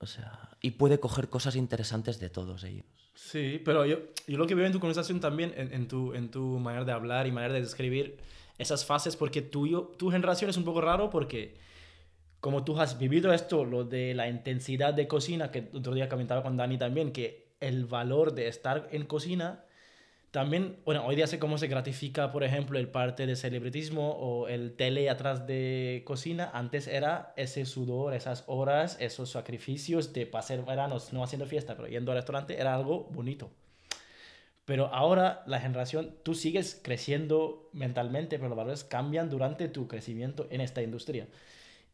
O 0.00 0.06
sea, 0.06 0.56
y 0.62 0.72
puede 0.72 0.98
coger 0.98 1.28
cosas 1.28 1.56
interesantes 1.56 2.18
de 2.18 2.30
todos 2.30 2.64
ellos. 2.64 2.86
Sí, 3.14 3.60
pero 3.64 3.84
yo, 3.84 3.98
yo 4.26 4.38
lo 4.38 4.46
que 4.46 4.54
veo 4.54 4.64
en 4.64 4.72
tu 4.72 4.80
conversación 4.80 5.20
también, 5.20 5.52
en, 5.56 5.72
en, 5.74 5.88
tu, 5.88 6.14
en 6.14 6.30
tu 6.30 6.58
manera 6.58 6.84
de 6.84 6.92
hablar 6.92 7.26
y 7.26 7.32
manera 7.32 7.52
de 7.52 7.60
describir 7.60 8.16
esas 8.56 8.84
fases, 8.84 9.14
porque 9.14 9.42
tu, 9.42 9.92
tu 9.98 10.10
generación 10.10 10.50
es 10.50 10.56
un 10.56 10.64
poco 10.64 10.80
raro 10.80 11.10
porque 11.10 11.54
como 12.40 12.64
tú 12.64 12.78
has 12.80 12.98
vivido 12.98 13.32
esto, 13.32 13.64
lo 13.64 13.84
de 13.84 14.14
la 14.14 14.28
intensidad 14.28 14.94
de 14.94 15.06
cocina, 15.06 15.50
que 15.50 15.68
otro 15.74 15.94
día 15.94 16.08
comentaba 16.08 16.42
con 16.42 16.56
Dani 16.56 16.78
también, 16.78 17.12
que 17.12 17.50
el 17.60 17.84
valor 17.86 18.34
de 18.34 18.48
estar 18.48 18.88
en 18.90 19.04
cocina, 19.04 19.64
también, 20.30 20.78
bueno, 20.84 21.04
hoy 21.04 21.16
día 21.16 21.26
sé 21.26 21.40
cómo 21.40 21.58
se 21.58 21.66
gratifica, 21.66 22.30
por 22.30 22.44
ejemplo, 22.44 22.78
el 22.78 22.88
parte 22.88 23.26
de 23.26 23.34
celebritismo 23.34 24.12
o 24.12 24.46
el 24.46 24.76
tele 24.76 25.10
atrás 25.10 25.46
de 25.46 26.02
cocina. 26.06 26.48
Antes 26.54 26.86
era 26.86 27.34
ese 27.36 27.66
sudor, 27.66 28.14
esas 28.14 28.44
horas, 28.46 28.96
esos 29.00 29.30
sacrificios 29.30 30.12
de 30.12 30.26
pasar 30.26 30.64
veranos 30.64 31.12
no 31.12 31.24
haciendo 31.24 31.46
fiesta, 31.46 31.74
pero 31.74 31.88
yendo 31.88 32.12
al 32.12 32.18
restaurante, 32.18 32.60
era 32.60 32.76
algo 32.76 33.08
bonito. 33.10 33.50
Pero 34.66 34.86
ahora 34.94 35.42
la 35.46 35.58
generación, 35.58 36.14
tú 36.22 36.34
sigues 36.34 36.80
creciendo 36.80 37.68
mentalmente, 37.72 38.38
pero 38.38 38.50
los 38.50 38.56
valores 38.56 38.84
cambian 38.84 39.30
durante 39.30 39.66
tu 39.66 39.88
crecimiento 39.88 40.46
en 40.50 40.60
esta 40.60 40.80
industria. 40.80 41.26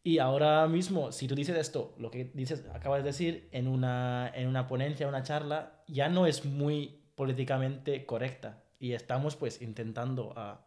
Y 0.06 0.20
ahora 0.20 0.68
mismo, 0.68 1.10
si 1.10 1.26
tú 1.26 1.34
dices 1.34 1.56
esto, 1.56 1.92
lo 1.98 2.12
que 2.12 2.30
dices, 2.32 2.64
acabas 2.72 3.02
de 3.02 3.08
decir, 3.08 3.48
en 3.50 3.66
una, 3.66 4.30
en 4.36 4.46
una 4.46 4.68
ponencia, 4.68 5.08
una 5.08 5.24
charla, 5.24 5.82
ya 5.88 6.08
no 6.08 6.28
es 6.28 6.44
muy 6.44 7.00
políticamente 7.16 8.06
correcta. 8.06 8.62
Y 8.78 8.92
estamos 8.92 9.34
pues 9.34 9.60
intentando 9.60 10.32
a, 10.36 10.64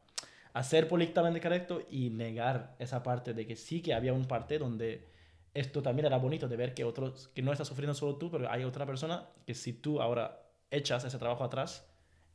a 0.53 0.63
políticamente 0.89 1.39
correcto 1.39 1.83
y 1.89 2.09
negar 2.09 2.75
esa 2.79 3.01
parte 3.01 3.33
de 3.33 3.47
que 3.47 3.55
sí 3.55 3.81
que 3.81 3.93
había 3.93 4.11
un 4.11 4.25
parte 4.25 4.59
donde 4.59 5.07
esto 5.53 5.81
también 5.81 6.07
era 6.07 6.17
bonito 6.17 6.49
de 6.49 6.57
ver 6.57 6.73
que 6.73 6.83
otros, 6.83 7.29
que 7.29 7.41
no 7.41 7.53
está 7.53 7.63
sufriendo 7.63 7.93
solo 7.93 8.17
tú, 8.17 8.29
pero 8.29 8.51
hay 8.51 8.65
otra 8.65 8.85
persona 8.85 9.29
que 9.45 9.53
si 9.53 9.71
tú 9.71 10.01
ahora 10.01 10.43
echas 10.69 11.05
ese 11.05 11.17
trabajo 11.17 11.45
atrás, 11.45 11.88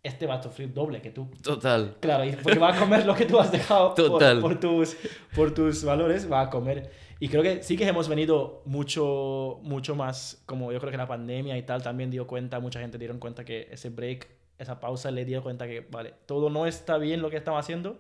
este 0.05 0.27
va 0.27 0.35
a 0.35 0.43
sufrir 0.43 0.73
doble 0.73 1.01
que 1.01 1.11
tú. 1.11 1.27
Total. 1.43 1.97
Claro, 1.99 2.31
porque 2.43 2.59
va 2.59 2.77
a 2.77 2.79
comer 2.79 3.07
lo 3.07 3.15
que 3.15 3.25
tú 3.25 3.41
has 3.41 3.51
dejado 3.51 3.95
Por, 3.95 4.41
por, 4.41 4.61
tus, 4.61 4.97
por 5.35 5.53
tus 5.53 5.83
valores, 5.83 6.31
va 6.31 6.43
a 6.43 6.51
comer. 6.51 6.93
Y 7.19 7.29
creo 7.29 7.43
que 7.43 7.63
sí 7.63 7.77
que 7.77 7.89
hemos 7.89 8.07
venido 8.07 8.61
mucho, 8.67 9.59
mucho 9.63 9.97
más, 9.97 10.43
como 10.45 10.73
yo 10.73 10.79
creo 10.79 10.91
que 10.91 10.99
la 10.99 11.09
pandemia 11.09 11.57
y 11.57 11.63
tal 11.63 11.83
también 11.83 12.11
dio 12.11 12.27
cuenta, 12.27 12.61
mucha 12.61 12.81
gente 12.81 12.99
dieron 12.99 13.19
cuenta 13.19 13.47
que 13.47 13.69
ese 13.71 13.89
break, 13.89 14.29
esa 14.59 14.79
pausa 14.79 15.11
le 15.11 15.25
dio 15.25 15.43
cuenta 15.43 15.67
que, 15.67 15.81
vale, 15.81 16.13
todo 16.27 16.51
no 16.51 16.67
está 16.67 16.99
bien 16.99 17.23
lo 17.23 17.31
que 17.31 17.39
estamos 17.39 17.61
haciendo, 17.61 17.99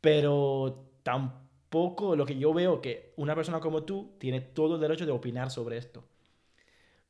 pero 0.00 0.86
tampoco 1.04 2.16
lo 2.16 2.26
que 2.26 2.36
yo 2.36 2.52
veo 2.52 2.80
que 2.80 3.12
una 3.14 3.36
persona 3.36 3.60
como 3.60 3.84
tú 3.84 4.16
tiene 4.18 4.40
todo 4.40 4.74
el 4.74 4.80
derecho 4.80 5.06
de 5.06 5.12
opinar 5.12 5.52
sobre 5.52 5.76
esto. 5.76 6.02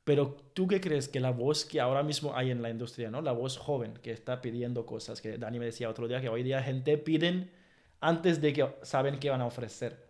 Pero 0.07 0.37
tú 0.53 0.69
qué 0.69 0.81
crees 0.81 1.09
que 1.09 1.19
la 1.19 1.33
voz 1.33 1.65
que 1.65 1.81
ahora 1.81 2.05
mismo 2.05 2.37
hay 2.37 2.53
en 2.53 2.63
la 2.63 2.71
industria, 2.71 3.11
¿no? 3.11 3.23
La 3.23 3.33
voz 3.33 3.59
joven 3.59 3.95
que 4.05 4.13
está 4.13 4.41
pidiendo 4.41 4.87
cosas, 4.87 5.21
que 5.21 5.37
Dani 5.37 5.59
me 5.59 5.65
decía 5.65 5.91
otro 5.91 6.07
día 6.07 6.21
que 6.21 6.29
hoy 6.29 6.45
día 6.45 6.63
gente 6.63 6.97
piden 6.97 7.51
antes 7.99 8.41
de 8.41 8.53
que 8.53 8.73
saben 8.83 9.19
qué 9.19 9.31
van 9.31 9.41
a 9.41 9.47
ofrecer. 9.47 10.07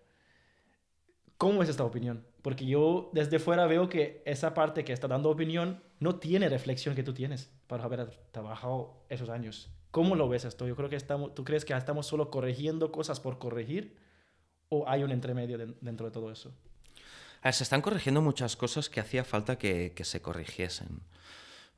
¿Cómo 1.38 1.62
es 1.62 1.70
esta 1.70 1.82
opinión? 1.82 2.26
Porque 2.42 2.66
yo 2.66 3.08
desde 3.14 3.38
fuera 3.38 3.66
veo 3.66 3.88
que 3.88 4.22
esa 4.26 4.52
parte 4.52 4.84
que 4.84 4.92
está 4.92 5.08
dando 5.08 5.30
opinión 5.30 5.82
no 5.98 6.16
tiene 6.16 6.50
reflexión 6.50 6.94
que 6.94 7.02
tú 7.02 7.14
tienes 7.14 7.50
para 7.66 7.84
haber 7.84 8.10
trabajado 8.32 9.02
esos 9.08 9.30
años. 9.30 9.70
¿Cómo 9.92 10.14
lo 10.14 10.28
ves 10.28 10.44
esto? 10.44 10.66
Yo 10.66 10.76
creo 10.76 10.90
que 10.90 10.96
estamos, 10.96 11.34
¿tú 11.34 11.42
crees 11.42 11.64
que 11.64 11.72
estamos 11.72 12.06
solo 12.06 12.30
corrigiendo 12.30 12.92
cosas 12.92 13.18
por 13.18 13.38
corregir 13.38 13.96
o 14.68 14.86
hay 14.86 15.04
un 15.04 15.10
entremedio 15.10 15.56
dentro 15.80 16.04
de 16.04 16.12
todo 16.12 16.30
eso? 16.30 16.54
Se 17.52 17.64
están 17.64 17.82
corrigiendo 17.82 18.22
muchas 18.22 18.56
cosas 18.56 18.88
que 18.88 19.00
hacía 19.00 19.24
falta 19.24 19.58
que, 19.58 19.92
se 20.02 20.22
corrigiesen. 20.22 21.00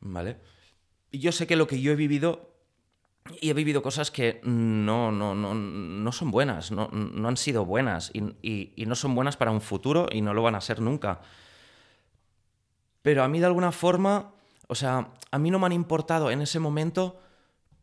¿Vale? 0.00 0.38
Y 1.10 1.18
yo 1.18 1.32
sé 1.32 1.46
que 1.46 1.56
lo 1.56 1.66
que 1.66 1.80
yo 1.80 1.92
he 1.92 1.96
vivido 1.96 2.54
y 3.40 3.50
he 3.50 3.54
vivido 3.54 3.82
cosas 3.82 4.10
que 4.10 4.40
no, 4.44 5.12
no, 5.12 5.34
no, 5.34 5.54
no 5.54 6.12
son 6.12 6.30
buenas, 6.30 6.70
no, 6.70 6.88
no 6.88 7.28
han 7.28 7.36
sido 7.36 7.64
buenas 7.64 8.10
y, 8.14 8.72
y, 8.74 8.86
no 8.86 8.94
son 8.94 9.14
buenas 9.14 9.36
para 9.36 9.50
un 9.50 9.60
futuro 9.60 10.08
y 10.10 10.22
no 10.22 10.32
lo 10.32 10.42
van 10.42 10.54
a 10.54 10.60
ser 10.60 10.80
nunca. 10.80 11.20
Pero 13.02 13.22
a 13.22 13.28
mí 13.28 13.38
de 13.38 13.46
alguna 13.46 13.72
forma, 13.72 14.32
o 14.66 14.74
sea, 14.74 15.10
a 15.30 15.38
mí 15.38 15.50
no 15.50 15.58
me 15.58 15.66
han 15.66 15.72
importado 15.72 16.30
en 16.30 16.40
ese 16.40 16.58
momento 16.58 17.20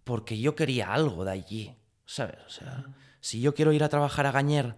porque 0.03 0.39
yo 0.39 0.55
quería 0.55 0.93
algo 0.93 1.25
de 1.25 1.31
allí, 1.31 1.75
¿sabes? 2.05 2.37
O 2.47 2.49
sea, 2.49 2.85
si 3.19 3.39
yo 3.39 3.53
quiero 3.53 3.71
ir 3.71 3.83
a 3.83 3.89
trabajar 3.89 4.25
a 4.25 4.31
Gañer 4.31 4.77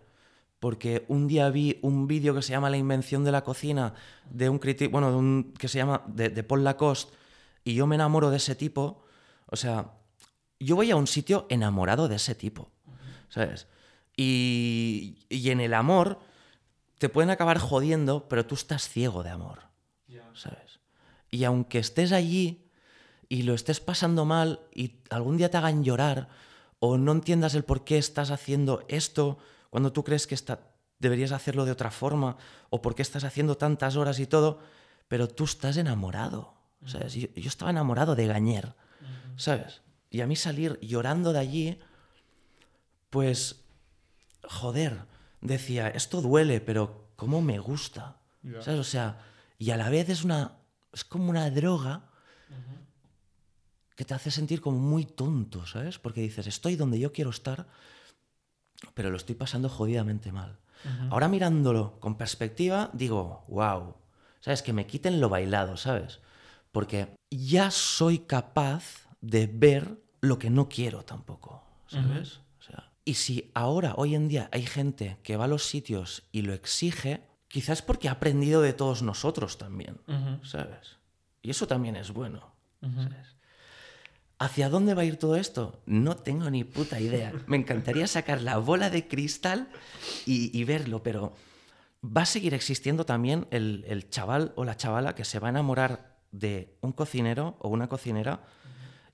porque 0.60 1.06
un 1.08 1.28
día 1.28 1.50
vi 1.50 1.78
un 1.82 2.08
vídeo 2.08 2.34
que 2.34 2.42
se 2.42 2.52
llama 2.52 2.70
La 2.70 2.78
invención 2.78 3.24
de 3.24 3.32
la 3.32 3.44
cocina, 3.44 3.94
de 4.30 4.50
un 4.50 4.60
crítico, 4.60 4.92
bueno, 4.92 5.12
de 5.12 5.18
un, 5.18 5.54
que 5.58 5.68
se 5.68 5.78
llama, 5.78 6.04
de, 6.08 6.44
Paul 6.44 6.64
Lacoste, 6.64 7.14
y 7.64 7.76
yo 7.76 7.86
me 7.86 7.96
enamoro 7.96 8.30
de 8.30 8.38
ese 8.38 8.56
tipo, 8.56 9.04
o 9.46 9.56
sea, 9.56 9.92
yo 10.60 10.76
voy 10.76 10.90
a 10.90 10.96
un 10.96 11.08
sitio 11.08 11.46
enamorado 11.50 12.08
de 12.08 12.16
ese 12.16 12.34
tipo, 12.34 12.72
¿sabes? 13.30 13.68
Y, 14.16 15.20
y 15.30 15.52
en 15.52 15.60
el 15.60 15.74
amor 15.74 16.20
te 16.98 17.10
pueden 17.10 17.30
acabar 17.30 17.60
jodiendo, 17.60 18.28
pero 18.28 18.46
tú 18.46 18.56
estás 18.56 18.90
ciego 18.90 19.22
de 19.22 19.30
amor, 19.30 19.60
¿sabes? 20.34 20.80
Y 21.30 21.44
aunque 21.44 21.80
estés 21.80 22.12
allí 22.12 22.72
y 23.30 23.44
lo 23.44 23.54
estés 23.54 23.80
pasando 23.80 24.26
mal 24.26 24.62
y 24.74 24.96
algún 25.10 25.38
día 25.38 25.52
te 25.52 25.58
hagan 25.58 25.84
llorar 25.84 26.30
o 26.80 26.98
no 26.98 27.12
entiendas 27.12 27.54
el 27.56 27.64
por 27.64 27.84
qué 27.84 27.98
estás 27.98 28.32
haciendo 28.32 28.84
esto, 28.88 29.38
cuando 29.70 29.92
tú 29.92 30.04
crees 30.04 30.28
que 30.28 30.36
está, 30.36 30.60
deberías 31.00 31.32
hacerlo 31.32 31.66
de 31.66 31.72
otra 31.72 31.92
forma 31.92 32.38
o 32.70 32.82
por 32.82 32.96
qué 32.96 33.02
estás 33.02 33.24
haciendo 33.24 33.58
tantas 33.58 33.96
horas 33.96 34.20
y 34.20 34.28
todo, 34.28 34.60
pero 35.08 35.28
tú 35.28 35.46
estás 35.46 35.78
enamorado. 35.78 36.58
¿sabes? 36.86 37.14
Yo, 37.14 37.28
estaba 37.36 37.72
enamorado 37.72 38.16
de 38.16 38.28
Gañer, 38.28 38.76
¿sabes? 39.36 39.82
Y 40.10 40.22
a 40.22 40.28
mí 40.28 40.36
salir 40.36 40.80
llorando 40.80 41.34
de 41.34 41.40
allí, 41.40 41.80
pues, 43.10 43.64
joder, 44.44 45.06
decía, 45.42 45.90
esto 45.90 46.22
duele, 46.22 46.62
pero 46.62 47.10
¿cómo 47.16 47.42
me 47.42 47.60
gusta? 47.60 48.18
¿Sabes? 48.62 48.80
O 48.80 48.84
sea, 48.84 49.20
y 49.58 49.72
a 49.72 49.78
la 49.78 49.90
vez 49.90 50.10
es 50.10 50.24
una, 50.24 50.58
es 50.94 51.04
como 51.04 51.30
una 51.30 51.50
droga 51.50 52.10
que 53.96 54.06
te 54.06 54.14
hace 54.14 54.30
sentir 54.30 54.62
como 54.62 54.78
muy 54.78 55.06
tonto, 55.06 55.66
¿sabes? 55.66 55.98
Porque 55.98 56.22
dices, 56.22 56.46
estoy 56.46 56.76
donde 56.76 57.00
yo 57.00 57.12
quiero 57.12 57.32
estar, 57.32 57.68
pero 58.94 59.10
lo 59.10 59.18
estoy 59.18 59.36
pasando 59.36 59.70
jodidamente 59.70 60.32
mal. 60.32 60.58
Ahora 61.10 61.28
mirándolo 61.28 62.00
con 62.00 62.16
perspectiva, 62.16 62.90
digo, 62.94 63.44
wow, 63.48 63.96
¿sabes? 64.40 64.62
Que 64.62 64.74
me 64.74 64.86
quiten 64.86 65.20
lo 65.20 65.28
bailado, 65.28 65.76
¿sabes? 65.76 66.20
Porque 66.72 67.18
ya 67.30 67.72
soy 67.72 68.20
capaz 68.20 69.08
de 69.20 69.48
ver 69.48 69.98
lo 70.22 70.40
que 70.40 70.50
no 70.50 70.70
quiero 70.70 71.04
tampoco, 71.04 71.64
¿sabes? 71.88 72.40
o 72.60 72.62
sea, 72.62 72.92
y 73.04 73.16
si 73.16 73.52
ahora, 73.54 73.96
hoy 73.98 74.16
en 74.16 74.28
día, 74.28 74.50
hay 74.52 74.66
gente 74.66 75.18
que 75.24 75.36
va 75.36 75.46
a 75.46 75.50
los 75.50 75.64
sitios 75.64 76.24
y 76.32 76.44
lo 76.44 76.54
exige, 76.54 77.22
quizás 77.48 77.82
porque 77.82 78.08
ha 78.10 78.14
aprendido 78.14 78.62
de 78.62 78.74
todos 78.74 79.02
nosotros 79.02 79.58
también, 79.58 80.00
¿sabes? 80.44 80.98
Y 81.42 81.50
eso 81.50 81.68
también 81.68 81.96
es 81.96 82.12
bueno, 82.12 82.52
¿sabes? 82.82 83.37
¿Hacia 84.40 84.70
dónde 84.70 84.94
va 84.94 85.02
a 85.02 85.06
ir 85.06 85.18
todo 85.18 85.36
esto? 85.36 85.82
No 85.88 86.16
tengo 86.16 86.50
ni 86.52 86.64
puta 86.64 87.00
idea. 87.00 87.34
Me 87.48 87.58
encantaría 87.58 88.06
sacar 88.06 88.42
la 88.42 88.58
bola 88.58 88.92
de 88.92 89.08
cristal 89.08 89.68
y, 90.28 90.64
verlo, 90.64 91.02
pero 91.02 91.34
va 92.04 92.22
a 92.22 92.26
seguir 92.26 92.54
existiendo 92.54 93.04
también 93.04 93.48
el, 93.50 94.08
chaval 94.10 94.54
o 94.56 94.64
la 94.64 94.78
chavala 94.78 95.16
que 95.16 95.26
se 95.26 95.40
va 95.40 95.48
a 95.48 95.50
enamorar 95.50 96.18
de 96.32 96.78
un 96.82 96.92
cocinero 96.92 97.58
o 97.60 97.70
una 97.70 97.90
cocinera 97.90 98.44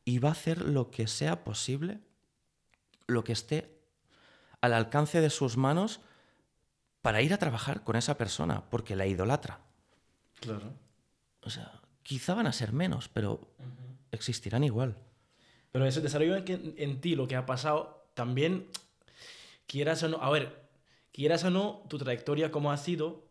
y 0.04 0.20
va 0.20 0.30
a 0.30 0.34
hacer 0.34 0.62
lo 0.62 0.92
que 0.92 1.08
sea 1.08 1.46
posible, 1.46 2.02
lo 3.08 3.24
que 3.24 3.32
esté 3.32 3.80
al 4.60 4.74
alcance 4.74 5.22
de 5.22 5.30
sus 5.30 5.56
manos 5.56 6.02
para 7.02 7.22
ir 7.22 7.34
a 7.34 7.38
trabajar 7.38 7.86
con 7.86 7.96
esa 7.96 8.18
persona, 8.18 8.70
porque 8.70 8.98
la 8.98 9.06
idolatra. 9.06 9.62
Claro. 10.42 10.74
O 11.42 11.50
sea, 11.50 11.82
quizá 12.02 12.34
van 12.34 12.48
a 12.48 12.54
ser 12.54 12.74
menos, 12.74 13.08
pero 13.08 13.56
existirán 14.12 14.66
igual. 14.66 14.98
Pero 15.74 15.88
ese 15.88 16.02
desarrollo 16.02 16.38
en, 16.38 16.76
en 16.78 17.02
ti, 17.02 17.16
lo 17.16 17.28
que 17.28 17.36
ha 17.36 17.46
pasado, 17.46 18.06
también, 18.14 18.68
quieras 19.66 20.04
o 20.04 20.08
no, 20.08 20.18
a 20.22 20.30
ver, 20.30 20.56
quieras 21.12 21.44
o 21.44 21.50
no, 21.50 21.84
tu 21.90 21.98
trayectoria 21.98 22.52
como 22.52 22.72
ha 22.72 22.78
sido, 22.78 23.24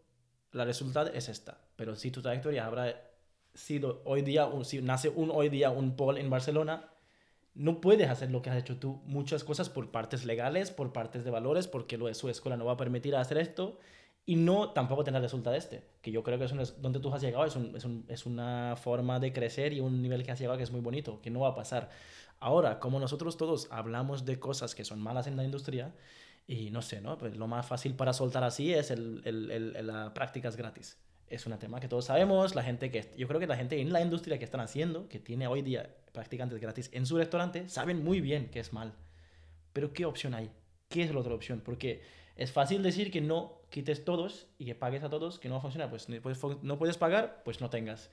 la 0.51 0.65
resultado 0.65 1.11
es 1.15 1.29
esta. 1.29 1.61
Pero 1.77 1.95
si 1.95 2.11
tu 2.11 2.21
trayectoria 2.21 2.67
habrá 2.67 3.01
sido 3.55 4.03
hoy 4.05 4.23
día, 4.23 4.51
si 4.65 4.83
nace 4.83 5.09
un 5.09 5.31
hoy 5.31 5.51
día 5.51 5.71
un 5.71 5.95
Paul 5.95 6.19
en 6.19 6.31
Barcelona, 6.31 6.89
no 7.55 7.81
puedes 7.81 8.11
hacer 8.11 8.33
lo 8.33 8.43
que 8.43 8.51
has 8.51 8.57
hecho 8.57 8.77
tú. 8.77 9.01
Muchas 9.05 9.45
cosas 9.45 9.69
por 9.69 9.93
partes 9.93 10.25
legales, 10.25 10.73
por 10.73 10.93
partes 10.93 11.23
de 11.23 11.31
valores, 11.31 11.69
porque 11.69 11.97
lo 11.97 12.07
de 12.07 12.15
su 12.15 12.29
escuela 12.29 12.57
no 12.57 12.65
va 12.65 12.73
a 12.73 12.77
permitir 12.77 13.15
hacer 13.15 13.39
esto 13.39 13.79
y 14.25 14.37
no 14.37 14.71
tampoco 14.71 15.05
tener 15.05 15.21
resultado 15.21 15.57
este, 15.57 15.83
que 16.01 16.13
yo 16.13 16.23
creo 16.23 16.39
que 16.39 16.45
es 16.45 16.81
donde 16.81 17.01
tú 17.01 17.13
has 17.13 17.23
llegado, 17.23 17.45
es, 17.45 17.57
es, 17.57 17.87
es, 18.09 18.27
una 18.27 18.77
forma 18.77 19.19
de 19.19 19.33
crecer 19.33 19.73
y 19.73 19.81
un 19.81 20.01
nivel 20.01 20.23
que 20.23 20.31
has 20.31 20.39
llegado 20.39 20.57
que 20.57 20.63
es 20.63 20.71
muy 20.71 20.81
bonito, 20.81 21.21
que 21.21 21.31
no 21.31 21.41
va 21.41 21.49
a 21.49 21.55
pasar. 21.55 21.91
Ahora, 22.43 22.81
como 22.81 22.99
nosotros 22.99 23.37
todos 23.37 23.69
hablamos 23.71 24.25
de 24.25 24.41
cosas 24.41 24.75
que 24.75 24.85
son 24.85 25.01
malas 25.01 25.29
en 25.29 25.37
la 25.37 25.45
industria, 25.45 25.95
y 26.45 26.71
no 26.71 26.83
sé, 26.83 27.01
¿no? 27.01 27.17
Pues 27.17 27.37
lo 27.37 27.47
más 27.47 27.65
fácil 27.65 27.95
para 27.95 28.13
soltar 28.13 28.43
así 28.43 28.75
es 28.75 28.91
el, 28.91 29.23
el, 29.25 29.49
el, 29.77 29.87
la 29.87 30.13
prácticas 30.13 30.57
gratis. 30.57 30.99
Es 31.29 31.47
un 31.47 31.57
tema 31.57 31.79
que 31.79 31.87
todos 31.87 32.07
sabemos, 32.07 32.57
la 32.57 32.65
gente 32.65 32.91
que, 32.91 33.15
yo 33.17 33.29
creo 33.29 33.39
que 33.39 33.47
la 33.47 33.57
gente 33.57 33.81
en 33.81 33.93
la 33.93 34.01
industria 34.01 34.39
que 34.41 34.45
están 34.45 34.61
haciendo, 34.61 35.09
que 35.09 35.21
tiene 35.21 35.47
hoy 35.47 35.63
día 35.63 35.95
practicantes 36.11 36.59
gratis 36.59 36.91
en 36.93 37.07
su 37.07 37.17
restaurante, 37.17 37.69
saben 37.69 38.03
muy 38.03 38.21
bien 38.21 38.51
que 38.51 38.59
es 38.59 38.73
mal. 38.73 38.93
Pero 39.73 39.93
¿qué 39.93 40.05
opción 40.05 40.35
hay? 40.35 40.51
¿Qué 40.89 41.05
es 41.05 41.15
la 41.15 41.21
otra 41.21 41.35
opción? 41.35 41.61
Porque 41.65 42.03
es 42.35 42.51
fácil 42.51 42.83
decir 42.83 43.13
que 43.13 43.21
no 43.21 43.61
quites 43.71 44.05
todos 44.05 44.49
y 44.59 44.65
que 44.65 44.75
pagues 44.75 45.05
a 45.05 45.11
todos, 45.11 45.39
que 45.39 45.49
no 45.49 45.55
va 45.55 45.59
a 45.61 45.63
funcionar. 45.63 45.91
Pues 45.91 46.09
no 46.09 46.77
puedes 46.77 46.99
pagar, 46.99 47.43
pues 47.45 47.61
no 47.61 47.71
tengas. 47.71 48.11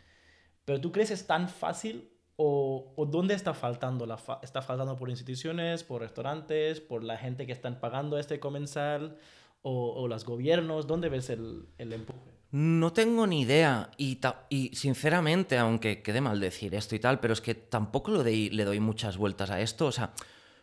Pero 0.65 0.79
tú 0.79 0.91
crees 0.91 1.09
es 1.09 1.25
tan 1.25 1.49
fácil 1.49 2.11
o, 2.41 2.93
o, 2.95 3.05
dónde 3.05 3.33
está 3.33 3.53
faltando? 3.53 4.05
La 4.05 4.17
¿Está 4.41 4.61
faltando 4.61 4.95
por 4.95 5.09
instituciones, 5.09 5.83
por 5.83 6.01
restaurantes, 6.01 6.79
por 6.79 7.03
la 7.03 7.17
gente 7.17 7.45
que 7.45 7.51
están 7.51 7.81
pagando 7.81 8.17
este 8.17 8.39
comensal 8.39 9.17
o, 9.61 9.91
o 10.01 10.07
los 10.07 10.23
gobiernos? 10.23 10.87
¿Dónde 10.87 11.09
ves 11.09 11.29
el, 11.29 11.65
el 11.77 11.91
empuje? 11.91 12.31
No 12.51 12.93
tengo 12.93 13.27
ni 13.27 13.41
idea 13.41 13.91
y, 13.97 14.21
y, 14.47 14.73
sinceramente, 14.73 15.57
aunque 15.57 16.01
quede 16.01 16.21
mal 16.21 16.39
decir 16.39 16.73
esto 16.75 16.95
y 16.95 16.99
tal, 16.99 17.19
pero 17.19 17.33
es 17.33 17.41
que 17.41 17.55
tampoco 17.55 18.11
lo 18.11 18.23
le 18.23 18.63
doy 18.63 18.79
muchas 18.79 19.17
vueltas 19.17 19.49
a 19.49 19.59
esto. 19.59 19.87
O 19.87 19.91
sea, 19.91 20.13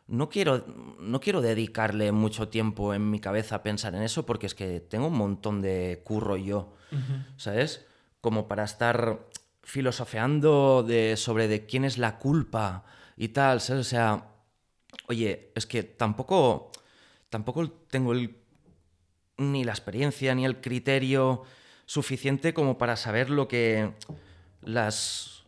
no 0.09 0.31
quiero, 0.31 0.65
no 0.99 1.21
quiero 1.21 1.43
dedicarle 1.43 2.11
mucho 2.11 2.49
tiempo 2.49 2.95
en 2.95 3.11
mi 3.11 3.21
cabeza 3.21 3.57
a 3.57 3.63
pensar 3.63 3.95
en 3.95 4.03
eso 4.03 4.25
porque 4.25 4.47
es 4.47 4.55
que 4.55 4.81
tengo 4.81 5.09
un 5.09 5.19
montón 5.19 5.61
de 5.61 6.01
curro 6.05 6.39
yo, 6.39 6.73
¿sabes? 7.37 7.87
Como 8.23 8.49
para 8.49 8.65
estar 8.65 9.21
filosofeando 9.67 10.85
de, 10.85 11.17
sobre 11.17 11.49
de 11.49 11.67
quién 11.67 11.85
es 11.85 11.99
la 11.99 12.19
culpa 12.19 12.85
y 13.17 13.29
tal, 13.29 13.61
¿sabes? 13.61 13.85
O 13.85 13.91
sea, 13.91 14.29
oye, 15.09 15.51
es 15.57 15.67
que 15.67 15.83
tampoco, 15.83 16.71
tampoco 17.29 17.69
tengo 17.91 18.15
ni 19.39 19.65
la 19.65 19.73
experiencia 19.73 20.37
ni 20.37 20.45
el 20.45 20.61
criterio 20.61 21.43
suficiente 21.85 22.55
como 22.55 22.79
para 22.79 22.95
saber 22.95 23.29
lo 23.29 23.49
que 23.49 23.93
las, 24.63 25.43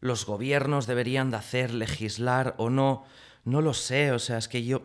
los 0.00 0.26
gobiernos 0.26 0.86
deberían 0.86 1.32
de 1.32 1.38
hacer, 1.38 1.74
legislar 1.74 2.54
o 2.58 2.70
no. 2.70 3.04
No 3.44 3.60
lo 3.62 3.74
sé, 3.74 4.12
o 4.12 4.20
sea, 4.20 4.38
es 4.38 4.46
que 4.46 4.64
yo, 4.64 4.80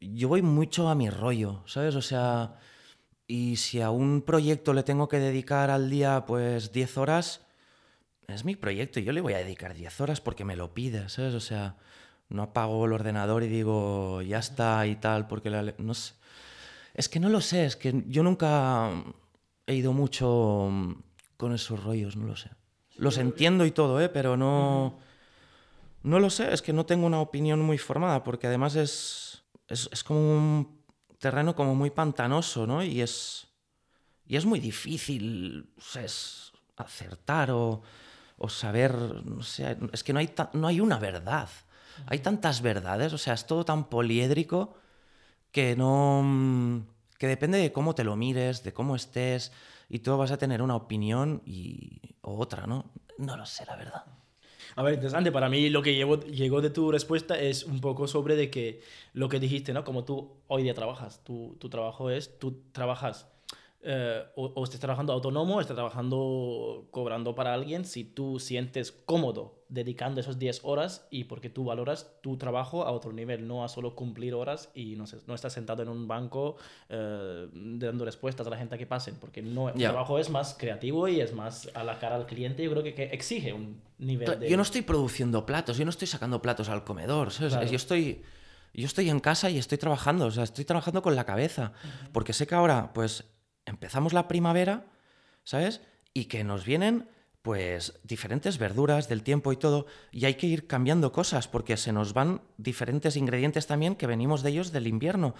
yo 0.00 0.28
voy 0.28 0.42
mucho 0.42 0.90
a 0.90 0.94
mi 0.94 1.08
rollo, 1.08 1.62
¿sabes? 1.64 1.94
O 1.94 2.02
sea, 2.02 2.58
y 3.26 3.56
si 3.56 3.80
a 3.80 3.88
un 3.88 4.20
proyecto 4.20 4.74
le 4.74 4.82
tengo 4.82 5.08
que 5.08 5.18
dedicar 5.18 5.70
al 5.70 5.88
día 5.88 6.26
pues 6.26 6.72
10 6.72 6.98
horas, 6.98 7.45
es 8.28 8.44
mi 8.44 8.56
proyecto 8.56 9.00
y 9.00 9.04
yo 9.04 9.12
le 9.12 9.20
voy 9.20 9.34
a 9.34 9.38
dedicar 9.38 9.74
10 9.74 10.00
horas 10.00 10.20
porque 10.20 10.44
me 10.44 10.56
lo 10.56 10.74
pide, 10.74 11.08
¿sabes? 11.08 11.34
O 11.34 11.40
sea, 11.40 11.76
no 12.28 12.42
apago 12.42 12.84
el 12.86 12.92
ordenador 12.92 13.42
y 13.42 13.48
digo, 13.48 14.22
ya 14.22 14.38
está 14.38 14.86
y 14.86 14.96
tal, 14.96 15.26
porque 15.26 15.50
la... 15.50 15.74
no 15.78 15.94
sé. 15.94 16.14
Es 16.94 17.08
que 17.08 17.20
no 17.20 17.28
lo 17.28 17.40
sé, 17.40 17.66
es 17.66 17.76
que 17.76 18.04
yo 18.06 18.22
nunca 18.22 18.90
he 19.66 19.74
ido 19.74 19.92
mucho 19.92 20.70
con 21.36 21.54
esos 21.54 21.82
rollos, 21.84 22.16
no 22.16 22.26
lo 22.26 22.36
sé. 22.36 22.50
Los 22.96 23.18
entiendo 23.18 23.66
y 23.66 23.70
todo, 23.70 24.00
¿eh? 24.00 24.08
Pero 24.08 24.36
no... 24.36 24.98
No 26.02 26.20
lo 26.20 26.30
sé, 26.30 26.54
es 26.54 26.62
que 26.62 26.72
no 26.72 26.86
tengo 26.86 27.04
una 27.04 27.20
opinión 27.20 27.60
muy 27.60 27.78
formada, 27.78 28.22
porque 28.22 28.46
además 28.46 28.76
es, 28.76 29.42
es, 29.66 30.04
como 30.04 30.20
un 30.20 30.84
terreno 31.18 31.56
como 31.56 31.74
muy 31.74 31.90
pantanoso, 31.90 32.64
¿no? 32.64 32.80
Y 32.84 33.00
es, 33.00 33.48
y 34.24 34.36
es 34.36 34.46
muy 34.46 34.60
difícil 34.60 35.74
acertar 36.76 37.50
o, 37.50 37.82
o, 38.36 38.48
saber, 38.48 38.94
no 39.24 39.42
sé, 39.42 39.76
es 39.92 40.04
que 40.04 40.12
no 40.12 40.18
hay, 40.18 40.30
no 40.52 40.66
hay 40.66 40.80
una 40.80 40.98
verdad. 40.98 41.48
Hay 42.06 42.18
tantas 42.18 42.60
verdades, 42.60 43.12
o 43.12 43.18
sea, 43.18 43.34
es 43.34 43.46
todo 43.46 43.64
tan 43.64 43.88
poliédrico 43.88 44.76
que 45.50 45.76
no... 45.76 46.86
que 47.18 47.26
depende 47.26 47.58
de 47.58 47.72
cómo 47.72 47.94
te 47.94 48.04
lo 48.04 48.16
mires, 48.16 48.62
de 48.62 48.74
cómo 48.74 48.96
estés, 48.96 49.52
y 49.88 50.00
tú 50.00 50.16
vas 50.16 50.30
a 50.30 50.36
tener 50.36 50.60
una 50.60 50.76
opinión 50.76 51.42
y, 51.46 52.16
o 52.20 52.38
otra, 52.38 52.66
¿no? 52.66 52.84
No 53.18 53.36
lo 53.36 53.46
sé, 53.46 53.64
la 53.66 53.76
verdad. 53.76 54.04
A 54.74 54.82
ver, 54.82 54.94
interesante. 54.94 55.32
Para 55.32 55.48
mí 55.48 55.70
lo 55.70 55.80
que 55.82 55.94
llegó 55.94 56.60
de 56.60 56.70
tu 56.70 56.92
respuesta 56.92 57.38
es 57.38 57.64
un 57.64 57.80
poco 57.80 58.06
sobre 58.06 58.36
de 58.36 58.50
que 58.50 58.82
lo 59.14 59.28
que 59.28 59.40
dijiste, 59.40 59.72
¿no? 59.72 59.84
Como 59.84 60.04
tú 60.04 60.36
hoy 60.48 60.64
día 60.64 60.74
trabajas. 60.74 61.24
Tu, 61.24 61.56
tu 61.58 61.70
trabajo 61.70 62.10
es, 62.10 62.38
tú 62.38 62.62
trabajas 62.72 63.26
eh, 63.88 64.24
o, 64.34 64.46
o, 64.46 64.64
estés 64.64 64.80
trabajando 64.80 65.12
autónomo, 65.12 65.60
estés 65.60 65.76
trabajando 65.76 66.88
cobrando 66.90 67.36
para 67.36 67.54
alguien, 67.54 67.84
si 67.84 68.02
tú 68.02 68.40
sientes 68.40 68.90
cómodo 68.90 69.62
dedicando 69.68 70.20
esas 70.20 70.40
10 70.40 70.62
horas 70.64 71.06
y 71.08 71.24
porque 71.24 71.50
tú 71.50 71.64
valoras 71.64 72.10
tu 72.20 72.36
trabajo 72.36 72.84
a 72.84 72.90
otro 72.90 73.12
nivel, 73.12 73.46
no 73.46 73.62
a 73.62 73.68
solo 73.68 73.94
cumplir 73.94 74.34
horas 74.34 74.70
y 74.74 74.96
no, 74.96 75.06
sé, 75.06 75.18
no 75.28 75.36
estás 75.36 75.52
sentado 75.52 75.84
en 75.84 75.88
un 75.88 76.08
banco 76.08 76.56
eh, 76.88 77.48
dando 77.52 78.04
respuestas 78.04 78.44
a 78.48 78.50
la 78.50 78.56
gente 78.56 78.76
que 78.76 78.86
pasen, 78.86 79.16
porque 79.20 79.40
no, 79.40 79.68
el 79.68 79.76
trabajo 79.76 80.18
es 80.18 80.30
más 80.30 80.56
creativo 80.58 81.06
y 81.06 81.20
es 81.20 81.32
más 81.32 81.70
a 81.74 81.84
la 81.84 82.00
cara 82.00 82.16
al 82.16 82.26
cliente, 82.26 82.64
yo 82.64 82.72
creo 82.72 82.82
que, 82.82 82.92
que 82.92 83.04
exige 83.04 83.52
un 83.52 83.80
nivel 83.98 84.40
de... 84.40 84.50
Yo 84.50 84.56
no 84.56 84.64
estoy 84.64 84.82
produciendo 84.82 85.46
platos, 85.46 85.78
yo 85.78 85.84
no 85.84 85.90
estoy 85.90 86.08
sacando 86.08 86.42
platos 86.42 86.68
al 86.68 86.82
comedor, 86.82 87.30
yo 87.30 87.76
estoy... 87.76 88.22
Yo 88.74 88.84
estoy 88.84 89.08
en 89.08 89.20
casa 89.20 89.48
y 89.48 89.56
estoy 89.56 89.78
trabajando, 89.78 90.26
o 90.26 90.30
sea, 90.30 90.44
estoy 90.44 90.66
trabajando 90.66 91.00
con 91.00 91.16
la 91.16 91.24
cabeza, 91.24 91.72
porque 92.12 92.34
sé 92.34 92.46
que 92.46 92.54
ahora, 92.54 92.92
pues, 92.92 93.24
empezamos 93.66 94.12
la 94.12 94.28
primavera, 94.28 94.86
¿sabes? 95.44 95.82
Y 96.14 96.24
que 96.24 96.44
nos 96.44 96.64
vienen 96.64 97.08
pues 97.42 98.00
diferentes 98.02 98.58
verduras 98.58 99.08
del 99.08 99.22
tiempo 99.22 99.52
y 99.52 99.56
todo, 99.56 99.86
y 100.10 100.24
hay 100.24 100.34
que 100.34 100.48
ir 100.48 100.66
cambiando 100.66 101.12
cosas 101.12 101.46
porque 101.46 101.76
se 101.76 101.92
nos 101.92 102.12
van 102.12 102.40
diferentes 102.56 103.16
ingredientes 103.16 103.68
también 103.68 103.94
que 103.94 104.08
venimos 104.08 104.42
de 104.42 104.50
ellos 104.50 104.72
del 104.72 104.88
invierno. 104.88 105.34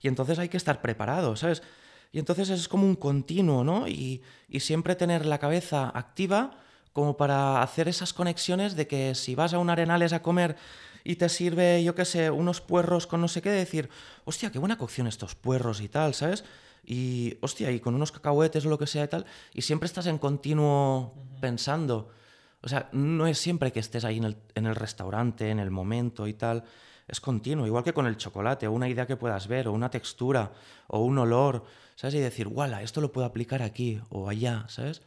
Y 0.00 0.06
entonces 0.06 0.38
hay 0.38 0.48
que 0.48 0.56
estar 0.56 0.80
preparados, 0.80 1.40
¿sabes? 1.40 1.62
Y 2.12 2.20
entonces 2.20 2.48
es 2.50 2.68
como 2.68 2.86
un 2.86 2.94
continuo, 2.94 3.64
¿no? 3.64 3.88
Y, 3.88 4.22
y 4.48 4.60
siempre 4.60 4.94
tener 4.94 5.26
la 5.26 5.38
cabeza 5.38 5.90
activa 5.92 6.58
como 6.92 7.16
para 7.16 7.60
hacer 7.60 7.88
esas 7.88 8.12
conexiones 8.12 8.76
de 8.76 8.86
que 8.86 9.14
si 9.14 9.34
vas 9.34 9.52
a 9.52 9.58
un 9.58 9.70
arenales 9.70 10.12
a 10.12 10.22
comer 10.22 10.56
y 11.04 11.16
te 11.16 11.28
sirve, 11.28 11.82
yo 11.82 11.94
qué 11.94 12.04
sé, 12.04 12.30
unos 12.30 12.60
puerros 12.60 13.06
con 13.06 13.20
no 13.20 13.28
sé 13.28 13.42
qué, 13.42 13.50
decir, 13.50 13.88
hostia, 14.24 14.52
qué 14.52 14.58
buena 14.58 14.78
cocción 14.78 15.06
estos 15.06 15.34
puerros 15.34 15.80
y 15.80 15.88
tal, 15.88 16.14
¿sabes? 16.14 16.44
Y, 16.90 17.36
hostia, 17.42 17.70
y 17.70 17.80
con 17.80 17.94
unos 17.94 18.12
cacahuetes 18.12 18.64
o 18.64 18.70
lo 18.70 18.78
que 18.78 18.86
sea 18.86 19.04
y 19.04 19.08
tal, 19.08 19.26
y 19.52 19.60
siempre 19.60 19.84
estás 19.84 20.06
en 20.06 20.16
continuo 20.16 21.12
pensando. 21.38 22.08
O 22.62 22.68
sea, 22.68 22.88
no 22.92 23.26
es 23.26 23.38
siempre 23.38 23.72
que 23.72 23.80
estés 23.80 24.06
ahí 24.06 24.16
en 24.16 24.24
el, 24.24 24.36
en 24.54 24.64
el, 24.64 24.74
restaurante, 24.74 25.50
en 25.50 25.58
el 25.58 25.70
momento 25.70 26.26
y 26.26 26.32
tal. 26.32 26.64
Es 27.06 27.20
continuo, 27.20 27.66
igual 27.66 27.84
que 27.84 27.92
con 27.92 28.06
el 28.06 28.16
chocolate, 28.16 28.66
o 28.66 28.72
una 28.72 28.88
idea 28.88 29.06
que 29.06 29.16
puedas 29.16 29.48
ver, 29.48 29.68
o 29.68 29.72
una 29.72 29.90
textura, 29.90 30.52
o 30.86 31.00
un 31.00 31.18
olor, 31.18 31.64
¿sabes? 31.94 32.14
Y 32.14 32.20
decir, 32.20 32.48
guala, 32.48 32.82
esto 32.82 33.02
lo 33.02 33.12
puedo 33.12 33.26
aplicar 33.26 33.60
aquí 33.60 34.00
o 34.08 34.30
allá, 34.30 34.64
¿sabes? 34.68 35.02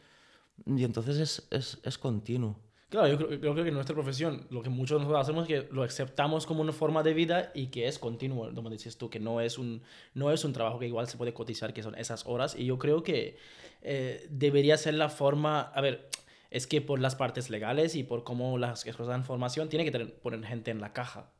Y 0.64 0.84
entonces 0.84 1.18
es, 1.18 1.48
es, 1.50 1.80
es 1.82 1.98
continuo. 1.98 2.60
Claro, 2.92 3.08
yo 3.08 3.40
creo, 3.40 3.54
que 3.54 3.62
en 3.62 3.72
nuestra 3.72 3.94
profesión 3.94 4.46
lo 4.50 4.60
que 4.60 4.68
muchos 4.68 4.96
de 4.96 5.04
nosotros 5.06 5.22
hacemos 5.22 5.48
es 5.48 5.48
que 5.48 5.72
lo 5.72 5.82
aceptamos 5.82 6.44
como 6.44 6.60
una 6.60 6.74
forma 6.74 7.02
de 7.02 7.14
vida 7.14 7.50
y 7.54 7.68
que 7.68 7.88
es 7.88 7.98
continuo, 7.98 8.54
como 8.54 8.68
dices 8.68 8.98
tú, 8.98 9.08
que 9.08 9.18
no 9.18 9.40
es 9.40 9.56
un, 9.56 9.80
no 10.12 10.30
es 10.30 10.44
un 10.44 10.52
trabajo 10.52 10.78
que 10.78 10.88
igual 10.88 11.08
se 11.08 11.16
puede 11.16 11.32
cotizar, 11.32 11.72
que 11.72 11.82
son 11.82 11.94
esas 11.94 12.26
horas. 12.26 12.54
Y 12.54 12.66
yo 12.66 12.78
creo 12.78 13.02
que 13.02 13.38
eh, 13.80 14.26
debería 14.28 14.76
ser 14.76 14.92
la 14.92 15.08
forma, 15.08 15.62
a 15.62 15.80
ver, 15.80 16.10
es 16.50 16.66
que 16.66 16.82
por 16.82 17.00
las 17.00 17.16
partes 17.16 17.48
legales 17.48 17.96
y 17.96 18.02
por 18.02 18.24
cómo 18.24 18.58
las 18.58 18.84
cosas 18.84 19.06
dan 19.06 19.24
formación, 19.24 19.70
tiene 19.70 19.86
que 19.86 19.90
tener, 19.90 20.12
poner 20.16 20.44
gente 20.44 20.70
en 20.70 20.82
la 20.82 20.92
caja, 20.92 21.30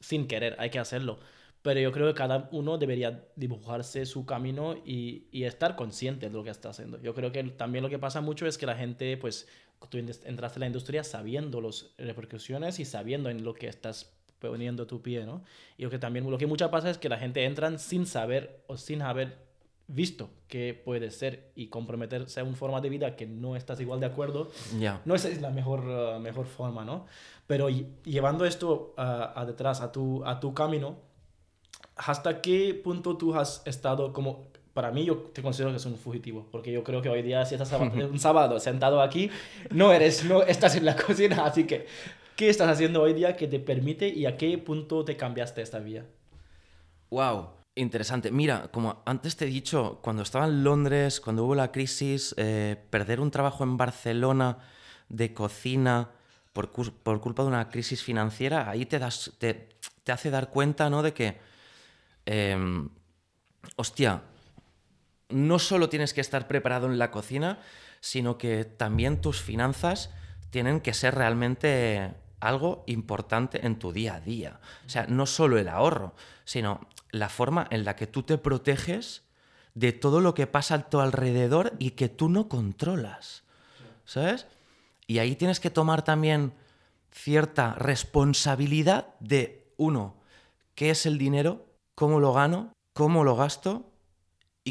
sin 0.00 0.28
querer, 0.28 0.54
hay 0.58 0.68
que 0.68 0.80
hacerlo. 0.80 1.18
Pero 1.62 1.80
yo 1.80 1.92
creo 1.92 2.08
que 2.08 2.14
cada 2.14 2.50
uno 2.52 2.76
debería 2.76 3.24
dibujarse 3.36 4.04
su 4.04 4.26
camino 4.26 4.76
y, 4.84 5.28
y, 5.30 5.44
estar 5.44 5.76
consciente 5.76 6.28
de 6.28 6.32
lo 6.34 6.44
que 6.44 6.50
está 6.50 6.70
haciendo. 6.70 7.00
Yo 7.00 7.14
creo 7.14 7.32
que 7.32 7.42
también 7.44 7.82
lo 7.82 7.90
que 7.90 7.98
pasa 7.98 8.20
mucho 8.20 8.46
es 8.46 8.56
que 8.56 8.64
la 8.64 8.76
gente, 8.76 9.16
pues, 9.18 9.46
tú 9.88 9.98
entraste 9.98 10.28
en 10.28 10.60
la 10.60 10.66
industria 10.66 11.04
sabiendo 11.04 11.60
las 11.60 11.86
repercusiones 11.98 12.78
y 12.78 12.84
sabiendo 12.84 13.30
en 13.30 13.44
lo 13.44 13.54
que 13.54 13.66
estás 13.68 14.12
poniendo 14.38 14.86
tu 14.86 15.02
pie, 15.02 15.24
¿no? 15.24 15.42
Y 15.76 15.84
lo 15.84 15.90
que 15.90 15.98
también, 15.98 16.28
lo 16.30 16.38
que 16.38 16.46
muchas 16.46 16.70
pasa 16.70 16.90
es 16.90 16.98
que 16.98 17.08
la 17.08 17.18
gente 17.18 17.44
entra 17.44 17.78
sin 17.78 18.06
saber 18.06 18.62
o 18.66 18.76
sin 18.76 19.02
haber 19.02 19.50
visto 19.86 20.30
qué 20.46 20.80
puede 20.84 21.10
ser 21.10 21.50
y 21.54 21.66
comprometerse 21.66 22.40
a 22.40 22.44
una 22.44 22.56
forma 22.56 22.80
de 22.80 22.88
vida 22.88 23.16
que 23.16 23.26
no 23.26 23.56
estás 23.56 23.80
igual 23.80 24.00
de 24.00 24.06
acuerdo, 24.06 24.50
ya 24.78 25.02
no 25.04 25.14
es 25.14 25.40
la 25.40 25.50
mejor, 25.50 25.80
uh, 25.80 26.20
mejor 26.20 26.46
forma, 26.46 26.84
¿no? 26.84 27.06
Pero 27.46 27.68
llevando 27.68 28.44
esto 28.44 28.94
uh, 28.96 29.00
a 29.34 29.44
detrás, 29.46 29.80
a 29.80 29.90
tu, 29.90 30.24
a 30.24 30.38
tu 30.38 30.54
camino, 30.54 30.96
¿hasta 31.96 32.40
qué 32.40 32.74
punto 32.74 33.16
tú 33.16 33.34
has 33.34 33.62
estado 33.66 34.12
como 34.12 34.46
para 34.72 34.90
mí 34.90 35.04
yo 35.04 35.16
te 35.16 35.42
considero 35.42 35.70
que 35.70 35.76
es 35.76 35.86
un 35.86 35.96
fugitivo, 35.96 36.46
porque 36.50 36.72
yo 36.72 36.84
creo 36.84 37.02
que 37.02 37.08
hoy 37.08 37.22
día 37.22 37.44
si 37.44 37.54
estás 37.54 37.72
un 37.80 38.18
sábado 38.18 38.58
sentado 38.60 39.02
aquí, 39.02 39.30
no 39.70 39.92
eres, 39.92 40.24
no 40.24 40.42
estás 40.42 40.76
en 40.76 40.84
la 40.84 40.96
cocina, 41.06 41.44
así 41.44 41.64
que 41.64 41.86
¿qué 42.36 42.48
estás 42.48 42.68
haciendo 42.68 43.02
hoy 43.02 43.12
día 43.12 43.36
que 43.36 43.46
te 43.48 43.60
permite 43.60 44.08
y 44.08 44.26
a 44.26 44.36
qué 44.36 44.56
punto 44.58 45.04
te 45.04 45.16
cambiaste 45.16 45.62
esta 45.62 45.78
vía? 45.78 46.06
Wow, 47.10 47.50
interesante. 47.74 48.30
Mira, 48.30 48.68
como 48.72 49.02
antes 49.04 49.36
te 49.36 49.44
he 49.44 49.48
dicho, 49.48 49.98
cuando 50.02 50.22
estaba 50.22 50.46
en 50.46 50.62
Londres, 50.62 51.20
cuando 51.20 51.44
hubo 51.44 51.54
la 51.54 51.72
crisis, 51.72 52.34
eh, 52.38 52.76
perder 52.90 53.20
un 53.20 53.30
trabajo 53.30 53.64
en 53.64 53.76
Barcelona 53.76 54.58
de 55.08 55.34
cocina 55.34 56.10
por, 56.52 56.70
por, 56.70 57.20
culpa 57.20 57.42
de 57.42 57.48
una 57.48 57.68
crisis 57.68 58.02
financiera, 58.02 58.70
ahí 58.70 58.86
te, 58.86 58.98
das, 58.98 59.32
te, 59.38 59.68
te 60.04 60.12
hace 60.12 60.30
dar 60.30 60.50
cuenta, 60.50 60.88
¿no? 60.88 61.02
De 61.02 61.12
que, 61.12 61.36
eh, 62.26 62.56
hostia, 63.76 64.22
no 65.30 65.58
solo 65.58 65.88
tienes 65.88 66.14
que 66.14 66.20
estar 66.20 66.46
preparado 66.46 66.86
en 66.86 66.98
la 66.98 67.10
cocina, 67.10 67.58
sino 68.00 68.38
que 68.38 68.64
también 68.64 69.20
tus 69.20 69.40
finanzas 69.40 70.10
tienen 70.50 70.80
que 70.80 70.94
ser 70.94 71.14
realmente 71.14 72.14
algo 72.40 72.84
importante 72.86 73.66
en 73.66 73.78
tu 73.78 73.92
día 73.92 74.16
a 74.16 74.20
día. 74.20 74.60
O 74.86 74.88
sea, 74.88 75.06
no 75.06 75.26
solo 75.26 75.58
el 75.58 75.68
ahorro, 75.68 76.14
sino 76.44 76.80
la 77.10 77.28
forma 77.28 77.66
en 77.70 77.84
la 77.84 77.96
que 77.96 78.06
tú 78.06 78.22
te 78.22 78.38
proteges 78.38 79.22
de 79.74 79.92
todo 79.92 80.20
lo 80.20 80.34
que 80.34 80.46
pasa 80.46 80.74
a 80.74 80.90
tu 80.90 81.00
alrededor 81.00 81.74
y 81.78 81.92
que 81.92 82.08
tú 82.08 82.28
no 82.28 82.48
controlas. 82.48 83.44
¿Sabes? 84.04 84.46
Y 85.06 85.18
ahí 85.18 85.36
tienes 85.36 85.60
que 85.60 85.70
tomar 85.70 86.02
también 86.02 86.52
cierta 87.12 87.74
responsabilidad 87.74 89.14
de, 89.20 89.72
uno, 89.76 90.16
qué 90.74 90.90
es 90.90 91.06
el 91.06 91.18
dinero, 91.18 91.66
cómo 91.94 92.18
lo 92.20 92.32
gano, 92.32 92.72
cómo 92.94 93.24
lo 93.24 93.36
gasto 93.36 93.89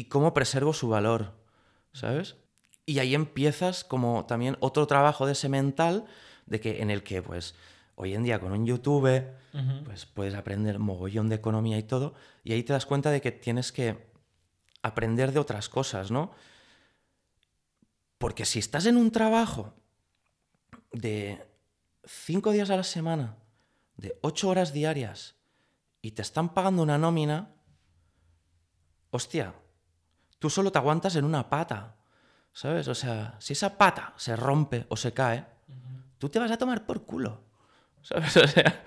y 0.00 0.04
cómo 0.04 0.32
preservo 0.32 0.72
su 0.72 0.88
valor, 0.88 1.34
¿sabes? 1.92 2.36
Y 2.86 3.00
ahí 3.00 3.14
empiezas 3.14 3.84
como 3.84 4.24
también 4.24 4.56
otro 4.60 4.86
trabajo 4.86 5.26
de 5.26 5.32
ese 5.32 5.50
mental, 5.50 6.06
de 6.46 6.58
que, 6.58 6.80
en 6.80 6.90
el 6.90 7.02
que 7.02 7.20
pues 7.20 7.54
hoy 7.96 8.14
en 8.14 8.22
día 8.22 8.40
con 8.40 8.52
un 8.52 8.64
YouTube 8.64 9.26
pues 9.84 10.06
puedes 10.06 10.34
aprender 10.34 10.78
mogollón 10.78 11.28
de 11.28 11.34
economía 11.34 11.76
y 11.76 11.82
todo, 11.82 12.14
y 12.44 12.54
ahí 12.54 12.62
te 12.62 12.72
das 12.72 12.86
cuenta 12.86 13.10
de 13.10 13.20
que 13.20 13.30
tienes 13.30 13.72
que 13.72 14.10
aprender 14.80 15.32
de 15.32 15.40
otras 15.40 15.68
cosas, 15.68 16.10
¿no? 16.10 16.30
Porque 18.16 18.46
si 18.46 18.58
estás 18.58 18.86
en 18.86 18.96
un 18.96 19.10
trabajo 19.10 19.74
de 20.92 21.46
cinco 22.06 22.52
días 22.52 22.70
a 22.70 22.76
la 22.78 22.84
semana, 22.84 23.36
de 23.98 24.18
ocho 24.22 24.48
horas 24.48 24.72
diarias, 24.72 25.34
y 26.00 26.12
te 26.12 26.22
están 26.22 26.54
pagando 26.54 26.82
una 26.82 26.96
nómina, 26.96 27.50
hostia, 29.10 29.54
tú 30.40 30.50
solo 30.50 30.72
te 30.72 30.78
aguantas 30.78 31.14
en 31.14 31.24
una 31.24 31.48
pata, 31.48 31.94
¿sabes? 32.52 32.88
O 32.88 32.94
sea, 32.96 33.36
si 33.38 33.52
esa 33.52 33.78
pata 33.78 34.12
se 34.16 34.34
rompe 34.34 34.86
o 34.88 34.96
se 34.96 35.12
cae, 35.12 35.46
tú 36.18 36.28
te 36.28 36.40
vas 36.40 36.50
a 36.50 36.58
tomar 36.58 36.84
por 36.84 37.04
culo, 37.04 37.44
¿sabes? 38.02 38.36
O 38.36 38.48
sea, 38.48 38.82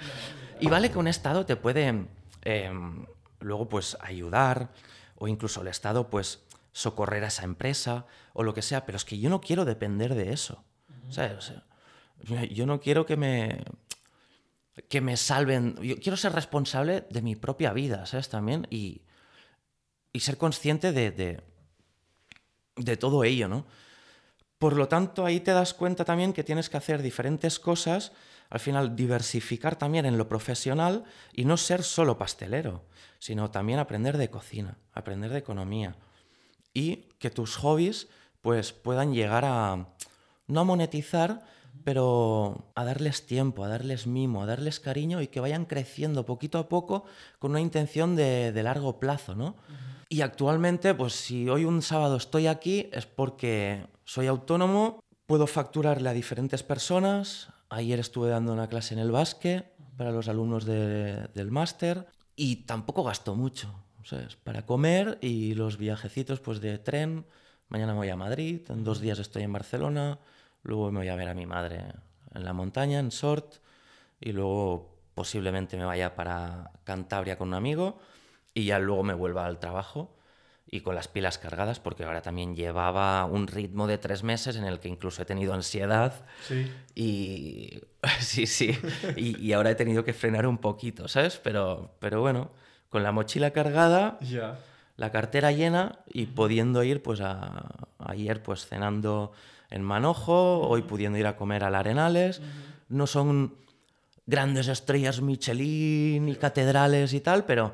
y 0.60 0.68
vale 0.68 0.92
que 0.92 0.98
un 0.98 1.08
Estado 1.08 1.46
te 1.46 1.56
puede 1.56 2.08
em, 2.42 3.06
luego 3.40 3.70
pues 3.70 3.96
ayudar, 4.02 4.72
o 5.16 5.30
incluso 5.30 5.62
el 5.62 5.68
Estado 5.68 6.10
pues 6.10 6.44
socorrer 6.74 7.24
a 7.24 7.28
esa 7.28 7.44
empresa, 7.44 8.08
o 8.34 8.44
lo 8.44 8.54
que 8.54 8.64
sea, 8.64 8.86
pero 8.86 8.98
es 8.98 9.06
que 9.06 9.20
yo 9.20 9.30
no 9.30 9.40
quiero 9.40 9.64
depender 9.64 10.16
de 10.16 10.34
eso, 10.34 10.66
¿sabes? 11.10 11.38
O 11.38 11.42
sea, 11.42 11.64
yo 12.46 12.66
no 12.66 12.80
quiero 12.80 13.06
que 13.06 13.16
me 13.16 13.64
que 14.90 15.02
me 15.02 15.18
salven. 15.18 15.76
Yo 15.82 15.98
quiero 15.98 16.18
ser 16.18 16.34
responsable 16.34 17.06
de 17.10 17.22
mi 17.22 17.36
propia 17.36 17.74
vida, 17.74 18.06
¿sabes? 18.06 18.30
También. 18.30 18.68
Y, 18.70 19.04
y 20.14 20.20
ser 20.22 20.38
consciente 20.38 20.92
de, 20.92 21.42
de, 22.76 22.98
todo 22.98 23.24
ello, 23.24 23.48
¿no? 23.48 23.66
Por 24.60 24.78
lo 24.78 24.88
tanto, 24.88 25.26
ahí 25.26 25.40
te 25.40 25.52
das 25.52 25.74
cuenta 25.74 26.06
también 26.06 26.32
que 26.32 26.44
tienes 26.44 26.70
que 26.70 26.78
hacer 26.78 27.02
diferentes 27.02 27.60
cosas, 27.60 28.14
al 28.50 28.60
final 28.60 28.96
diversificar 28.96 29.76
también 29.76 30.06
en 30.06 30.18
lo 30.18 30.30
profesional 30.30 31.04
y 31.34 31.44
no 31.44 31.58
ser 31.58 31.84
solo 31.84 32.18
pastelero, 32.18 32.86
sino 33.20 33.52
también 33.52 33.80
aprender 33.80 34.18
de 34.18 34.30
cocina, 34.30 34.78
aprender 34.94 35.32
de 35.32 35.40
economía 35.40 35.98
y 36.74 37.08
que 37.20 37.30
tus 37.30 37.56
hobbies 37.58 38.08
pues 38.42 38.72
puedan 38.74 39.14
llegar 39.14 39.44
a 39.46 39.88
no 40.48 40.66
monetizar, 40.66 41.46
pero 41.84 42.72
a 42.76 42.84
darles 42.84 43.26
tiempo, 43.26 43.64
a 43.64 43.68
darles 43.68 44.06
mimo, 44.08 44.44
a 44.44 44.46
darles 44.46 44.80
cariño 44.80 45.22
y 45.22 45.28
que 45.28 45.40
vayan 45.40 45.66
creciendo 45.66 46.26
poquito 46.26 46.60
a 46.60 46.70
poco 46.70 47.06
con 47.40 47.52
una 47.52 47.62
intención 47.62 48.16
de, 48.16 48.52
largo 48.64 49.00
plazo, 49.00 49.36
¿no? 49.36 49.56
Y 50.14 50.22
actualmente, 50.22 50.94
pues 50.94 51.14
si 51.14 51.50
hoy 51.50 51.66
un 51.66 51.82
sábado 51.82 52.18
estoy 52.18 52.46
aquí 52.46 52.88
es 52.94 53.08
porque 53.08 53.88
soy 54.04 54.28
autónomo, 54.28 55.04
puedo 55.26 55.48
facturarle 55.48 56.08
a 56.08 56.14
diferentes 56.14 56.62
personas. 56.62 57.50
Ayer 57.70 58.00
estuve 58.00 58.30
dando 58.30 58.54
una 58.54 58.70
clase 58.70 58.94
en 58.94 59.00
el 59.00 59.10
básquet 59.10 59.74
para 59.98 60.12
los 60.12 60.28
alumnos 60.28 60.66
del 60.66 61.50
máster 61.50 62.06
y 62.36 62.58
tampoco 62.58 63.04
gasto 63.04 63.34
mucho, 63.34 63.74
¿sabes? 64.04 64.36
Para 64.36 64.68
comer 64.68 65.18
y 65.20 65.56
los 65.56 65.80
viajecitos 65.80 66.40
pues 66.42 66.62
de 66.62 66.78
tren. 66.78 67.26
Mañana 67.68 67.96
voy 67.96 68.10
a 68.10 68.16
Madrid, 68.16 68.62
en 68.70 68.84
dos 68.84 69.02
días 69.02 69.18
estoy 69.18 69.42
en 69.42 69.54
Barcelona, 69.54 70.20
luego 70.62 70.92
me 70.92 71.00
voy 71.00 71.08
a 71.08 71.16
ver 71.16 71.30
a 71.30 71.34
mi 71.34 71.48
madre 71.48 71.86
en 72.36 72.46
la 72.46 72.54
montaña, 72.54 73.00
en 73.00 73.10
Sort, 73.10 73.56
y 74.22 74.32
luego 74.32 74.96
posiblemente 75.16 75.76
me 75.76 75.86
vaya 75.86 76.14
para 76.14 76.70
Cantabria 76.84 77.36
con 77.36 77.48
un 77.48 77.56
amigo 77.56 77.98
y 78.54 78.66
ya 78.66 78.80
luego 78.80 79.04
me 79.04 79.14
vuelva 79.14 79.46
al 79.46 79.60
trabajo 79.60 80.16
y 80.66 80.82
con 80.82 80.96
las 80.96 81.08
pilas 81.08 81.38
cargadas, 81.38 81.80
porque 81.80 82.04
ahora 82.04 82.22
también 82.22 82.56
llevaba 82.56 83.26
un 83.26 83.48
ritmo 83.48 83.86
de 83.86 84.00
tres 84.00 84.24
meses 84.24 84.56
en 84.56 84.64
el 84.64 84.80
que 84.80 84.88
incluso 84.88 85.22
he 85.22 85.26
tenido 85.26 85.54
ansiedad. 85.54 86.26
Sí. 86.48 86.72
Y 86.96 87.82
sí, 88.20 88.48
sí. 88.48 88.78
Y, 89.16 89.40
y, 89.40 89.54
ahora 89.54 89.72
he 89.72 89.76
tenido 89.76 90.04
que 90.04 90.14
frenar 90.14 90.48
un 90.48 90.58
poquito, 90.58 91.08
¿sabes? 91.08 91.38
Pero, 91.38 91.96
pero 92.00 92.22
bueno, 92.22 92.52
con 92.90 93.04
la 93.04 93.12
mochila 93.12 93.52
cargada, 93.52 94.18
ya 94.22 94.58
la 94.96 95.12
cartera 95.12 95.52
llena 95.52 96.00
y 96.08 96.28
pudiendo 96.28 96.84
ir, 96.84 97.02
pues 97.02 97.22
a, 97.22 97.88
ayer 97.98 98.44
pues 98.44 98.68
cenando 98.68 99.32
en 99.70 99.82
Manojo, 99.82 100.62
hoy 100.68 100.84
pudiendo 100.84 101.18
ir 101.18 101.28
a 101.28 101.36
comer 101.36 101.64
al 101.64 101.76
Arenales. 101.76 102.42
No 102.90 103.08
son 103.08 103.56
grandes 104.28 104.68
estrellas 104.68 105.22
Michelin 105.22 106.30
y 106.30 106.36
catedrales 106.36 107.14
y 107.14 107.22
tal, 107.22 107.46
pero 107.46 107.74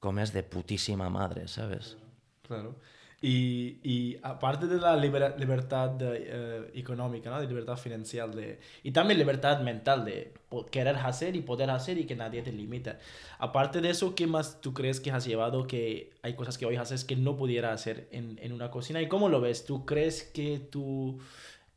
comes 0.00 0.32
de 0.32 0.42
putísima 0.42 1.08
madre, 1.08 1.46
¿sabes? 1.46 1.96
Claro. 2.42 2.74
Y, 3.22 4.16
aparte 4.22 4.66
de 4.66 4.78
la 4.78 4.96
libertad 4.96 5.94
eh, 6.00 6.70
económica, 6.74 7.28
¿no? 7.28 7.38
de 7.38 7.46
libertad 7.46 7.76
financiera, 7.76 8.26
de, 8.26 8.58
y 8.82 8.92
también 8.92 9.18
libertad 9.18 9.60
mental 9.60 10.06
de 10.06 10.32
querer 10.70 10.96
hacer 10.96 11.36
y 11.36 11.42
poder 11.42 11.68
hacer 11.68 11.98
y 11.98 12.06
que 12.06 12.16
nadie 12.16 12.40
te 12.40 12.50
limita. 12.50 12.98
Aparte 13.38 13.82
de 13.82 13.90
eso, 13.90 14.14
¿qué 14.14 14.26
más 14.26 14.62
tú 14.62 14.72
crees 14.72 15.00
que 15.00 15.10
has 15.10 15.26
llevado 15.26 15.66
que 15.66 16.14
hay 16.22 16.34
cosas 16.34 16.56
que 16.56 16.64
hoy 16.64 16.76
haces 16.76 17.04
que 17.04 17.14
no 17.14 17.36
pudiera 17.36 17.72
hacer 17.72 18.08
en, 18.10 18.38
en 18.40 18.52
una 18.52 18.70
cocina? 18.70 19.02
¿Y 19.02 19.08
cómo 19.08 19.28
lo 19.28 19.42
ves? 19.42 19.66
¿Tú 19.66 19.84
crees 19.84 20.22
que 20.22 20.58
tú 20.58 21.20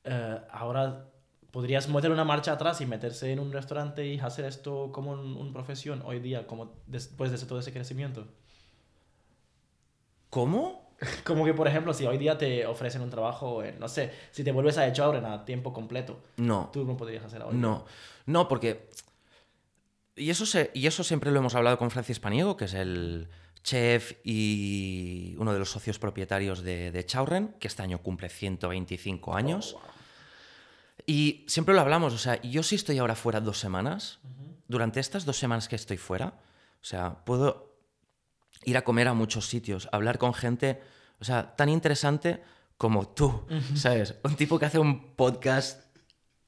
eh, 0.06 0.40
ahora 0.52 1.06
podrías 1.54 1.88
meter 1.88 2.10
una 2.10 2.26
marcha 2.26 2.54
atrás 2.54 2.82
y 2.82 2.88
meterse 2.88 3.32
en 3.32 3.40
un 3.40 3.54
restaurante 3.54 4.08
y 4.08 4.20
hacer 4.20 4.46
esto 4.46 4.90
como 4.92 5.12
una 5.12 5.54
profesión 5.54 6.02
hoy 6.04 6.20
día, 6.20 6.48
como 6.48 6.74
después 6.88 7.32
de 7.32 7.38
todo 7.46 7.60
ese 7.60 7.72
crecimiento? 7.72 8.26
¿Cómo? 10.32 10.82
Como 11.26 11.44
que, 11.44 11.54
por 11.54 11.68
ejemplo, 11.68 11.94
si 11.94 12.06
hoy 12.06 12.18
día 12.18 12.38
te 12.38 12.66
ofrecen 12.66 13.02
un 13.02 13.10
trabajo, 13.10 13.62
no 13.78 13.88
sé, 13.90 14.12
si 14.32 14.44
te 14.44 14.52
vuelves 14.52 14.78
a 14.78 14.88
echar 14.88 15.16
a 15.18 15.44
tiempo 15.44 15.74
completo, 15.74 16.24
no. 16.38 16.70
tú 16.72 16.86
no 16.86 16.96
podrías 16.96 17.24
hacer 17.26 17.42
ahora. 17.42 17.56
No, 17.56 17.86
no, 18.26 18.48
porque. 18.48 18.90
Y 20.16 20.30
eso, 20.30 20.46
se... 20.46 20.72
y 20.74 20.88
eso 20.88 21.04
siempre 21.04 21.30
lo 21.30 21.40
hemos 21.40 21.56
hablado 21.56 21.78
con 21.78 21.92
Francis 21.92 22.20
Paniego, 22.20 22.56
que 22.56 22.66
es 22.66 22.74
el 22.74 23.28
chef 23.64 24.14
y 24.24 25.36
uno 25.40 25.52
de 25.52 25.60
los 25.60 25.70
socios 25.70 26.00
propietarios 26.00 26.64
de, 26.64 26.92
de 26.92 27.06
Chaurren, 27.06 27.56
que 27.60 27.68
este 27.68 27.84
año 27.84 27.98
cumple 27.98 28.30
125 28.30 29.36
años. 29.36 29.76
Y 31.06 31.46
siempre 31.48 31.76
lo 31.76 31.82
hablamos, 31.82 32.14
o 32.14 32.18
sea, 32.18 32.42
yo 32.42 32.64
sí 32.64 32.76
estoy 32.76 32.98
ahora 33.00 33.16
fuera 33.16 33.42
dos 33.42 33.60
semanas, 33.60 34.20
durante 34.68 35.00
estas 35.00 35.26
dos 35.26 35.38
semanas 35.38 35.68
que 35.68 35.76
estoy 35.76 35.98
fuera, 35.98 36.40
o 36.82 36.86
sea, 36.86 37.24
puedo 37.26 37.78
ir 38.66 38.78
a 38.78 38.84
comer 38.84 39.08
a 39.08 39.14
muchos 39.14 39.48
sitios, 39.48 39.90
hablar 39.92 40.18
con 40.18 40.34
gente, 40.34 40.82
o 41.20 41.26
sea, 41.26 41.56
tan 41.56 41.70
interesante 41.70 42.42
como 42.78 43.08
tú, 43.08 43.46
¿sabes? 43.76 44.16
Un 44.24 44.36
tipo 44.36 44.60
que 44.60 44.66
hace 44.66 44.80
un 44.80 45.16
podcast, 45.16 45.86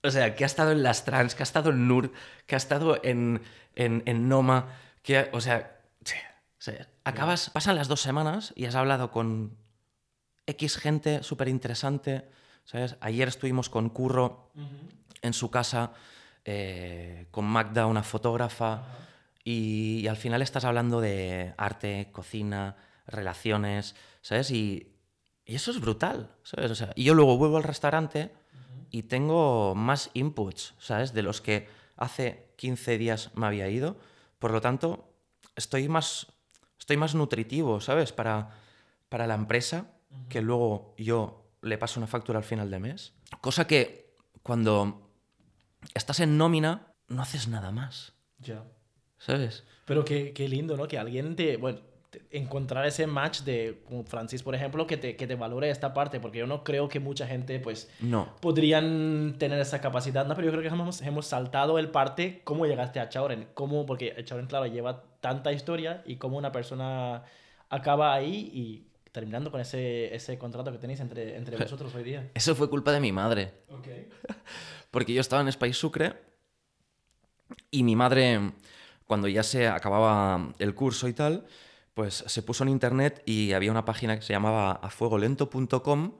o 0.03 0.11
sea, 0.11 0.35
que 0.35 0.43
ha 0.43 0.47
estado 0.47 0.71
en 0.71 0.83
las 0.83 1.05
trans, 1.05 1.35
que 1.35 1.43
ha 1.43 1.45
estado 1.45 1.69
en 1.69 1.87
NUR, 1.87 2.11
que 2.45 2.55
ha 2.55 2.57
estado 2.57 2.99
en, 3.03 3.41
en, 3.75 4.29
Noma, 4.29 4.67
que, 5.01 5.29
o 5.31 5.41
sea, 5.41 5.79
acabas, 7.03 7.49
pasan 7.49 7.75
las 7.75 7.87
dos 7.87 8.01
semanas 8.01 8.53
y 8.55 8.65
has 8.65 8.75
hablado 8.75 9.11
con 9.11 9.57
X 10.47 10.77
gente 10.77 11.23
súper 11.23 11.47
interesante, 11.47 12.27
¿sabes? 12.65 12.97
Ayer 12.99 13.27
estuvimos 13.27 13.69
con 13.69 13.89
Curro 13.89 14.51
en 15.21 15.33
su 15.33 15.49
casa, 15.49 15.93
eh, 16.43 17.27
con 17.31 17.45
Magda, 17.45 17.85
una 17.85 18.03
fotógrafa. 18.03 18.83
Y, 19.43 20.07
al 20.07 20.17
final 20.17 20.41
estás 20.41 20.65
hablando 20.65 20.99
de 21.01 21.53
arte, 21.57 22.09
cocina, 22.11 22.75
relaciones, 23.07 23.95
¿sabes? 24.21 24.51
Y, 24.51 24.91
eso 25.45 25.69
es 25.69 25.79
brutal, 25.79 26.35
¿sabes? 26.41 26.71
O 26.71 26.75
sea, 26.75 26.91
y 26.95 27.03
yo 27.03 27.13
luego 27.13 27.37
vuelvo 27.37 27.57
al 27.57 27.63
restaurante 27.63 28.31
y 28.89 29.03
tengo 29.03 29.75
más 29.75 30.09
inputs, 30.13 30.73
¿sabes? 30.79 31.13
De 31.13 31.21
los 31.21 31.39
que 31.39 31.69
hace 31.97 32.51
15 32.55 32.97
días 32.97 33.29
me 33.35 33.45
había 33.45 33.69
ido. 33.69 33.95
Por 34.39 34.49
lo 34.49 34.59
tanto, 34.59 35.13
estoy 35.55 35.87
más, 35.87 36.33
estoy 36.79 36.97
más 36.97 37.13
nutritivo, 37.13 37.79
¿sabes? 37.79 38.11
Para, 38.11 38.57
para 39.07 39.27
la 39.27 39.35
empresa, 39.35 39.91
que 40.29 40.41
luego 40.41 40.95
yo 40.97 41.44
le 41.65 41.77
paso 41.77 41.99
una 41.99 42.07
factura 42.07 42.39
al 42.39 42.45
final 42.45 42.69
de 42.69 42.79
mes. 42.79 43.13
Cosa 43.41 43.67
que 43.67 44.13
cuando 44.43 45.11
estás 45.93 46.19
en 46.19 46.37
nómina, 46.37 46.93
no 47.07 47.21
haces 47.21 47.47
nada 47.47 47.71
más. 47.71 48.13
Ya. 48.39 48.63
¿sabes? 49.17 49.63
Pero 49.85 50.05
qué, 50.05 50.33
qué 50.33 50.47
lindo, 50.47 50.77
¿no? 50.77 50.87
Que 50.87 50.97
alguien 50.97 51.35
te, 51.35 51.57
bueno, 51.57 51.79
encontrar 52.31 52.85
ese 52.85 53.07
match 53.07 53.41
de, 53.41 53.81
como 53.85 54.03
Francis, 54.03 54.43
por 54.43 54.55
ejemplo, 54.55 54.87
que 54.87 54.97
te, 54.97 55.15
que 55.15 55.27
te 55.27 55.35
valore 55.35 55.69
esta 55.69 55.93
parte, 55.93 56.19
porque 56.19 56.39
yo 56.39 56.47
no 56.47 56.63
creo 56.63 56.87
que 56.87 56.99
mucha 56.99 57.27
gente, 57.27 57.59
pues, 57.59 57.89
no. 57.99 58.35
podrían 58.41 59.35
tener 59.37 59.59
esa 59.59 59.81
capacidad, 59.81 60.25
¿no? 60.25 60.35
Pero 60.35 60.45
yo 60.45 60.51
creo 60.51 60.63
que 60.63 60.69
hemos, 60.69 61.01
hemos 61.01 61.27
saltado 61.27 61.77
el 61.77 61.89
parte, 61.89 62.41
cómo 62.43 62.65
llegaste 62.65 62.99
a 62.99 63.09
Chauren, 63.09 63.47
cómo, 63.53 63.85
porque 63.85 64.15
Chauren, 64.23 64.47
claro, 64.47 64.67
lleva 64.67 65.03
tanta 65.21 65.51
historia 65.51 66.03
y 66.05 66.17
cómo 66.17 66.37
una 66.37 66.51
persona 66.51 67.23
acaba 67.69 68.13
ahí 68.13 68.51
y 68.53 68.87
terminando 69.15 69.49
con 69.49 69.61
ese, 69.61 70.13
ese 70.13 70.37
contrato 70.37 70.73
que 70.73 70.77
tenéis 70.77 70.99
entre, 70.99 71.37
entre 71.37 71.55
vosotros 71.55 71.95
hoy 71.95 72.03
día. 72.03 72.29
Eso 72.33 72.53
fue 72.53 72.69
culpa 72.69 72.91
de 72.91 72.99
mi 72.99 73.13
madre. 73.13 73.53
Ok. 73.69 73.87
porque 74.91 75.13
yo 75.13 75.21
estaba 75.21 75.41
en 75.41 75.49
Spice 75.49 75.73
Sucre 75.73 76.21
y 77.71 77.83
mi 77.83 77.95
madre 77.95 78.51
cuando 79.05 79.29
ya 79.29 79.43
se 79.43 79.69
acababa 79.69 80.53
el 80.59 80.75
curso 80.75 81.07
y 81.07 81.13
tal, 81.13 81.45
pues 81.93 82.25
se 82.27 82.41
puso 82.43 82.65
en 82.65 82.69
internet 82.69 83.23
y 83.25 83.53
había 83.53 83.71
una 83.71 83.85
página 83.85 84.17
que 84.17 84.21
se 84.21 84.33
llamaba 84.33 84.73
afuegolento.com 84.73 86.11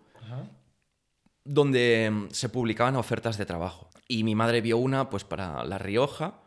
donde 1.44 2.10
mm, 2.10 2.28
se 2.32 2.48
publicaban 2.48 2.96
ofertas 2.96 3.38
de 3.38 3.46
trabajo. 3.46 3.90
Y 4.08 4.24
mi 4.24 4.36
madre 4.36 4.62
vio 4.62 4.78
una 4.78 5.10
pues 5.10 5.26
para 5.26 5.66
La 5.66 5.78
Rioja, 5.78 6.40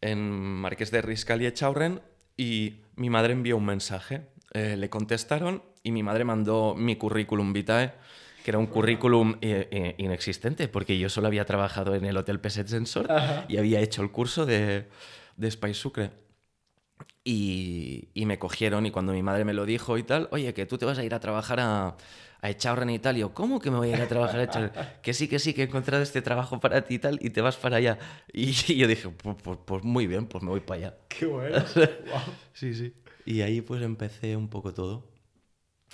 en 0.00 0.30
Marqués 0.60 0.92
de 0.92 1.02
Riscal 1.02 1.42
y 1.42 1.46
Echaurren, 1.46 2.00
y 2.36 2.82
mi 2.94 3.10
madre 3.10 3.32
envió 3.32 3.56
un 3.56 3.66
mensaje. 3.66 4.28
Eh, 4.52 4.76
le 4.76 4.88
contestaron 4.88 5.62
y 5.82 5.92
mi 5.92 6.02
madre 6.02 6.24
mandó 6.24 6.74
mi 6.74 6.96
currículum 6.96 7.52
vitae, 7.52 7.92
que 8.44 8.50
era 8.50 8.58
un 8.58 8.66
currículum 8.66 9.36
eh, 9.42 9.68
eh, 9.70 9.94
inexistente, 9.98 10.68
porque 10.68 10.98
yo 10.98 11.10
solo 11.10 11.26
había 11.26 11.44
trabajado 11.44 11.94
en 11.94 12.04
el 12.06 12.16
Hotel 12.16 12.40
Peset 12.40 12.66
Sensor 12.66 13.08
y 13.48 13.58
había 13.58 13.80
hecho 13.80 14.02
el 14.02 14.10
curso 14.10 14.46
de, 14.46 14.88
de 15.36 15.50
Spice 15.50 15.74
Sucre. 15.74 16.10
Y, 17.24 18.08
y 18.14 18.24
me 18.24 18.38
cogieron 18.38 18.86
y 18.86 18.90
cuando 18.90 19.12
mi 19.12 19.22
madre 19.22 19.44
me 19.44 19.52
lo 19.52 19.66
dijo 19.66 19.98
y 19.98 20.02
tal, 20.02 20.28
oye, 20.32 20.54
que 20.54 20.64
tú 20.64 20.78
te 20.78 20.86
vas 20.86 20.98
a 20.98 21.04
ir 21.04 21.12
a 21.14 21.20
trabajar 21.20 21.60
a, 21.60 21.96
a 22.40 22.50
Echaurren 22.50 22.90
y 22.90 22.98
tal. 22.98 23.16
Y 23.16 23.20
yo, 23.20 23.34
¿cómo 23.34 23.60
que 23.60 23.70
me 23.70 23.78
voy 23.78 23.90
a 23.92 23.96
ir 23.96 24.02
a 24.02 24.08
trabajar 24.08 24.40
a 24.40 24.44
Echaurren? 24.44 24.72
que 25.02 25.14
sí, 25.14 25.28
que 25.28 25.38
sí, 25.38 25.54
que 25.54 25.62
he 25.62 25.64
encontrado 25.66 26.02
este 26.02 26.22
trabajo 26.22 26.60
para 26.60 26.82
ti 26.82 26.94
y 26.94 26.98
tal, 26.98 27.18
y 27.20 27.30
te 27.30 27.40
vas 27.40 27.56
para 27.56 27.76
allá. 27.76 27.98
Y, 28.32 28.52
yo 28.52 28.86
dije, 28.86 29.08
pues, 29.08 29.36
pues, 29.42 29.58
pues, 29.64 29.84
muy 29.84 30.06
bien, 30.06 30.26
pues 30.26 30.42
me 30.42 30.50
voy 30.50 30.60
para 30.60 30.80
allá. 30.80 30.98
Qué 31.08 31.26
bueno. 31.26 31.64
Sí, 32.52 32.74
sí. 32.74 32.92
Y 33.24 33.42
ahí 33.42 33.60
pues 33.60 33.82
empecé 33.82 34.36
un 34.36 34.48
poco 34.48 34.74
todo. 34.74 35.04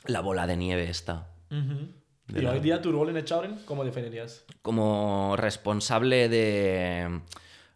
La 0.07 0.21
bola 0.21 0.47
de 0.47 0.57
nieve 0.57 0.89
esta. 0.89 1.35
¿Y 1.51 2.41
la... 2.41 2.53
hoy 2.53 2.61
día 2.61 2.81
tu 2.81 2.91
rol 2.91 3.11
en 3.11 3.19
Echaurren, 3.19 3.59
cómo 3.67 3.85
definirías? 3.85 4.45
Como 4.63 5.35
responsable 5.37 6.29
de... 6.29 7.21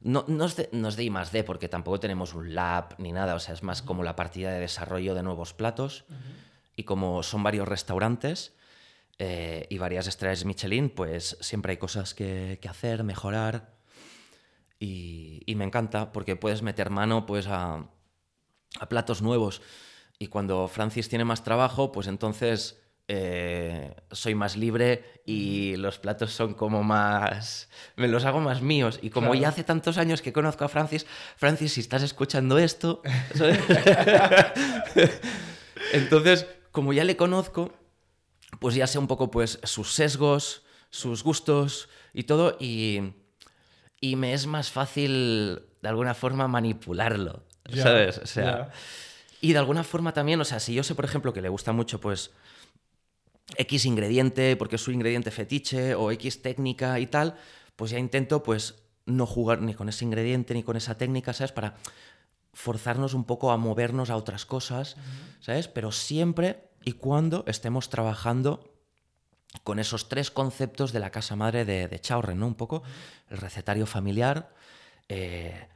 No, 0.01 0.25
no, 0.29 0.45
es 0.45 0.57
de, 0.57 0.69
no 0.73 0.89
es 0.89 0.97
de 0.97 1.05
I 1.05 1.11
más 1.11 1.33
D, 1.33 1.43
porque 1.43 1.69
tampoco 1.69 1.99
tenemos 1.99 2.35
un 2.35 2.55
lab 2.55 2.95
ni 2.99 3.11
nada, 3.13 3.35
o 3.35 3.41
sea, 3.41 3.53
es 3.53 3.63
más 3.63 3.83
como 3.83 4.05
la 4.05 4.15
partida 4.15 4.53
de 4.53 4.61
desarrollo 4.61 5.15
de 5.15 5.23
nuevos 5.23 5.53
platos. 5.55 6.05
Y 6.77 6.85
como 6.85 7.25
son 7.25 7.43
varios 7.43 7.67
restaurantes, 7.67 8.55
eh, 9.19 9.67
y 9.69 9.79
varias 9.79 10.07
estrellas 10.07 10.45
Michelin, 10.45 10.91
pues 10.91 11.37
siempre 11.41 11.73
hay 11.73 11.77
cosas 11.77 12.15
que, 12.15 12.59
que 12.63 12.69
hacer, 12.69 13.03
mejorar. 13.03 13.77
Y, 14.79 15.43
y, 15.45 15.57
me 15.57 15.65
encanta 15.65 16.13
porque 16.13 16.37
puedes 16.37 16.63
meter 16.63 16.91
mano 16.91 17.27
pues, 17.27 17.49
a, 17.49 17.89
a, 18.79 18.89
platos 18.89 19.23
nuevos. 19.23 19.61
Y 20.21 20.29
cuando 20.29 20.69
Francis 20.69 21.09
tiene 21.09 21.25
más 21.25 21.43
trabajo, 21.43 21.91
pues 21.91 22.07
entonces 22.07 22.81
eh, 23.09 23.97
soy 24.13 24.35
más 24.37 24.57
libre 24.57 25.23
y 25.25 25.75
los 25.77 25.99
platos 25.99 26.31
son 26.33 26.55
como 26.55 26.85
más... 26.85 27.69
me 27.97 28.07
los 28.07 28.25
hago 28.25 28.39
más 28.39 28.63
míos. 28.63 29.01
Y 29.03 29.11
como 29.11 29.31
claro. 29.31 29.41
ya 29.41 29.49
hace 29.49 29.65
tantos 29.65 29.99
años 29.99 30.23
que 30.23 30.33
conozco 30.33 30.65
a 30.65 30.69
Francis, 30.69 31.07
Francis, 31.37 31.73
si 31.73 31.81
estás 31.81 32.03
escuchando 32.05 32.59
esto... 32.59 33.03
entonces, 35.93 36.47
como 36.71 36.93
ya 36.93 37.03
le 37.03 37.17
conozco, 37.17 37.73
pues 38.61 38.75
ya 38.75 38.87
sé 38.87 38.99
un 38.99 39.07
poco 39.07 39.31
pues 39.31 39.61
sus 39.65 39.95
sesgos, 39.95 40.63
sus 40.91 41.23
gustos 41.23 41.89
y 42.13 42.25
todo, 42.25 42.57
y, 42.59 43.15
y 44.01 44.17
me 44.17 44.33
es 44.33 44.47
más 44.47 44.71
fácil 44.71 45.63
de 45.83 45.89
alguna 45.89 46.15
forma 46.15 46.49
manipularlo, 46.49 47.45
yeah, 47.69 47.83
¿sabes? 47.83 48.19
O 48.19 48.27
sea, 48.27 48.45
yeah. 48.45 48.73
y 49.41 49.53
de 49.53 49.59
alguna 49.59 49.85
forma 49.85 50.13
también, 50.13 50.41
o 50.41 50.45
sea, 50.45 50.61
si 50.61 50.75
yo 50.75 50.83
sé, 50.83 50.95
por 50.95 51.05
ejemplo, 51.05 51.33
que 51.33 51.43
le 51.43 51.49
gusta 51.49 51.73
mucho 51.73 52.01
pues 52.01 52.31
X 53.57 53.85
ingrediente, 53.85 54.57
porque 54.57 54.77
es 54.77 54.83
su 54.83 54.91
ingrediente 54.93 55.31
fetiche, 55.31 55.95
o 55.95 56.11
X 56.13 56.43
técnica 56.43 56.99
y 57.01 57.07
tal, 57.07 57.37
pues 57.77 57.91
ya 57.91 57.99
intento 57.99 58.43
pues 58.43 58.83
no 59.07 59.27
jugar 59.27 59.63
ni 59.63 59.75
con 59.75 59.89
ese 59.89 60.05
ingrediente 60.05 60.55
ni 60.55 60.63
con 60.63 60.77
esa 60.77 60.99
técnica, 60.99 61.33
¿sabes? 61.33 61.53
Para 61.53 61.77
forzarnos 62.53 63.15
un 63.15 63.25
poco 63.25 63.53
a 63.53 63.57
movernos 63.57 64.11
a 64.11 64.17
otras 64.17 64.45
cosas, 64.45 64.97
uh 64.97 65.01
-huh. 65.01 65.45
¿sabes? 65.45 65.69
Pero 65.69 65.93
siempre 65.93 66.68
y 66.89 66.93
cuando 66.93 67.45
estemos 67.47 67.91
trabajando 67.91 68.73
con 69.63 69.79
esos 69.79 70.09
tres 70.09 70.31
conceptos 70.31 70.91
de 70.91 71.01
la 71.01 71.11
casa 71.11 71.37
madre 71.37 71.67
de, 71.67 71.87
de 71.87 72.01
Chaurren, 72.01 72.39
¿no? 72.39 72.47
Un 72.47 72.55
poco 72.55 72.83
el 73.29 73.37
recetario 73.37 73.85
familiar, 73.85 74.55
eh, 75.11 75.69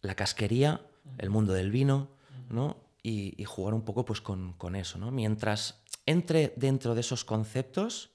la 0.00 0.16
casquería, 0.16 0.80
el 1.18 1.30
mundo 1.30 1.52
del 1.52 1.70
vino, 1.70 2.08
¿no? 2.50 2.78
Y, 3.00 3.40
y 3.40 3.44
jugar 3.44 3.74
un 3.74 3.82
poco 3.82 4.04
pues 4.04 4.20
con, 4.20 4.54
con, 4.54 4.74
eso, 4.74 4.98
¿no? 4.98 5.12
Mientras 5.12 5.84
entre 6.04 6.52
dentro 6.56 6.96
de 6.96 7.02
esos 7.02 7.24
conceptos, 7.24 8.10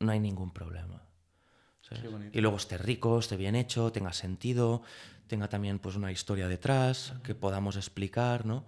no 0.00 0.10
hay 0.10 0.18
ningún 0.18 0.50
problema. 0.52 1.04
Y 2.32 2.40
luego 2.40 2.56
esté 2.56 2.78
rico, 2.78 3.20
esté 3.20 3.36
bien 3.36 3.54
hecho, 3.54 3.92
tenga 3.92 4.12
sentido, 4.12 4.82
tenga 5.28 5.48
también 5.48 5.78
pues 5.78 5.94
una 5.94 6.10
historia 6.10 6.48
detrás, 6.48 7.14
que 7.22 7.36
podamos 7.36 7.76
explicar, 7.76 8.44
¿no? 8.44 8.64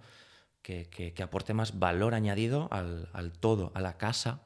Que, 0.65 0.89
que, 0.89 1.13
que 1.13 1.21
aporte 1.21 1.53
más 1.53 1.77
valor 1.77 2.15
añadido 2.15 2.67
al, 2.71 3.07
al, 3.13 3.31
todo, 3.33 3.71
a 3.75 3.81
la 3.81 3.97
casa, 3.97 4.41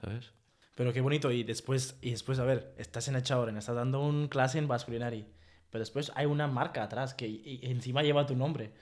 ¿sabes? 0.00 0.32
Pero 0.74 0.92
qué 0.92 1.00
bonito, 1.00 1.30
y 1.30 1.44
después, 1.44 1.96
y 2.02 2.10
después 2.10 2.40
a 2.40 2.44
ver, 2.44 2.74
estás 2.78 3.06
en 3.06 3.14
Echaurren, 3.14 3.56
estás 3.56 3.76
dando 3.76 4.00
un 4.00 4.26
clase 4.26 4.58
en 4.58 4.66
Basque 4.66 4.86
Culinary, 4.86 5.24
pero 5.70 5.82
después 5.82 6.10
hay 6.16 6.26
una 6.26 6.48
marca 6.48 6.82
atrás 6.82 7.14
que 7.14 7.28
y, 7.28 7.60
y 7.62 7.70
encima 7.70 8.02
lleva 8.02 8.26
tu 8.26 8.34
nombre, 8.34 8.72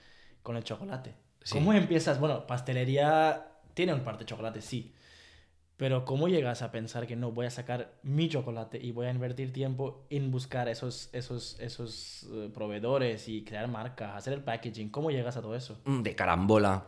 con 0.41 0.57
el 0.57 0.63
chocolate. 0.63 1.13
Sí. 1.43 1.53
¿Cómo 1.53 1.71
empiezas? 1.71 2.19
Bueno, 2.19 2.47
pastelería 2.47 3.45
tiene 3.75 3.93
un 3.93 4.03
parte 4.03 4.23
de 4.23 4.29
chocolate, 4.29 4.59
sí, 4.63 4.91
pero 5.77 6.05
¿cómo 6.05 6.27
llegas 6.27 6.61
a 6.61 6.71
pensar 6.71 7.05
que 7.05 7.15
no 7.15 7.31
voy 7.31 7.47
a 7.47 7.51
sacar 7.51 7.93
mi 8.03 8.29
chocolate 8.29 8.79
y 8.81 8.91
voy 8.91 9.07
a 9.07 9.11
invertir 9.11 9.51
tiempo 9.51 10.05
en 10.09 10.31
buscar 10.31 10.69
esos, 10.69 11.09
esos, 11.11 11.59
esos 11.59 12.23
uh, 12.23 12.49
proveedores 12.51 13.27
y 13.27 13.43
crear 13.43 13.67
marcas, 13.67 14.15
hacer 14.15 14.33
el 14.33 14.43
packaging? 14.43 14.89
¿Cómo 14.89 15.11
llegas 15.11 15.35
a 15.35 15.41
todo 15.41 15.55
eso? 15.55 15.77
Mm, 15.83 16.01
de 16.01 16.15
carambola. 16.15 16.87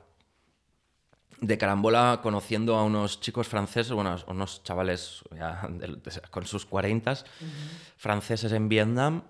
De 1.42 1.58
carambola 1.58 2.22
conociendo 2.24 2.78
a 2.78 2.84
unos 2.84 3.20
chicos 3.20 3.48
franceses, 3.48 3.92
bueno, 3.92 4.16
unos 4.28 4.64
chavales 4.64 5.22
ya 5.36 5.68
de, 5.70 5.88
de, 5.88 6.22
con 6.32 6.46
sus 6.46 6.66
40 6.66 7.12
uh 7.12 7.14
-huh. 7.14 7.26
franceses 7.98 8.52
en 8.54 8.70
Vietnam 8.70 9.24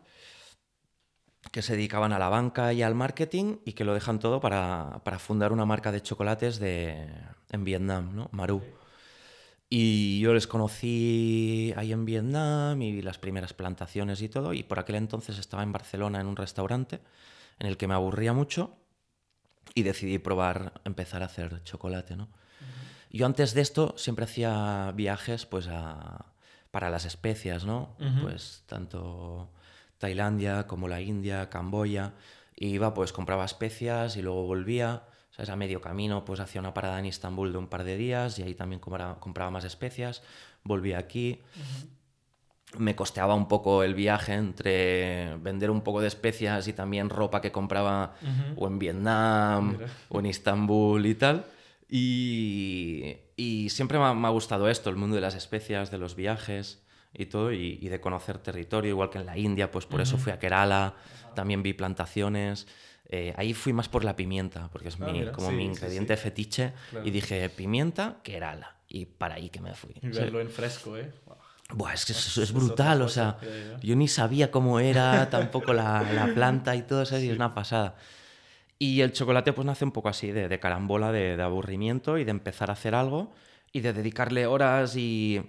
que 1.51 1.61
se 1.61 1.73
dedicaban 1.73 2.13
a 2.13 2.19
la 2.19 2.29
banca 2.29 2.73
y 2.73 2.83
al 2.83 2.93
marketing 2.93 3.57
y 3.65 3.73
que 3.73 3.83
lo 3.83 3.93
dejan 3.93 4.19
todo 4.19 4.39
para, 4.39 5.01
para 5.03 5.17
fundar 5.17 5.51
una 5.51 5.65
marca 5.65 5.91
de 5.91 6.01
chocolates 6.01 6.59
de, 6.59 7.07
en 7.49 7.63
Vietnam, 7.63 8.15
¿no? 8.15 8.29
Maru. 8.31 8.57
Okay. 8.57 8.86
Y 9.69 10.19
yo 10.21 10.33
les 10.33 10.47
conocí 10.47 11.73
ahí 11.75 11.91
en 11.91 12.05
Vietnam 12.05 12.81
y 12.81 12.93
vi 12.93 13.01
las 13.01 13.17
primeras 13.17 13.53
plantaciones 13.53 14.21
y 14.21 14.29
todo. 14.29 14.53
Y 14.53 14.63
por 14.63 14.79
aquel 14.79 14.95
entonces 14.95 15.37
estaba 15.37 15.63
en 15.63 15.73
Barcelona 15.73 16.21
en 16.21 16.27
un 16.27 16.37
restaurante 16.37 17.01
en 17.59 17.67
el 17.67 17.75
que 17.75 17.87
me 17.87 17.93
aburría 17.93 18.31
mucho 18.33 18.77
y 19.75 19.83
decidí 19.83 20.19
probar, 20.19 20.81
empezar 20.85 21.21
a 21.21 21.25
hacer 21.25 21.61
chocolate, 21.63 22.15
¿no? 22.15 22.23
Uh 22.23 22.27
-huh. 22.27 23.17
Yo 23.17 23.25
antes 23.25 23.53
de 23.53 23.61
esto 23.61 23.93
siempre 23.97 24.23
hacía 24.23 24.91
viajes 24.95 25.45
pues 25.45 25.67
a, 25.67 26.33
para 26.71 26.89
las 26.89 27.05
especias, 27.05 27.65
¿no? 27.65 27.95
Uh 27.99 28.03
-huh. 28.03 28.21
Pues 28.21 28.63
tanto 28.67 29.51
Tailandia 29.97 30.65
como 30.67 30.87
la 30.87 31.01
India, 31.01 31.49
Camboya. 31.49 32.13
Y 32.55 32.69
iba, 32.69 32.93
pues 32.93 33.11
compraba 33.11 33.43
especias 33.45 34.15
y 34.15 34.21
luego 34.21 34.45
volvía 34.45 35.03
¿sabes? 35.37 35.49
A 35.49 35.55
medio 35.55 35.79
camino, 35.81 36.25
pues 36.25 36.39
hacía 36.39 36.59
una 36.59 36.73
parada 36.73 36.97
en 36.97 37.05
Istambul 37.05 37.51
de 37.51 37.59
un 37.59 37.67
par 37.67 37.83
de 37.83 37.95
días 37.95 38.39
y 38.39 38.43
ahí 38.43 38.55
también 38.55 38.79
compraba, 38.79 39.19
compraba 39.19 39.51
más 39.51 39.63
especias. 39.65 40.23
Volví 40.63 40.93
aquí. 40.93 41.41
Uh 41.55 41.59
-huh. 41.59 42.79
Me 42.79 42.95
costeaba 42.95 43.33
un 43.35 43.47
poco 43.47 43.83
el 43.83 43.93
viaje 43.93 44.33
entre 44.33 45.37
vender 45.37 45.69
un 45.69 45.81
poco 45.81 46.01
de 46.01 46.07
especias 46.07 46.67
y 46.67 46.73
también 46.73 47.09
ropa 47.09 47.39
que 47.39 47.51
compraba 47.51 48.15
uh 48.21 48.25
-huh. 48.25 48.53
o 48.57 48.67
en 48.67 48.79
Vietnam 48.79 49.71
Mira. 49.73 49.87
o 50.09 50.19
en 50.19 50.25
Istambul 50.25 51.05
y 51.05 51.15
tal. 51.15 51.45
Y, 51.87 53.15
y 53.37 53.69
siempre 53.69 53.99
me 53.99 54.05
ha, 54.05 54.13
me 54.13 54.27
ha, 54.27 54.31
gustado 54.31 54.67
esto, 54.67 54.89
el 54.89 54.97
mundo 54.97 55.15
de 55.15 55.21
las 55.21 55.35
especias, 55.35 55.91
de 55.91 55.97
los 55.99 56.15
viajes 56.15 56.83
y 57.13 57.27
todo, 57.27 57.53
y, 57.53 57.77
y 57.81 57.87
de 57.87 58.01
conocer 58.01 58.39
territorio, 58.39 58.89
igual 58.89 59.09
que 59.09 59.19
en 59.19 59.25
la 59.25 59.37
India, 59.37 59.71
pues 59.71 59.85
por 59.85 59.99
uh 59.99 60.03
-huh. 60.03 60.07
eso 60.07 60.17
fui 60.17 60.33
a 60.33 60.39
Kerala, 60.39 60.95
también 61.35 61.63
vi 61.63 61.73
plantaciones. 61.73 62.67
Eh, 63.09 63.33
ahí 63.37 63.53
fui 63.53 63.71
más 63.71 63.87
por 63.87 64.03
la 64.03 64.15
pimienta, 64.15 64.69
porque 64.71 64.89
es 64.89 64.97
ah, 64.99 65.05
mi, 65.05 65.19
mira, 65.19 65.31
como 65.31 65.49
sí, 65.49 65.55
mi 65.55 65.65
ingrediente 65.65 66.15
sí, 66.15 66.19
sí. 66.19 66.23
fetiche. 66.23 66.73
Claro. 66.89 67.07
Y 67.07 67.11
dije, 67.11 67.49
pimienta, 67.49 68.17
Kerala. 68.23 68.75
Y 68.89 69.05
para 69.05 69.35
ahí 69.35 69.49
que 69.49 69.61
me 69.61 69.73
fui. 69.73 69.93
Y 70.01 70.09
verlo 70.09 70.39
en 70.41 70.49
fresco, 70.49 70.97
¿eh? 70.97 71.11
Buah, 71.73 71.93
es 71.93 72.05
que 72.05 72.13
eso 72.13 72.41
es 72.41 72.53
brutal, 72.53 73.01
o 73.01 73.09
sea, 73.09 73.37
yo 73.81 73.95
ni 73.97 74.07
sabía 74.07 74.51
cómo 74.51 74.79
era 74.79 75.29
tampoco 75.29 75.73
la, 75.73 76.01
la 76.13 76.33
planta 76.33 76.75
y 76.77 76.83
todo 76.83 77.01
eso, 77.01 77.19
y 77.19 77.29
es 77.29 77.35
una 77.35 77.53
pasada. 77.53 77.95
Y 78.79 79.01
el 79.01 79.11
chocolate 79.11 79.51
pues 79.53 79.65
nace 79.65 79.83
un 79.83 79.91
poco 79.91 80.07
así, 80.07 80.31
de, 80.31 80.47
de 80.47 80.59
carambola, 80.59 81.11
de, 81.11 81.35
de, 81.35 81.43
aburrimiento 81.43 82.17
y 82.17 82.23
de 82.23 82.31
empezar 82.31 82.69
a 82.69 82.73
hacer 82.73 82.95
algo 82.95 83.33
y 83.73 83.81
de 83.81 83.91
dedicarle 83.91 84.45
horas 84.47 84.95
y, 84.95 85.41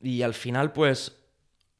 y 0.00 0.22
al 0.22 0.34
final 0.34 0.72
pues 0.72 1.16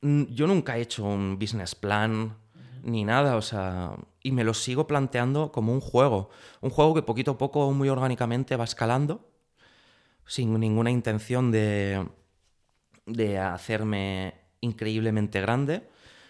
yo 0.02 0.46
nunca 0.46 0.78
he 0.78 0.82
hecho 0.82 1.04
un 1.04 1.38
business 1.38 1.74
plan 1.74 2.36
ni 2.82 3.04
nada, 3.04 3.36
o 3.36 3.42
sea, 3.42 3.96
y 4.22 4.32
me 4.32 4.44
lo 4.44 4.54
sigo 4.54 4.86
planteando 4.86 5.52
como 5.52 5.72
un 5.72 5.80
juego, 5.80 6.30
un 6.60 6.70
juego 6.70 6.94
que 6.94 7.02
poquito 7.02 7.32
a 7.32 7.38
poco, 7.38 7.70
muy 7.72 7.88
orgánicamente 7.88 8.56
va 8.56 8.64
escalando, 8.64 9.28
sin 10.26 10.58
ninguna 10.58 10.90
intención 10.90 11.50
de, 11.50 12.06
de 13.06 13.38
hacerme 13.38 14.34
increíblemente 14.60 15.40
grande. 15.40 15.88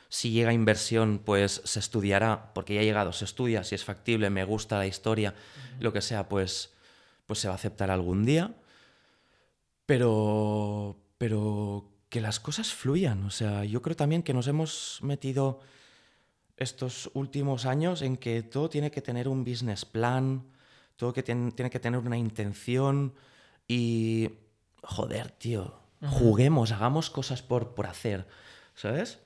Si 0.08 0.30
llega 0.30 0.52
inversión, 0.52 1.20
pues 1.24 1.62
se 1.64 1.78
estudiará, 1.78 2.52
porque 2.52 2.74
ya 2.74 2.80
ha 2.80 2.84
llegado, 2.84 3.12
se 3.12 3.24
estudia, 3.24 3.62
si 3.62 3.74
es 3.74 3.84
factible, 3.84 4.30
me 4.30 4.44
gusta 4.44 4.78
la 4.78 4.86
historia, 4.86 5.34
uh 5.34 5.78
-huh. 5.78 5.82
lo 5.82 5.92
que 5.92 6.00
sea, 6.00 6.28
pues, 6.28 6.72
pues 7.26 7.38
se 7.38 7.48
va 7.48 7.54
a 7.54 7.56
aceptar 7.56 7.90
algún 7.90 8.24
día. 8.24 8.54
Pero, 9.86 10.96
pero 11.18 11.90
que 12.08 12.20
las 12.20 12.40
cosas 12.40 12.72
fluyan. 12.74 13.24
O 13.24 13.30
sea, 13.30 13.64
yo 13.64 13.82
creo 13.82 13.96
también 13.96 14.22
que 14.22 14.34
nos 14.34 14.46
hemos 14.48 14.98
metido 15.02 15.60
estos 16.60 17.10
últimos 17.14 17.66
años 17.66 18.02
en 18.02 18.16
que 18.16 18.42
todo 18.42 18.70
tiene 18.70 18.92
que 18.92 19.02
tener 19.02 19.26
un 19.26 19.44
business 19.44 19.84
plan, 19.84 20.46
todo 20.96 21.12
que 21.12 21.22
tiene, 21.24 21.50
tiene 21.52 21.70
que 21.70 21.80
tener 21.80 21.98
una 21.98 22.16
intención 22.16 23.14
y... 23.66 24.30
Joder, 24.82 25.30
tío, 25.32 25.78
juguemos, 26.08 26.72
hagamos 26.72 27.10
cosas 27.10 27.42
por, 27.42 27.74
por 27.74 27.86
hacer, 27.86 28.26
¿sabes? 28.74 29.18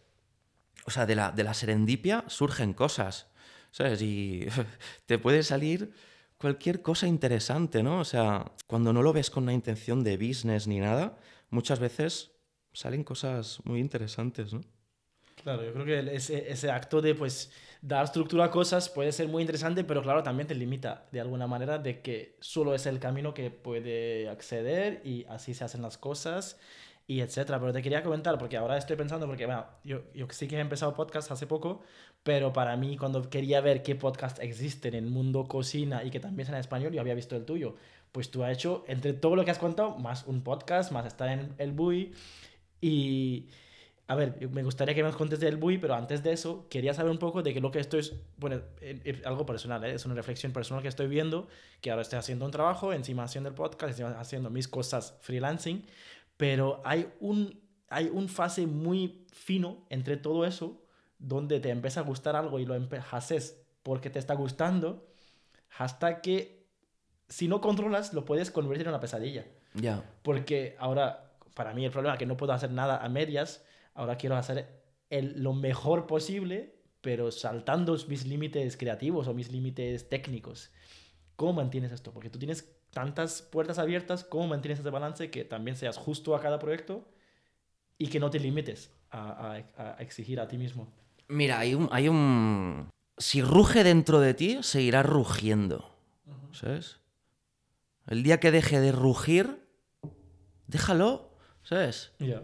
O 0.84 0.90
sea, 0.90 1.06
de 1.06 1.14
la, 1.14 1.30
de 1.30 1.44
la 1.44 1.54
serendipia 1.54 2.24
surgen 2.26 2.72
cosas, 2.74 3.28
¿sabes? 3.70 4.02
Y 4.02 4.46
te 5.06 5.18
puede 5.18 5.44
salir 5.44 5.92
cualquier 6.38 6.82
cosa 6.82 7.06
interesante, 7.06 7.82
¿no? 7.82 8.00
O 8.00 8.04
sea, 8.04 8.52
cuando 8.66 8.92
no 8.92 9.02
lo 9.02 9.12
ves 9.12 9.30
con 9.30 9.44
una 9.44 9.52
intención 9.52 10.02
de 10.02 10.16
business 10.16 10.66
ni 10.66 10.80
nada, 10.80 11.16
muchas 11.50 11.78
veces 11.78 12.32
salen 12.72 13.04
cosas 13.04 13.60
muy 13.64 13.78
interesantes, 13.78 14.52
¿no? 14.52 14.60
Claro, 15.44 15.62
yo 15.62 15.74
creo 15.74 15.84
que 15.84 16.16
ese, 16.16 16.50
ese, 16.50 16.70
acto 16.70 17.02
de 17.02 17.14
pues 17.14 17.52
dar 17.82 18.06
estructura 18.06 18.46
a 18.46 18.50
cosas 18.50 18.88
puede 18.88 19.12
ser 19.12 19.28
muy 19.28 19.42
interesante, 19.42 19.84
pero 19.84 20.02
claro, 20.02 20.22
también 20.22 20.46
te 20.46 20.54
limita 20.54 21.06
de 21.12 21.20
alguna 21.20 21.46
manera 21.46 21.76
de 21.76 22.00
que 22.00 22.38
solo 22.40 22.74
es 22.74 22.86
el 22.86 22.98
camino 22.98 23.34
que 23.34 23.50
puede 23.50 24.26
acceder 24.30 25.02
y 25.04 25.26
así 25.28 25.52
se 25.52 25.62
hacen 25.62 25.82
las 25.82 25.98
cosas 25.98 26.58
y 27.06 27.20
etcétera. 27.20 27.60
Pero 27.60 27.74
te 27.74 27.82
quería 27.82 28.02
comentar, 28.02 28.38
porque 28.38 28.56
ahora 28.56 28.78
estoy 28.78 28.96
pensando, 28.96 29.26
porque 29.26 29.44
bueno, 29.44 29.66
yo, 29.84 30.04
yo 30.14 30.26
sí 30.30 30.48
que 30.48 30.56
he 30.56 30.60
empezado 30.60 30.94
podcast 30.94 31.30
hace 31.30 31.46
poco, 31.46 31.82
pero 32.22 32.54
para 32.54 32.74
mí 32.78 32.96
cuando 32.96 33.28
quería 33.28 33.60
ver 33.60 33.82
qué 33.82 33.94
podcast 33.94 34.38
existen 34.40 34.94
en 34.94 35.04
el 35.04 35.10
mundo 35.10 35.44
cocina 35.44 36.04
y 36.04 36.10
que 36.10 36.20
también 36.20 36.46
sean 36.46 36.56
en 36.56 36.60
español, 36.60 36.90
yo 36.94 37.02
había 37.02 37.14
visto 37.14 37.36
el 37.36 37.44
tuyo. 37.44 37.76
Pues 38.12 38.30
tú 38.30 38.44
has 38.44 38.52
hecho, 38.54 38.82
entre 38.88 39.12
todo 39.12 39.36
lo 39.36 39.44
que 39.44 39.50
has 39.50 39.58
contado, 39.58 39.98
más 39.98 40.26
un 40.26 40.42
podcast, 40.42 40.90
más 40.90 41.04
estar 41.04 41.28
en 41.28 41.54
el 41.58 41.72
BUI 41.72 42.14
y 42.80 43.48
a 44.06 44.14
ver, 44.14 44.48
me 44.50 44.62
gustaría 44.62 44.94
que 44.94 45.02
me 45.02 45.10
contes 45.12 45.40
del 45.40 45.56
BUI, 45.56 45.78
pero 45.78 45.94
antes 45.94 46.22
de 46.22 46.32
eso, 46.32 46.66
quería 46.68 46.92
saber 46.92 47.10
un 47.10 47.18
poco 47.18 47.42
de 47.42 47.54
que 47.54 47.60
lo 47.60 47.70
que 47.70 47.80
estoy, 47.80 48.02
bueno, 48.36 48.60
algo 49.24 49.46
personal, 49.46 49.82
¿eh? 49.84 49.94
es 49.94 50.04
una 50.04 50.14
reflexión 50.14 50.52
personal 50.52 50.82
que 50.82 50.88
estoy 50.88 51.06
viendo, 51.06 51.48
que 51.80 51.90
ahora 51.90 52.02
estoy 52.02 52.18
haciendo 52.18 52.44
un 52.44 52.50
trabajo, 52.50 52.92
encima 52.92 53.24
haciendo 53.24 53.48
el 53.48 53.54
podcast, 53.54 53.92
encima 53.92 54.20
haciendo 54.20 54.50
mis 54.50 54.68
cosas 54.68 55.16
freelancing, 55.22 55.86
pero 56.36 56.82
hay 56.84 57.08
un, 57.20 57.62
hay 57.88 58.10
un 58.12 58.28
fase 58.28 58.66
muy 58.66 59.26
fino 59.32 59.86
entre 59.88 60.18
todo 60.18 60.44
eso, 60.44 60.82
donde 61.18 61.60
te 61.60 61.70
empieza 61.70 62.00
a 62.00 62.02
gustar 62.02 62.36
algo 62.36 62.58
y 62.58 62.66
lo 62.66 62.76
haces 63.10 63.62
porque 63.82 64.10
te 64.10 64.18
está 64.18 64.34
gustando, 64.34 65.06
hasta 65.78 66.20
que 66.20 66.66
si 67.28 67.48
no 67.48 67.62
controlas, 67.62 68.12
lo 68.12 68.26
puedes 68.26 68.50
convertir 68.50 68.86
en 68.86 68.90
una 68.90 69.00
pesadilla. 69.00 69.46
Ya. 69.72 70.04
Porque 70.22 70.76
ahora, 70.78 71.32
para 71.54 71.72
mí 71.72 71.86
el 71.86 71.90
problema 71.90 72.14
es 72.14 72.18
que 72.18 72.26
no 72.26 72.36
puedo 72.36 72.52
hacer 72.52 72.70
nada 72.70 72.98
a 72.98 73.08
medias, 73.08 73.64
ahora 73.94 74.16
quiero 74.16 74.36
hacer 74.36 74.82
el, 75.10 75.42
lo 75.42 75.52
mejor 75.52 76.06
posible, 76.06 76.74
pero 77.00 77.30
saltando 77.30 77.96
mis 78.08 78.26
límites 78.26 78.76
creativos 78.76 79.28
o 79.28 79.34
mis 79.34 79.50
límites 79.50 80.08
técnicos. 80.08 80.70
¿Cómo 81.36 81.54
mantienes 81.54 81.92
esto? 81.92 82.12
Porque 82.12 82.30
tú 82.30 82.38
tienes 82.38 82.68
tantas 82.90 83.42
puertas 83.42 83.78
abiertas, 83.78 84.24
¿cómo 84.24 84.48
mantienes 84.48 84.80
ese 84.80 84.90
balance 84.90 85.30
que 85.30 85.44
también 85.44 85.76
seas 85.76 85.96
justo 85.96 86.34
a 86.34 86.40
cada 86.40 86.58
proyecto 86.58 87.08
y 87.98 88.08
que 88.08 88.20
no 88.20 88.30
te 88.30 88.38
limites 88.38 88.92
a, 89.10 89.62
a, 89.76 89.96
exigir 90.00 90.40
a 90.40 90.48
ti 90.48 90.58
mismo? 90.58 90.92
Mira, 91.28 91.58
hay 91.58 91.74
un, 91.74 91.88
hay 91.90 92.08
un... 92.08 92.90
Si 93.18 93.42
ruge 93.42 93.84
dentro 93.84 94.20
de 94.20 94.34
ti, 94.34 94.58
seguirá 94.62 95.02
rugiendo. 95.02 95.94
¿Sabes? 96.52 97.00
El 98.06 98.22
día 98.22 98.38
que 98.38 98.50
deje 98.50 98.80
de 98.80 98.92
rugir, 98.92 99.66
déjalo. 100.66 101.30
¿Sabes? 101.62 102.12
Ya 102.18 102.42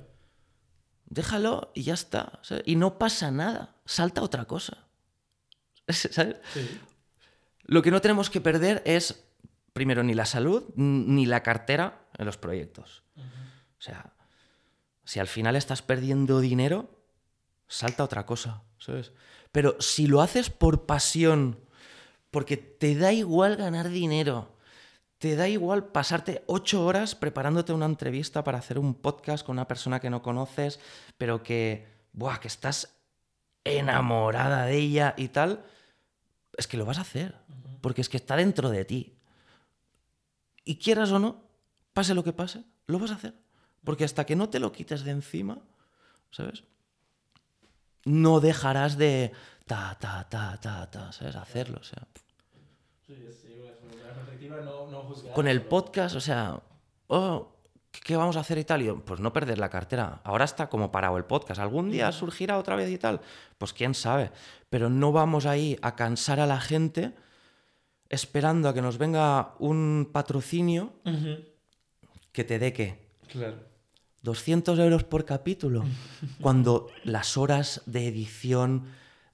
déjalo 1.11 1.71
y 1.75 1.83
ya 1.83 1.95
está. 1.95 2.41
Y 2.65 2.77
no 2.77 2.99
pasa 2.99 3.31
nada. 3.31 3.77
Salta 3.85 4.23
otra 4.23 4.47
cosa. 4.47 4.87
¿Sabes? 5.89 6.37
Lo 7.65 7.83
que 7.83 7.91
no 7.91 8.01
tenemos 8.01 8.31
que 8.31 8.41
perder 8.41 8.83
es, 8.87 9.25
primero, 9.75 10.03
ni 10.03 10.15
la 10.15 10.25
salud 10.25 10.65
ni 10.77 11.27
la 11.27 11.43
cartera 11.43 12.07
en 12.17 12.25
los 12.25 12.39
proyectos. 12.39 13.03
O 13.17 13.83
sea, 13.83 14.15
si 15.05 15.21
al 15.21 15.29
final 15.29 15.57
estás 15.57 15.83
perdiendo 15.83 16.41
dinero, 16.41 16.89
salta 17.67 18.05
otra 18.05 18.25
cosa. 18.25 18.63
¿sabes? 18.81 19.13
Pero 19.53 19.77
si 19.81 20.07
lo 20.07 20.21
haces 20.23 20.51
por 20.51 20.87
pasión, 20.87 21.61
porque 22.31 22.57
te 22.57 22.95
da 22.97 23.13
igual 23.13 23.57
ganar 23.57 23.89
dinero, 23.89 24.57
te 25.21 25.37
da 25.37 25.49
igual 25.49 25.85
pasarte 25.85 26.43
ocho 26.47 26.83
horas 26.83 27.15
preparándote 27.15 27.75
una 27.75 27.85
entrevista 27.85 28.43
para 28.43 28.57
hacer 28.57 28.79
un 28.79 28.95
podcast 28.95 29.45
con 29.45 29.57
una 29.57 29.69
persona 29.69 30.01
que 30.01 30.09
no 30.09 30.23
conoces, 30.23 30.81
pero 31.19 31.43
que, 31.43 31.87
buah, 32.15 32.41
que 32.41 32.49
estás 32.49 32.97
enamorada 33.63 34.65
de 34.65 34.79
ella 34.79 35.13
y 35.19 35.29
tal, 35.29 35.63
es 36.57 36.67
que 36.67 36.79
lo 36.79 36.87
vas 36.87 36.97
a 36.97 37.03
hacer, 37.03 37.37
porque 37.83 38.01
es 38.01 38.09
que 38.09 38.17
está 38.17 38.35
dentro 38.35 38.71
de 38.71 38.87
ti. 38.87 39.19
Y 40.65 40.77
quieras 40.77 41.13
o 41.13 41.19
no, 41.19 41.45
pase 41.93 42.15
lo 42.15 42.25
que 42.25 42.33
pase, 42.33 42.65
lo 42.87 42.99
vas 42.99 43.11
a 43.11 43.17
hacer. 43.17 43.35
Porque 43.85 44.05
hasta 44.05 44.25
que 44.25 44.37
no 44.37 44.49
te 44.49 44.59
lo 44.59 44.73
quites 44.73 45.05
de 45.05 45.11
encima, 45.11 45.59
¿sabes? 46.31 46.65
No 48.07 48.41
dejarás 48.41 48.97
de 48.97 49.33
ta, 49.67 49.99
ta, 50.01 50.27
ta, 50.31 50.59
ta, 50.59 50.91
ta, 50.91 51.13
¿sabes? 51.13 51.37
Hacerlo, 51.37 51.79
o 51.79 51.85
sea. 51.85 52.09
Sí, 53.11 53.17
sí, 54.39 54.49
no, 54.49 55.33
Con 55.35 55.49
el 55.49 55.63
podcast, 55.63 56.15
o 56.15 56.21
sea, 56.21 56.63
oh, 57.09 57.57
¿qué 57.91 58.17
vamos 58.17 58.37
a 58.37 58.41
hacer 58.41 58.59
y 58.59 58.65
tal? 58.65 58.83
Y 58.83 58.93
pues 58.93 59.19
no 59.19 59.33
perder 59.33 59.59
la 59.59 59.69
cartera. 59.69 60.21
Ahora 60.23 60.45
está 60.45 60.69
como 60.69 60.93
parado 60.93 61.17
el 61.17 61.25
podcast. 61.25 61.61
¿Algún 61.61 61.91
día 61.91 62.13
surgirá 62.13 62.57
otra 62.57 62.77
vez 62.77 62.89
y 62.89 62.99
tal? 62.99 63.21
Pues 63.59 63.73
quién 63.73 63.95
sabe. 63.95 64.31
Pero 64.69 64.89
no 64.89 65.11
vamos 65.11 65.47
ahí 65.47 65.77
a 65.83 65.97
cansar 65.97 66.39
a 66.39 66.47
la 66.47 66.61
gente 66.61 67.13
esperando 68.09 68.69
a 68.69 68.75
que 68.75 68.83
nos 68.83 68.97
venga 68.97 69.55
un 69.59 70.11
patrocinio 70.13 70.93
que 72.31 72.45
te 72.45 72.61
dé 72.61 72.73
qué. 72.73 73.11
Claro. 73.29 73.59
200 74.23 74.79
euros 74.79 75.03
por 75.03 75.25
capítulo, 75.25 75.85
cuando 76.41 76.89
las 77.03 77.37
horas 77.37 77.83
de 77.87 78.07
edición, 78.07 78.85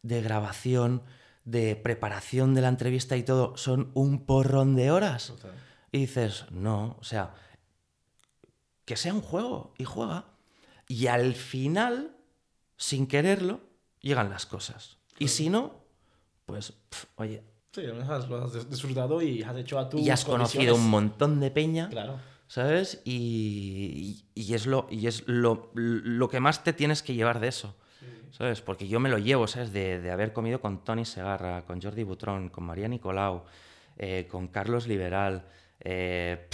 de 0.03 0.22
grabación, 0.22 1.03
de 1.47 1.77
preparación 1.77 2.55
de 2.55 2.61
la 2.61 2.69
entrevista 2.69 3.17
y 3.17 3.23
todo 3.23 3.57
son 3.57 3.91
un 3.95 4.27
porrón 4.27 4.75
de 4.75 4.91
horas. 4.91 5.33
Y 5.93 6.01
dices, 6.01 6.45
no, 6.51 6.97
o 7.01 7.05
sea, 7.05 7.35
que 8.85 8.97
sea 8.97 9.15
un 9.15 9.23
juego 9.23 9.73
y 9.79 9.85
juega. 9.85 10.27
Y 10.89 11.07
al 11.07 11.35
final, 11.35 12.17
sin 12.77 13.07
quererlo, 13.07 13.61
llegan 14.01 14.29
las 14.29 14.45
cosas. 14.45 14.99
Y 15.19 15.29
si 15.29 15.49
no, 15.49 15.75
pues, 16.45 16.75
oye. 17.15 17.43
Sí, 17.73 17.83
lo 17.83 18.03
has, 18.13 18.69
disfrutado 18.69 19.23
y 19.23 19.43
has 19.43 19.57
hecho 19.57 19.79
a 19.79 19.89
tu. 19.89 19.99
Y 19.99 20.11
has 20.11 20.25
conocido 20.25 20.75
un 20.75 20.91
montón 20.91 21.41
de 21.41 21.51
peña. 21.51 21.89
Claro. 21.89 22.19
¿Sabes? 22.49 23.03
Y, 23.05 24.25
y, 24.35 24.55
es, 24.55 24.67
lo, 24.67 24.87
y 24.91 25.07
es 25.07 25.25
lo, 25.27 25.71
lo 25.75 26.29
que 26.29 26.41
más 26.41 26.65
te 26.65 26.73
tienes 26.73 27.03
que 27.03 27.15
llevar 27.15 27.41
de 27.41 27.49
eso. 27.49 27.77
¿Sabes? 28.31 28.61
Porque 28.61 28.89
yo 28.89 29.01
me 29.01 29.09
lo 29.09 29.18
llevo, 29.18 29.47
¿sabes? 29.47 29.72
De, 29.72 30.11
haber 30.11 30.33
comido 30.33 30.61
con 30.61 30.85
Tony 30.85 31.05
Segarra, 31.05 31.64
con 31.64 31.81
Jordi 31.81 32.03
Butrón, 32.03 32.49
con 32.49 32.64
María 32.64 32.89
Nicolau, 32.89 33.45
eh, 33.97 34.27
con 34.31 34.49
Carlos 34.49 34.87
Liberal, 34.87 35.47
eh, 35.81 36.49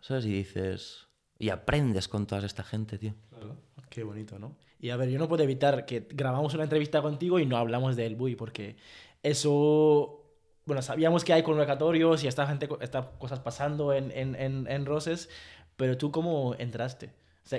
¿sabes? 0.00 0.26
Y 0.26 0.32
dices... 0.32 1.02
Y 1.38 1.50
aprendes 1.50 2.08
con 2.08 2.26
toda 2.26 2.46
esta 2.46 2.64
gente, 2.64 2.96
tío. 2.96 3.14
Claro. 3.28 3.56
Qué 3.90 4.02
bonito, 4.02 4.38
¿no? 4.38 4.56
Y 4.80 4.88
a 4.88 4.96
ver, 4.96 5.10
yo 5.10 5.18
no 5.18 5.28
puedo 5.28 5.42
evitar 5.42 5.84
que 5.84 6.08
grabamos 6.10 6.54
una 6.54 6.62
entrevista 6.62 7.02
contigo 7.02 7.38
y 7.38 7.44
no 7.44 7.58
hablamos 7.58 7.94
del 7.94 8.16
BUI, 8.16 8.36
porque 8.36 8.76
eso 9.22 10.26
bueno, 10.66 10.82
sabíamos 10.82 11.24
que 11.24 11.32
hay 11.32 11.42
convocatorios 11.42 12.24
y 12.24 12.26
esta 12.26 12.46
gente, 12.46 12.68
estas 12.80 13.06
cosas 13.18 13.38
pasando 13.38 13.92
en, 13.92 14.10
en, 14.10 14.34
en, 14.34 14.66
en 14.66 14.84
Roses, 14.84 15.30
pero 15.76 15.96
tú 15.96 16.10
cómo 16.10 16.54
entraste? 16.58 17.12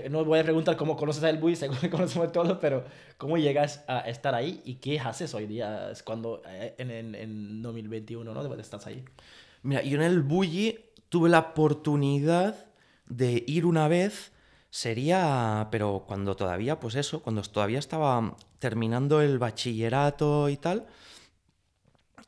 No 0.09 0.25
voy 0.25 0.39
a 0.39 0.43
preguntar 0.43 0.75
cómo 0.75 0.97
conoces 0.97 1.23
a 1.23 1.29
El 1.29 1.55
seguro 1.55 1.79
que 1.79 1.89
conocemos 1.89 2.31
todos, 2.31 2.57
pero 2.59 2.83
¿cómo 3.17 3.37
llegas 3.37 3.83
a 3.87 3.99
estar 4.01 4.35
ahí 4.35 4.61
y 4.65 4.75
qué 4.75 4.99
haces 4.99 5.33
hoy 5.33 5.47
día 5.47 5.91
cuando 6.03 6.41
eh, 6.45 6.75
en, 6.77 6.91
en, 6.91 7.15
en 7.15 7.61
2021 7.61 8.33
¿no? 8.33 8.53
estás 8.55 8.85
ahí? 8.87 9.03
Mira, 9.63 9.81
yo 9.83 9.97
en 9.97 10.03
el 10.03 10.21
Bulli 10.23 10.77
tuve 11.09 11.29
la 11.29 11.39
oportunidad 11.39 12.65
de 13.05 13.43
ir 13.47 13.65
una 13.65 13.87
vez, 13.87 14.33
sería, 14.69 15.69
pero 15.71 16.03
cuando 16.05 16.35
todavía, 16.35 16.79
pues 16.79 16.95
eso, 16.95 17.21
cuando 17.21 17.41
todavía 17.43 17.79
estaba 17.79 18.35
terminando 18.59 19.21
el 19.21 19.39
bachillerato 19.39 20.49
y 20.49 20.57
tal, 20.57 20.85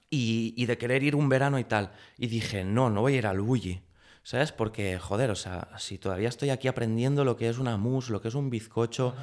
y, 0.10 0.54
y 0.56 0.66
de 0.66 0.78
querer 0.78 1.04
ir 1.04 1.16
un 1.16 1.28
verano 1.28 1.60
y 1.60 1.66
tal, 1.66 1.92
y 2.18 2.28
dije, 2.28 2.64
no, 2.64 2.90
no 2.90 3.02
voy 3.02 3.16
a 3.16 3.18
ir 3.18 3.28
al 3.28 3.42
Bulli 3.42 3.82
¿Sabes? 4.30 4.52
Porque, 4.52 5.00
joder, 5.00 5.32
o 5.32 5.36
sea, 5.36 5.70
si 5.80 5.98
todavía 5.98 6.30
estoy 6.30 6.52
aquí 6.52 6.68
aprendiendo 6.68 7.26
lo 7.26 7.36
que 7.36 7.50
es 7.50 7.58
una 7.58 7.78
mousse, 7.78 8.12
lo 8.12 8.22
que 8.22 8.28
es 8.28 8.36
un 8.36 8.52
bizcocho, 8.52 9.16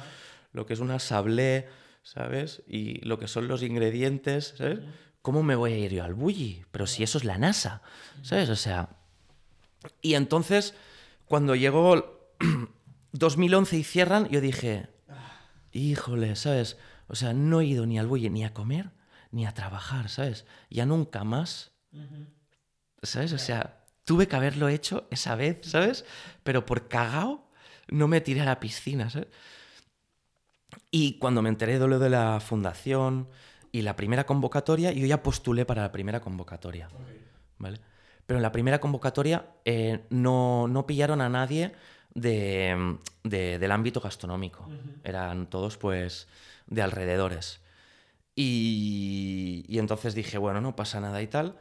lo 0.51 0.65
que 0.65 0.73
es 0.73 0.81
una 0.81 0.99
sablé, 0.99 1.69
¿sabes? 2.03 2.61
Y 2.67 2.99
lo 3.05 3.17
que 3.17 3.29
son 3.29 3.47
los 3.47 3.63
ingredientes, 3.63 4.55
¿sabes? 4.57 4.79
¿Cómo 5.21 5.43
me 5.43 5.55
voy 5.55 5.71
a 5.71 5.77
ir 5.77 5.93
yo 5.93 6.03
al 6.03 6.13
bulli? 6.13 6.65
Pero 6.71 6.87
si 6.87 7.03
eso 7.03 7.19
es 7.19 7.23
la 7.23 7.37
NASA, 7.37 7.81
¿sabes? 8.21 8.49
O 8.49 8.57
sea... 8.57 8.97
Y 10.01 10.15
entonces, 10.15 10.73
cuando 11.23 11.55
llegó 11.55 12.27
2011 13.13 13.77
y 13.79 13.83
cierran, 13.85 14.27
yo 14.27 14.41
dije, 14.41 14.89
híjole, 15.71 16.35
¿sabes? 16.35 16.75
O 17.07 17.15
sea, 17.15 17.31
no 17.31 17.61
he 17.61 17.65
ido 17.65 17.85
ni 17.85 17.97
al 17.97 18.07
bulle 18.07 18.29
ni 18.29 18.43
a 18.43 18.53
comer 18.53 18.91
ni 19.31 19.45
a 19.45 19.53
trabajar, 19.53 20.09
¿sabes? 20.09 20.45
Ya 20.69 20.85
nunca 20.85 21.23
más, 21.23 21.71
¿sabes? 23.01 23.31
O 23.31 23.37
sea, 23.37 23.86
tuve 24.07 24.27
que 24.27 24.35
haberlo 24.37 24.69
hecho 24.69 25.05
esa 25.11 25.35
vez, 25.35 25.59
¿sabes? 25.63 26.05
Pero 26.43 26.65
por 26.65 26.87
cagao 26.87 27.47
no 27.89 28.07
me 28.07 28.21
tiré 28.21 28.41
a 28.41 28.45
la 28.45 28.59
piscina, 28.59 29.09
¿sabes? 29.09 29.27
Y 30.91 31.17
cuando 31.19 31.41
me 31.41 31.49
enteré 31.49 31.77
de 31.79 31.87
lo 31.87 31.99
de 31.99 32.09
la 32.09 32.39
fundación 32.39 33.27
y 33.71 33.81
la 33.81 33.95
primera 33.95 34.25
convocatoria, 34.25 34.91
yo 34.93 35.05
ya 35.05 35.21
postulé 35.23 35.65
para 35.65 35.81
la 35.81 35.91
primera 35.91 36.21
convocatoria, 36.21 36.89
¿vale? 37.57 37.79
Pero 38.25 38.37
en 38.37 38.41
la 38.43 38.51
primera 38.51 38.79
convocatoria 38.79 39.45
eh, 39.65 40.05
no, 40.09 40.67
no 40.67 40.85
pillaron 40.87 41.21
a 41.21 41.29
nadie 41.29 41.73
de, 42.13 42.97
de- 43.23 43.59
del 43.59 43.71
ámbito 43.71 43.99
gastronómico. 43.99 44.69
Eran 45.03 45.49
todos, 45.49 45.77
pues, 45.77 46.27
de 46.67 46.81
alrededores. 46.81 47.61
Y, 48.35 49.65
y 49.67 49.79
entonces 49.79 50.13
dije, 50.15 50.37
bueno, 50.37 50.61
no 50.61 50.75
pasa 50.75 50.99
nada 50.99 51.21
y 51.21 51.27
tal. 51.27 51.57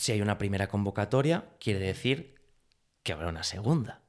Si 0.00 0.12
hay 0.12 0.22
una 0.22 0.38
primera 0.38 0.66
convocatoria, 0.66 1.44
quiere 1.60 1.78
decir 1.78 2.34
que 3.02 3.12
habrá 3.12 3.28
una 3.28 3.42
segunda. 3.42 4.00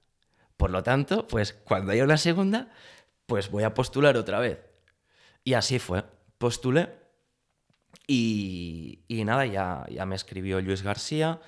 Por 0.56 0.70
lo 0.70 0.84
tanto, 0.84 1.28
pues 1.28 1.52
cuando 1.52 1.92
haya 1.92 2.06
una 2.06 2.16
segunda, 2.16 2.70
pues 3.26 3.52
voy 3.52 3.64
a 3.64 3.74
postular 3.74 4.16
otra 4.16 4.40
vez. 4.40 4.62
Y 5.44 5.52
así 5.52 5.80
fue. 5.80 6.06
Postulé 6.38 6.88
y, 8.08 9.02
y 9.10 9.26
nada, 9.26 9.46
ya, 9.46 9.86
ya 9.90 10.06
me 10.06 10.16
escribió 10.16 10.62
Luis 10.62 10.82
García, 10.82 11.42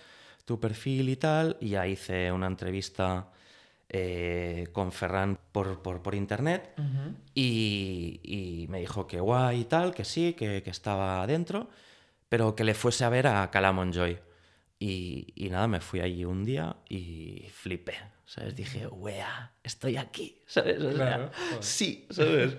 tu 0.44 0.60
perfil 0.60 1.08
y 1.08 1.16
tal, 1.16 1.56
y 1.62 1.70
ya 1.70 1.88
hice 1.88 2.30
una 2.30 2.48
entrevista 2.48 3.32
eh, 3.88 4.68
con 4.74 4.91
Ferran 4.91 5.39
por, 5.54 5.82
por, 5.82 6.02
por 6.02 6.16
internet 6.16 6.74
y, 7.34 8.20
y 8.24 8.68
me 8.68 8.82
dijo 8.82 9.08
que 9.08 9.22
guay 9.22 9.62
y 9.62 9.64
tal, 9.64 9.96
que 9.96 10.04
sí, 10.04 10.34
que, 10.34 10.62
que 10.62 10.70
estaba 10.70 11.26
dentro, 11.28 11.70
pero 12.28 12.58
que 12.58 12.66
le 12.66 12.74
fuese 12.74 13.06
a 13.06 13.10
ver 13.10 13.28
a 13.28 13.50
Calamon 13.50 13.94
Joy. 13.94 14.20
Y, 14.86 15.31
y 15.36 15.49
nada, 15.49 15.67
me 15.69 15.79
fui 15.79 16.01
allí 16.01 16.25
un 16.25 16.43
día 16.43 16.75
y 16.89 17.47
flipé, 17.53 17.93
¿sabes? 18.25 18.53
Dije, 18.53 18.86
wea, 18.88 19.53
estoy 19.63 19.95
aquí, 19.95 20.41
¿sabes? 20.45 20.79
O 20.81 20.91
sea, 20.91 21.07
Claro, 21.07 21.31
joder. 21.49 21.63
sí, 21.63 22.05
¿sabes? 22.09 22.57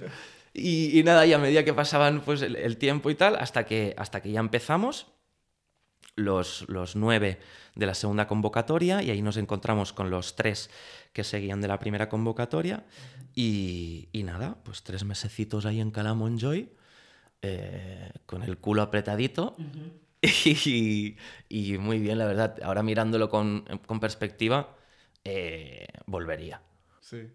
Y, 0.54 0.98
y 0.98 1.02
nada, 1.02 1.26
y 1.26 1.34
a 1.34 1.38
medida 1.38 1.64
que 1.64 1.74
pasaban 1.74 2.22
pues, 2.22 2.40
el, 2.40 2.56
el 2.56 2.78
tiempo 2.78 3.10
y 3.10 3.14
tal, 3.14 3.36
hasta 3.36 3.66
que, 3.66 3.94
hasta 3.98 4.22
que 4.22 4.30
ya 4.32 4.40
empezamos, 4.40 5.08
los, 6.16 6.64
los 6.68 6.96
nueve 6.96 7.40
de 7.74 7.86
la 7.86 7.94
segunda 7.94 8.26
convocatoria, 8.26 9.02
y 9.02 9.10
ahí 9.10 9.20
nos 9.20 9.36
encontramos 9.36 9.92
con 9.92 10.08
los 10.08 10.34
tres 10.34 10.70
que 11.12 11.24
seguían 11.24 11.60
de 11.60 11.68
la 11.68 11.78
primera 11.78 12.08
convocatoria, 12.08 12.84
y, 13.34 14.08
y 14.12 14.22
nada, 14.22 14.56
pues 14.64 14.82
tres 14.82 15.04
mesecitos 15.04 15.66
ahí 15.66 15.78
en 15.80 15.90
Calamon 15.90 16.38
Joy, 16.38 16.70
eh, 17.42 18.12
con 18.24 18.42
el 18.44 18.56
culo 18.56 18.80
apretadito. 18.80 19.56
Y, 20.24 21.16
y 21.48 21.78
muy 21.78 21.98
bien, 21.98 22.18
la 22.18 22.26
verdad. 22.26 22.56
Ahora 22.62 22.82
mirándolo 22.82 23.28
con, 23.28 23.64
con 23.86 24.00
perspectiva, 24.00 24.76
eh, 25.24 25.86
volvería. 26.06 26.62
Sí. 27.00 27.28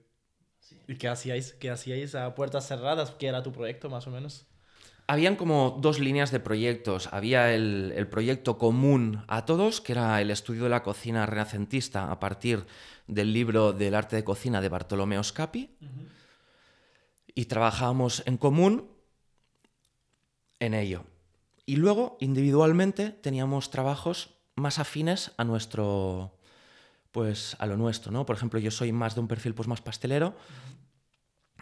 ¿Y 0.87 0.95
qué 0.95 1.07
hacíais? 1.07 1.53
¿Qué 1.53 1.69
hacíais 1.69 2.15
a 2.15 2.33
puertas 2.35 2.67
cerradas? 2.67 3.11
¿Qué 3.11 3.27
era 3.27 3.43
tu 3.43 3.51
proyecto, 3.51 3.89
más 3.89 4.07
o 4.07 4.11
menos? 4.11 4.45
Habían 5.07 5.35
como 5.35 5.77
dos 5.81 5.99
líneas 5.99 6.31
de 6.31 6.39
proyectos. 6.39 7.09
Había 7.11 7.53
el, 7.53 7.93
el 7.95 8.07
proyecto 8.07 8.57
común 8.57 9.23
a 9.27 9.45
todos, 9.45 9.81
que 9.81 9.93
era 9.93 10.21
el 10.21 10.29
estudio 10.29 10.63
de 10.63 10.69
la 10.69 10.83
cocina 10.83 11.25
renacentista 11.25 12.11
a 12.11 12.19
partir 12.19 12.65
del 13.07 13.33
libro 13.33 13.73
del 13.73 13.95
arte 13.95 14.15
de 14.15 14.23
cocina 14.23 14.61
de 14.61 14.69
Bartolomeo 14.69 15.23
Scapi. 15.23 15.75
Y 17.33 17.45
trabajábamos 17.45 18.23
en 18.25 18.37
común 18.37 18.91
en 20.59 20.73
ello. 20.73 21.05
Y 21.69 21.75
luego, 21.75 22.17
individualmente, 22.19 23.11
teníamos 23.11 23.69
trabajos 23.69 24.31
más 24.55 24.79
afines 24.79 25.33
a 25.37 25.43
nuestro, 25.43 26.33
pues, 27.11 27.55
a 27.59 27.67
lo 27.67 27.77
nuestro, 27.77 28.11
¿no? 28.11 28.25
Por 28.25 28.35
ejemplo, 28.35 28.59
yo 28.59 28.71
soy 28.71 28.91
más 28.91 29.13
de 29.13 29.21
un 29.21 29.27
perfil 29.27 29.53
pues, 29.53 29.67
más 29.67 29.79
pastelero 29.79 30.35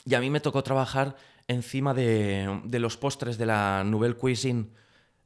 y 0.05 0.16
a 0.16 0.22
mí 0.22 0.30
me 0.30 0.39
tocó 0.39 0.64
trabajar 0.64 1.18
encima 1.49 1.93
de, 1.93 2.62
los 2.80 2.95
postres 2.95 3.38
de 3.38 3.47
la 3.47 3.84
Nouvelle 3.86 4.16
Cuisine 4.16 4.68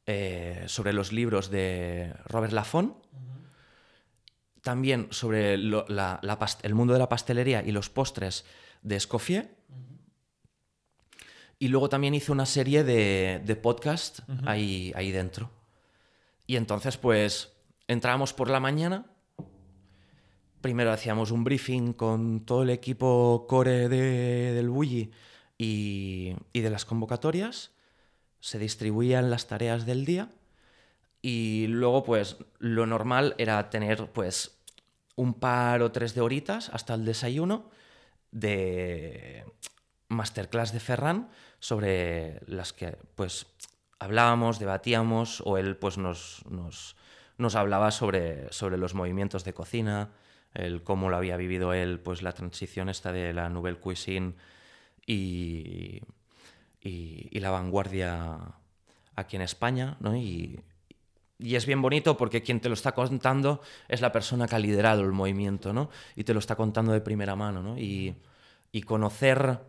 eh, 0.07 0.63
sobre 0.65 0.93
los 0.93 1.11
libros 1.11 1.51
de 1.51 2.15
Robert 2.25 2.51
Laffont. 2.51 2.95
También 4.63 5.09
sobre 5.11 5.57
lo- 5.57 5.85
la- 5.89 6.19
la 6.23 6.39
past- 6.39 6.61
el 6.63 6.73
mundo 6.73 6.93
de 6.93 6.99
la 6.99 7.07
pastelería 7.07 7.61
y 7.63 7.71
los 7.71 7.91
postres 7.91 8.45
de 8.81 8.95
Escoffier. 8.95 9.55
Y 11.61 11.67
luego 11.67 11.89
también 11.89 12.15
hice 12.15 12.31
una 12.31 12.47
serie 12.47 12.83
de, 12.83 13.39
de 13.45 13.55
podcast 13.55 14.21
ahí, 14.47 14.91
ahí 14.95 15.11
dentro. 15.11 15.51
Y 16.47 16.55
entonces, 16.55 16.97
pues, 16.97 17.53
entrábamos 17.87 18.33
por 18.33 18.49
la 18.49 18.59
mañana. 18.59 19.05
Primero 20.61 20.91
hacíamos 20.91 21.29
un 21.29 21.43
briefing 21.43 21.93
con 21.93 22.45
todo 22.45 22.63
el 22.63 22.71
equipo 22.71 23.45
core 23.47 23.89
de- 23.89 24.53
del 24.53 24.69
Bulli 24.71 25.11
y, 25.59 26.33
y 26.51 26.61
de 26.61 26.69
las 26.71 26.83
convocatorias. 26.83 27.69
Se 28.39 28.57
distribuían 28.57 29.29
las 29.29 29.45
tareas 29.45 29.85
del 29.85 30.03
día. 30.03 30.29
Y 31.21 31.67
luego, 31.67 32.01
pues, 32.03 32.37
lo 32.57 32.87
normal 32.87 33.35
era 33.37 33.69
tener, 33.69 34.11
pues, 34.11 34.57
un 35.15 35.35
par 35.35 35.83
o 35.83 35.91
tres 35.91 36.15
de 36.15 36.21
horitas 36.21 36.69
hasta 36.69 36.95
el 36.95 37.05
desayuno 37.05 37.69
de 38.31 39.45
masterclass 40.21 40.71
de 40.71 40.79
Ferran 40.79 41.29
sobre 41.59 42.41
las 42.45 42.73
que, 42.73 42.95
pues, 43.15 43.47
hablábamos, 43.97 44.59
debatíamos, 44.59 45.41
o 45.45 45.57
él, 45.57 45.77
pues, 45.77 45.97
nos, 45.97 46.43
nos, 46.47 46.95
nos 47.39 47.55
hablaba 47.55 47.89
sobre, 47.89 48.53
sobre 48.53 48.77
los 48.77 48.93
movimientos 48.93 49.43
de 49.43 49.53
cocina, 49.55 50.11
el 50.53 50.83
cómo 50.83 51.09
lo 51.09 51.17
había 51.17 51.37
vivido 51.37 51.73
él, 51.73 51.99
pues, 51.99 52.21
la 52.21 52.33
transición 52.33 52.87
esta 52.87 53.11
de 53.11 53.33
la 53.33 53.49
Nouvelle 53.49 53.79
Cuisine 53.79 54.35
y, 55.07 56.03
y, 56.83 57.39
la 57.39 57.49
vanguardia 57.49 58.37
aquí 59.15 59.37
en 59.37 59.41
España, 59.41 59.97
¿no? 60.01 60.15
Y, 60.15 60.59
y 61.39 61.55
es 61.55 61.65
bien 61.65 61.81
bonito 61.81 62.15
porque 62.15 62.43
quien 62.43 62.59
te 62.59 62.69
lo 62.69 62.75
está 62.75 62.91
contando 62.91 63.61
es 63.87 64.01
la 64.01 64.11
persona 64.11 64.45
que 64.47 64.55
ha 64.55 64.59
liderado 64.59 65.01
el 65.01 65.13
movimiento, 65.13 65.73
¿no? 65.73 65.89
Y 66.15 66.25
te 66.25 66.33
lo 66.35 66.39
está 66.39 66.55
contando 66.55 66.91
de 66.91 67.01
primera 67.01 67.35
mano, 67.35 67.63
¿no? 67.63 67.79
Y, 67.79 68.15
y 68.71 68.81
conocer, 68.83 69.59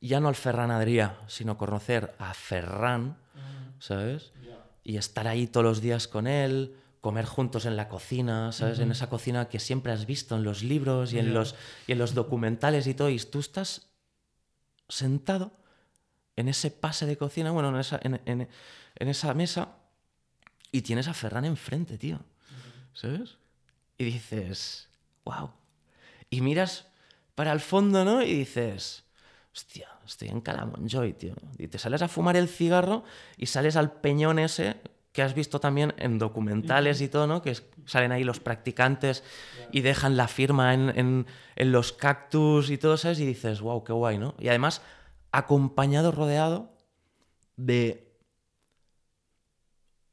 ya 0.00 0.20
no 0.20 0.28
al 0.28 0.34
Ferran 0.34 0.70
Adrià, 0.70 1.16
sino 1.26 1.56
conocer 1.56 2.14
a 2.18 2.34
Ferran, 2.34 3.16
¿sabes? 3.78 4.32
Y 4.84 4.96
estar 4.98 5.26
ahí 5.26 5.46
todos 5.46 5.64
los 5.64 5.80
días 5.80 6.06
con 6.08 6.26
él, 6.26 6.76
comer 7.00 7.24
juntos 7.24 7.66
en 7.66 7.76
la 7.76 7.88
cocina, 7.88 8.52
¿sabes? 8.52 8.78
En 8.78 8.90
esa 8.90 9.08
cocina 9.08 9.48
que 9.48 9.58
siempre 9.60 9.92
has 9.92 10.06
visto 10.06 10.36
en 10.36 10.42
los 10.44 10.62
libros 10.62 11.12
y 11.12 11.18
en, 11.18 11.26
los, 11.34 11.54
y 11.86 11.92
en 11.92 11.98
los 11.98 12.14
documentales 12.14 12.86
y 12.86 12.94
todo, 12.94 13.08
y 13.10 13.18
tú 13.18 13.38
estás 13.40 13.88
sentado 14.88 15.52
en 16.36 16.48
ese 16.48 16.70
pase 16.70 17.06
de 17.06 17.16
cocina, 17.16 17.50
bueno, 17.50 17.70
en 17.70 17.76
esa, 17.76 17.98
en, 18.02 18.20
en- 18.26 18.48
en 18.98 19.08
esa 19.08 19.34
mesa, 19.34 19.76
y 20.72 20.82
tienes 20.82 21.08
a 21.08 21.14
Ferran 21.14 21.44
enfrente, 21.44 21.96
tío. 21.98 22.20
¿Sabes? 22.94 23.36
Y 23.98 24.04
dices, 24.04 24.88
wow. 25.24 25.50
Y 26.30 26.40
miras 26.40 26.86
para 27.34 27.52
el 27.52 27.60
fondo, 27.60 28.04
¿no? 28.04 28.22
Y 28.22 28.32
dices, 28.34 29.04
hostia, 29.56 29.88
estoy 30.04 30.28
en 30.28 30.40
Calamonjoy, 30.42 31.14
tío. 31.14 31.34
Y 31.58 31.68
te 31.68 31.78
sales 31.78 32.02
a 32.02 32.08
fumar 32.08 32.36
el 32.36 32.48
cigarro 32.48 33.04
y 33.38 33.46
sales 33.46 33.76
al 33.76 33.90
peñón 33.92 34.38
ese 34.38 34.76
que 35.12 35.22
has 35.22 35.32
visto 35.34 35.60
también 35.60 35.94
en 35.96 36.18
documentales 36.18 37.00
y 37.00 37.08
todo, 37.08 37.26
¿no? 37.26 37.40
Que 37.40 37.56
salen 37.86 38.12
ahí 38.12 38.22
los 38.22 38.38
practicantes 38.38 39.24
y 39.72 39.80
dejan 39.80 40.18
la 40.18 40.28
firma 40.28 40.74
en, 40.74 40.90
en- 40.98 41.26
en 41.56 41.72
los 41.72 41.92
cactus 41.94 42.68
y 42.70 42.76
todo, 42.76 42.98
¿sabes? 42.98 43.18
Y 43.20 43.24
dices, 43.24 43.62
wow, 43.62 43.82
qué 43.82 43.94
guay, 43.94 44.18
¿no? 44.18 44.34
Y 44.38 44.48
además, 44.48 44.82
acompañado, 45.32 46.12
rodeado 46.12 46.70
de 47.56 48.12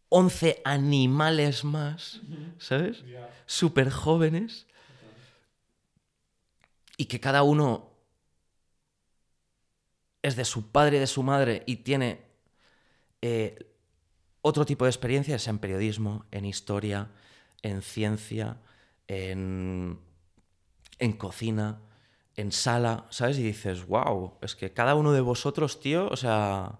11 0.09 0.61
animales 0.63 1.65
más, 1.65 2.21
¿sabes? 2.59 3.03
Súper 3.45 3.89
jóvenes. 3.89 4.67
Y 6.95 7.05
que 7.05 7.19
cada 7.19 7.43
uno 7.43 7.92
es 10.23 10.35
de 10.35 10.45
su 10.45 10.71
padre 10.71 10.97
y 10.97 10.99
de 11.01 11.07
su 11.07 11.21
madre 11.21 11.63
y 11.67 11.77
tiene 11.77 12.21
eh, 13.21 13.73
otro 14.41 14.65
tipo 14.65 14.85
de 14.85 14.89
experiencias 14.89 15.47
en 15.47 15.59
periodismo, 15.59 16.25
en 16.31 16.45
historia, 16.45 17.11
en 17.61 17.81
ciencia, 17.81 18.61
en, 19.07 19.99
cocina, 21.17 21.81
en 22.35 22.51
sala, 22.51 23.05
¿sabes? 23.09 23.37
Y 23.37 23.43
dices, 23.43 23.85
wow, 23.85 24.39
es 24.41 24.55
que 24.55 24.73
cada 24.73 24.95
uno 24.95 25.11
de 25.11 25.21
vosotros, 25.21 25.79
tío, 25.79 26.07
o 26.09 26.15
sea, 26.15 26.79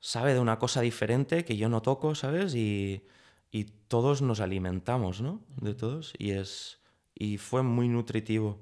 sabe 0.00 0.34
de 0.34 0.40
una 0.40 0.58
cosa 0.58 0.80
diferente 0.80 1.44
que 1.44 1.56
yo 1.56 1.68
no 1.68 1.82
toco, 1.82 2.14
¿sabes? 2.14 2.54
Y, 2.54 3.06
y 3.50 3.64
todos 3.64 4.20
nos 4.20 4.40
alimentamos, 4.40 5.20
¿no? 5.20 5.44
De 5.60 5.74
todos. 5.74 6.12
Y 6.18 6.32
es. 6.32 6.80
Y 7.14 7.38
fue 7.38 7.62
muy 7.62 7.88
nutritivo. 7.88 8.60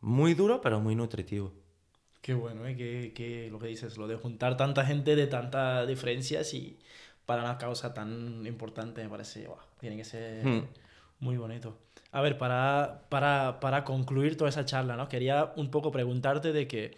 Muy 0.00 0.34
duro, 0.34 0.60
pero 0.60 0.80
muy 0.80 0.94
nutritivo. 0.94 1.61
Qué 2.22 2.32
bueno, 2.34 2.66
¿eh? 2.66 2.74
Que, 2.76 3.12
que 3.14 3.48
lo 3.50 3.58
que 3.58 3.66
dices, 3.66 3.98
lo 3.98 4.06
de 4.06 4.16
juntar 4.16 4.56
tanta 4.56 4.86
gente 4.86 5.14
de 5.16 5.26
tantas 5.26 5.86
diferencias 5.86 6.54
y 6.54 6.78
para 7.26 7.42
una 7.42 7.58
causa 7.58 7.92
tan 7.92 8.46
importante 8.46 9.02
me 9.02 9.08
parece, 9.10 9.46
wow, 9.46 9.58
tiene 9.80 9.96
que 9.96 10.04
ser 10.04 10.46
Hmm. 10.46 10.64
muy 11.20 11.36
bonito. 11.36 11.76
A 12.12 12.20
ver, 12.20 12.38
para, 12.38 13.06
para, 13.08 13.58
para 13.60 13.84
concluir 13.84 14.36
toda 14.36 14.50
esa 14.50 14.64
charla, 14.64 14.96
¿no? 14.96 15.08
Quería 15.08 15.52
un 15.56 15.70
poco 15.70 15.90
preguntarte 15.90 16.52
de 16.52 16.66
que 16.68 16.96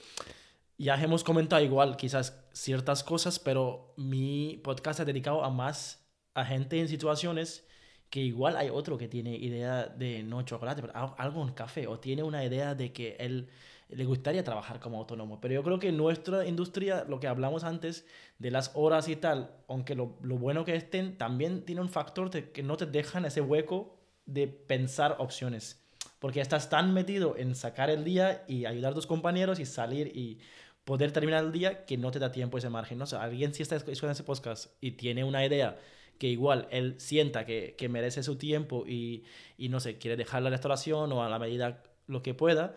ya 0.77 0.95
hemos 1.03 1.23
comentado 1.25 1.63
igual 1.63 1.97
quizás 1.97 2.45
ciertas 2.53 3.05
cosas, 3.05 3.39
pero 3.39 3.95
mi 3.97 4.61
podcast 4.63 5.01
es 5.01 5.07
dedicado 5.07 5.45
a 5.45 5.51
más 5.51 6.05
a 6.35 6.45
gente 6.45 6.81
en 6.81 6.89
situaciones 6.89 7.67
que 8.11 8.21
igual 8.21 8.57
hay 8.57 8.71
otro 8.71 8.99
que 8.99 9.09
tiene 9.09 9.37
idea 9.37 9.87
de 9.87 10.23
no 10.23 10.43
chocolate, 10.43 10.83
pero 10.83 10.95
al- 10.97 11.15
algo 11.17 11.43
en 11.47 11.55
café, 11.55 11.87
o 11.87 11.99
tiene 12.01 12.23
una 12.25 12.45
idea 12.45 12.75
de 12.75 12.93
que 12.93 13.17
él 13.21 13.49
le 13.89 14.05
gustaría 14.05 14.45
trabajar 14.45 14.81
como 14.81 14.99
autónomo. 14.99 15.41
Pero 15.41 15.55
yo 15.55 15.63
creo 15.63 15.79
que 15.79 15.93
nuestra 15.93 16.47
industria, 16.47 17.05
lo 17.09 17.21
que 17.21 17.27
hablamos 17.27 17.65
antes 17.65 18.07
de 18.39 18.51
las 18.51 18.71
horas 18.75 19.09
y 19.09 19.17
tal, 19.17 19.51
aunque 19.69 19.95
lo, 19.95 20.17
lo 20.23 20.37
bueno 20.37 20.65
que 20.65 20.75
estén, 20.75 21.17
también 21.17 21.65
tiene 21.65 21.81
un 21.81 21.89
factor 21.89 22.31
de 22.31 22.51
que 22.51 22.63
no 22.63 22.77
te 22.77 22.87
dejan 22.87 23.25
ese 23.25 23.41
hueco 23.41 23.99
de 24.27 24.49
pensar 24.49 25.17
opciones. 25.19 25.83
Porque 26.19 26.41
estás 26.41 26.71
tan 26.71 26.95
metido 26.95 27.37
en 27.37 27.55
sacar 27.55 27.91
el 27.91 28.05
día 28.05 28.45
y 28.49 28.65
ayudar 28.65 28.93
a 28.93 28.95
tus 28.95 29.07
compañeros 29.07 29.61
y 29.61 29.67
salir 29.67 30.11
y 30.15 30.39
poder 30.85 31.13
terminar 31.13 31.45
el 31.45 31.53
día 31.53 31.85
que 31.85 31.97
no 31.97 32.11
te 32.11 32.19
da 32.19 32.31
tiempo 32.31 32.59
ese 32.59 32.71
margen. 32.71 32.99
¿no? 32.99 33.05
O 33.05 33.07
sea, 33.07 33.23
alguien 33.23 33.55
si 33.55 33.63
está 33.63 33.77
escuchando 33.77 34.13
ese 34.13 34.25
podcast 34.25 34.73
y 34.81 34.93
tiene 34.93 35.25
una 35.25 35.45
idea 35.45 35.79
que 36.19 36.29
igual 36.29 36.69
él 36.71 36.95
sienta 36.99 37.45
que, 37.45 37.75
que 37.77 37.89
merece 37.89 38.23
su 38.23 38.37
tiempo 38.37 38.85
y, 38.87 39.25
y 39.59 39.69
no 39.69 39.81
sé, 39.81 39.99
quiere 39.99 40.17
dejar 40.17 40.43
la 40.43 40.51
restauración 40.51 41.13
o 41.13 41.25
a 41.25 41.29
la 41.29 41.39
medida 41.39 41.83
lo 42.07 42.23
que 42.23 42.35
pueda, 42.35 42.77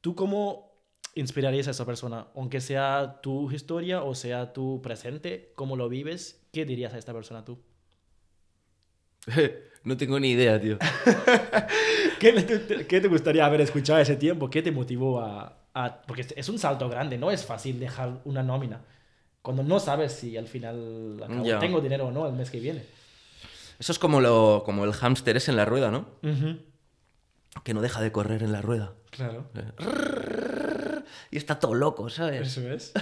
¿tú 0.00 0.14
cómo 0.14 0.72
inspirarías 1.14 1.68
a 1.68 1.72
esa 1.72 1.84
persona? 1.86 2.28
Aunque 2.34 2.60
sea 2.60 3.20
tu 3.22 3.50
historia 3.50 4.02
o 4.02 4.14
sea 4.14 4.52
tu 4.52 4.80
presente, 4.82 5.52
cómo 5.56 5.76
lo 5.76 5.88
vives, 5.88 6.46
¿qué 6.52 6.64
dirías 6.64 6.94
a 6.94 6.98
esta 6.98 7.12
persona 7.12 7.44
tú? 7.44 7.58
no 9.84 9.96
tengo 9.96 10.18
ni 10.20 10.30
idea, 10.30 10.60
tío. 10.60 10.78
¿Qué, 12.18 13.00
te 13.00 13.08
gustaría 13.08 13.44
haber 13.46 13.60
escuchado 13.60 13.98
ese 14.00 14.16
tiempo? 14.16 14.48
¿Qué 14.50 14.62
te 14.62 14.72
motivó 14.72 15.20
a, 15.20 15.58
a- 15.74 16.02
Porque 16.02 16.26
es- 16.34 16.48
un 16.48 16.58
salto 16.58 16.88
grande, 16.88 17.18
no 17.18 17.30
es 17.30 17.44
fácil 17.44 17.78
dejar 17.78 18.20
una 18.24 18.42
nómina. 18.42 18.80
Cuando 19.42 19.62
no 19.62 19.78
sabes 19.80 20.12
si 20.12 20.36
al 20.36 20.46
final 20.48 21.20
acabo- 21.22 21.58
tengo 21.58 21.80
dinero 21.80 22.06
o 22.06 22.10
no 22.10 22.26
el 22.26 22.32
mes 22.34 22.50
que 22.50 22.60
viene. 22.60 22.84
Eso 23.78 23.92
es 23.92 23.98
como, 23.98 24.20
lo, 24.20 24.62
como 24.64 24.84
el 24.84 24.92
hámster 24.92 25.36
es 25.36 25.48
en 25.48 25.56
la 25.56 25.64
rueda, 25.64 25.90
¿no? 25.90 26.06
Ujú, 26.22 26.58
Que 27.64 27.74
no 27.74 27.80
deja 27.80 28.00
de 28.00 28.12
correr 28.12 28.42
en 28.42 28.52
la 28.52 28.62
rueda. 28.62 28.94
Claro. 29.10 29.50
Y 31.30 31.36
está 31.36 31.58
todo 31.58 31.74
loco, 31.74 32.08
¿sabes? 32.08 32.56
Eso 32.56 32.70
es. 32.70 32.92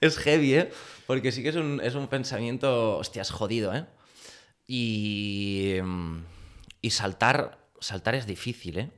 Es 0.00 0.18
heavy, 0.18 0.54
¿eh? 0.54 0.70
Porque 1.06 1.32
sí 1.32 1.42
que 1.42 1.50
es 1.50 1.56
un, 1.56 1.80
es 1.82 1.94
un 1.94 2.08
pensamiento, 2.08 2.96
hostia, 2.98 3.22
es 3.22 3.30
jodido, 3.30 3.74
¿eh? 3.74 3.86
Y, 4.66 5.74
y 6.80 6.90
saltar, 6.90 7.58
saltar 7.80 8.14
es 8.14 8.26
difícil, 8.26 8.78
¿eh? 8.78 8.90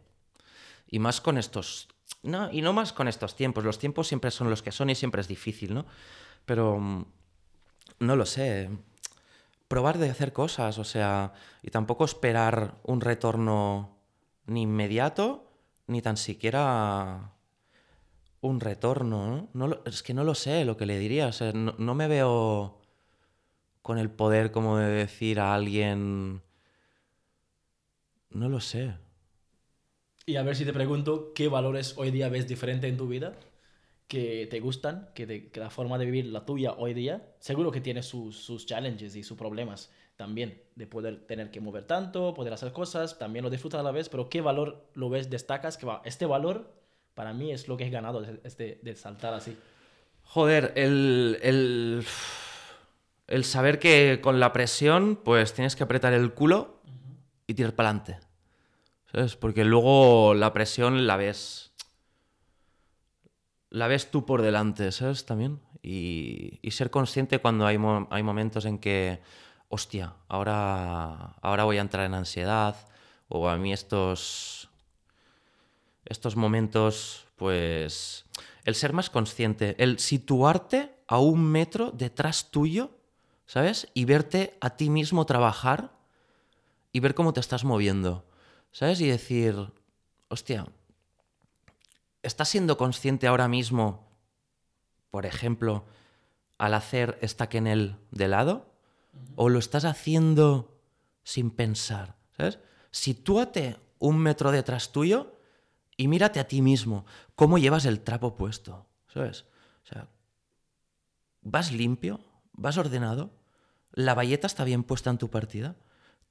Y 0.89 0.99
más 0.99 1.21
con 1.21 1.39
estos... 1.39 1.89
No, 2.23 2.51
y 2.51 2.63
no 2.63 2.73
más 2.73 2.93
con 2.93 3.07
estos 3.07 3.37
tiempos. 3.37 3.65
Los 3.65 3.79
tiempos 3.79 4.09
siempre 4.09 4.31
son 4.31 4.51
los 4.51 4.63
que 4.63 4.73
son 4.73 4.91
y 4.91 4.95
siempre 4.95 5.21
es 5.21 5.29
difícil, 5.29 5.75
¿no? 5.75 5.87
Pero 6.47 7.07
no 8.01 8.17
lo 8.17 8.27
sé. 8.27 8.71
Probar 9.69 9.99
de 9.99 10.11
hacer 10.11 10.33
cosas, 10.33 10.79
o 10.79 10.85
sea, 10.85 11.33
y 11.63 11.71
tampoco 11.71 12.05
esperar 12.05 12.77
un 12.85 13.01
retorno 13.01 13.98
ni 14.49 14.63
inmediato, 14.63 15.51
ni 15.87 16.03
tan 16.03 16.17
siquiera 16.17 17.33
un 18.41 18.61
retorno, 18.61 19.49
¿no? 19.53 19.83
Es 19.85 20.03
que 20.03 20.15
no 20.15 20.25
lo 20.25 20.35
sé 20.35 20.65
lo 20.65 20.77
que 20.77 20.87
le 20.87 20.99
diría. 20.99 21.29
O 21.29 21.33
sea, 21.33 21.53
no, 21.53 21.75
no 21.79 21.95
me 21.95 22.09
veo 22.09 22.81
con 23.83 23.99
el 23.99 24.11
poder 24.11 24.51
como 24.51 24.79
de 24.79 24.89
decir 24.89 25.41
a 25.41 25.55
alguien... 25.55 26.43
No 28.31 28.49
lo 28.49 28.61
sé. 28.61 28.95
Y 30.27 30.37
a 30.37 30.43
ver 30.43 30.57
si 30.57 30.67
te 30.67 30.75
pregunto 30.75 31.33
qué 31.35 31.49
valores 31.49 31.95
hoy 31.97 32.11
día 32.11 32.29
ves 32.29 32.47
diferente 32.47 32.87
en 32.87 32.99
tu 32.99 33.09
vida, 33.09 33.39
que 34.07 34.47
te 34.51 34.61
gustan, 34.61 35.09
que, 35.15 35.51
que 35.51 35.61
la 35.61 35.71
forma 35.71 35.97
de 35.97 36.05
vivir 36.05 36.27
la 36.27 36.45
tuya 36.45 36.75
hoy 36.75 36.93
día, 36.93 37.35
seguro 37.39 37.71
que 37.71 37.81
tiene 37.81 38.03
sus 38.03 38.67
challenges 38.67 39.17
y 39.17 39.23
sus 39.23 39.39
problemas 39.39 39.91
también, 40.17 40.63
de 40.79 40.87
poder 40.87 41.27
tener 41.27 41.51
que 41.51 41.61
mover 41.61 41.85
tanto, 41.85 42.33
poder 42.35 42.53
hacer 42.53 42.73
cosas, 42.73 43.19
también 43.19 43.45
lo 43.45 43.51
disfrutas 43.51 43.81
a 43.81 43.83
la 43.83 43.91
vez, 43.91 44.09
pero 44.09 44.29
qué 44.29 44.41
valor 44.41 44.87
lo 44.95 45.11
ves, 45.11 45.29
destacas, 45.29 45.77
que 45.77 45.87
va, 45.87 46.03
este 46.05 46.25
valor 46.25 46.73
para 47.15 47.33
mí 47.33 47.51
es 47.51 47.67
lo 47.67 47.77
que 47.77 47.87
he 47.87 47.91
ganado 47.91 48.21
de, 48.21 48.41
este- 48.45 48.79
de 48.83 48.95
saltar 48.95 49.35
así. 49.35 49.57
Joder, 50.23 50.73
el, 50.77 51.39
el, 51.43 52.05
el 53.27 53.45
saber 53.45 53.81
que 53.81 54.21
con 54.23 54.39
la 54.39 54.53
presión 54.53 55.17
pues 55.17 55.53
tienes 55.53 55.75
que 55.75 55.83
apretar 55.83 56.13
el 56.13 56.33
culo 56.33 56.81
y 57.49 57.55
tirar 57.55 57.75
para 57.75 57.89
adelante. 57.91 58.21
¿Sabes? 59.11 59.37
Porque 59.37 59.65
luego 59.65 60.35
la 60.35 60.53
presión 60.53 61.07
la 61.07 61.17
ves... 61.17 61.73
La 63.71 63.89
ves 63.89 64.11
tú 64.11 64.25
por 64.25 64.43
delante, 64.43 64.93
¿sabes? 64.93 65.27
También. 65.27 65.61
Y, 65.83 66.59
y 66.63 66.71
ser 66.71 66.91
consciente 66.91 67.39
cuando 67.41 67.67
hay, 67.67 67.79
mo- 67.79 68.07
hay 68.11 68.23
momentos 68.23 68.65
en 68.65 68.79
que, 68.79 69.21
hostia, 69.69 70.15
ahora, 70.29 71.35
ahora 71.41 71.65
voy 71.65 71.79
a 71.79 71.83
entrar 71.83 72.07
en 72.07 72.15
ansiedad. 72.15 72.77
O 73.29 73.49
a 73.49 73.57
mí 73.57 73.73
estos, 73.73 74.71
estos 76.07 76.35
momentos, 76.35 77.27
pues, 77.37 78.25
el 78.65 78.75
ser 78.75 78.93
más 78.93 79.11
consciente, 79.11 79.77
el 79.79 79.99
situarte 79.99 80.95
a 81.07 81.19
un 81.19 81.45
metro 81.45 81.91
detrás 81.91 82.51
tuyo, 82.51 82.91
¿sabes? 83.47 83.89
Y 83.95 84.07
verte 84.07 84.57
a 84.61 84.71
ti 84.71 84.89
mismo 84.89 85.27
trabajar 85.27 85.93
y 86.93 87.01
ver 87.01 87.15
cómo 87.15 87.33
te 87.33 87.41
estás 87.41 87.65
moviendo, 87.65 88.25
¿sabes? 88.73 89.01
Y 89.01 89.09
decir, 89.09 89.73
hostia, 90.29 90.67
¿estás 92.23 92.49
siendo 92.49 92.79
consciente 92.79 93.27
ahora 93.27 93.49
mismo, 93.49 94.09
por 95.11 95.27
ejemplo, 95.27 95.85
al 96.57 96.75
hacer 96.75 97.19
esta 97.21 97.49
Kenel 97.49 97.97
de 98.11 98.29
lado? 98.29 98.67
¿O 99.37 99.49
lo 99.49 99.59
estás 99.59 99.85
haciendo 99.85 100.81
sin 101.23 101.51
pensar? 101.51 102.17
¿Sabes? 102.37 102.59
Sitúate 102.91 103.77
un 103.99 104.19
metro 104.19 104.51
detrás 104.51 104.93
tuyo 104.93 105.39
y 105.97 106.09
mírate 106.09 106.41
a 106.41 106.49
ti 106.49 106.63
mismo. 106.63 107.05
¿Cómo 107.35 107.59
llevas 107.59 107.85
el 107.85 108.01
trapo 108.01 108.37
puesto? 108.37 108.87
¿Sabes? 109.13 109.47
O 109.85 109.87
sea, 109.87 110.09
¿vas 111.43 111.73
limpio? 111.73 112.21
¿Vas 112.53 112.79
ordenado? 112.79 113.31
¿La 113.93 114.15
valleta 114.15 114.47
está 114.47 114.65
bien 114.65 114.85
puesta 114.85 115.11
en 115.11 115.19
tu 115.19 115.31
partida? 115.31 115.77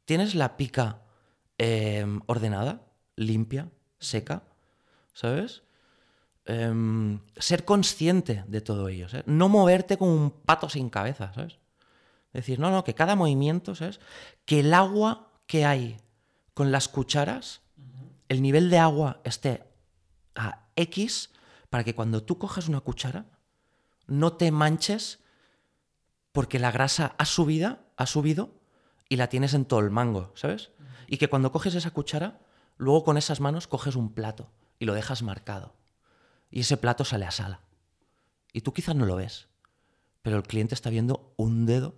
¿Tienes 0.06 0.36
la 0.36 0.56
pica 0.56 1.02
eh, 1.58 2.06
ordenada, 2.28 2.82
limpia, 3.16 3.70
seca? 4.00 4.44
¿Sabes? 5.14 5.64
Em, 6.46 7.20
ser 7.36 7.66
consciente 7.66 8.46
de 8.48 8.62
todo 8.62 8.88
ello, 8.88 9.10
¿sabes? 9.10 9.28
No 9.28 9.50
moverte 9.50 9.98
como 9.98 10.14
un 10.14 10.32
pato 10.32 10.70
sin 10.70 10.90
cabeza, 10.90 11.34
¿sabes? 11.34 11.60
Decir, 12.38 12.60
no, 12.60 12.70
no, 12.70 12.84
que 12.84 12.94
cada 12.94 13.16
movimiento, 13.16 13.74
¿sabes? 13.74 14.00
Que 14.46 14.60
el 14.60 14.72
agua 14.76 15.32
que 15.48 15.66
hay 15.66 15.98
con 16.54 16.72
las 16.72 16.88
cucharas, 16.88 17.62
el 18.30 18.44
nivel 18.44 18.70
de 18.70 18.78
agua 18.78 19.22
esté 19.24 19.64
a 20.36 20.68
X 20.76 21.32
para 21.72 21.84
que 21.84 21.96
cuando 21.96 22.22
tú 22.22 22.38
cojas 22.38 22.68
una 22.68 22.82
cuchara 22.82 23.26
no 24.06 24.34
te 24.34 24.52
manches 24.52 25.24
porque 26.32 26.60
la 26.60 26.70
grasa 26.70 27.16
ha 27.18 27.26
subido, 27.26 27.80
ha 27.96 28.06
subido 28.06 28.54
y 29.10 29.16
la 29.16 29.30
tienes 29.30 29.56
en 29.56 29.66
todo 29.66 29.80
el 29.80 29.90
mango, 29.90 30.32
¿sabes? 30.36 30.70
Y 31.08 31.18
que 31.18 31.30
cuando 31.30 31.52
coges 31.52 31.74
esa 31.74 31.90
cuchara, 31.90 32.40
luego 32.78 33.04
con 33.04 33.18
esas 33.18 33.40
manos 33.40 33.66
coges 33.66 33.96
un 33.96 34.14
plato 34.14 34.52
y 34.78 34.86
lo 34.86 34.94
dejas 34.94 35.24
marcado. 35.24 35.74
Y 36.52 36.60
ese 36.60 36.78
plato 36.78 37.04
sale 37.04 37.26
a 37.26 37.32
sala. 37.32 37.62
Y 38.54 38.62
tú 38.62 38.74
quizás 38.74 38.96
no 38.96 39.08
lo 39.08 39.16
ves, 39.16 39.48
pero 40.22 40.38
el 40.38 40.44
cliente 40.44 40.76
está 40.76 40.92
viendo 40.92 41.34
un 41.36 41.66
dedo 41.66 41.96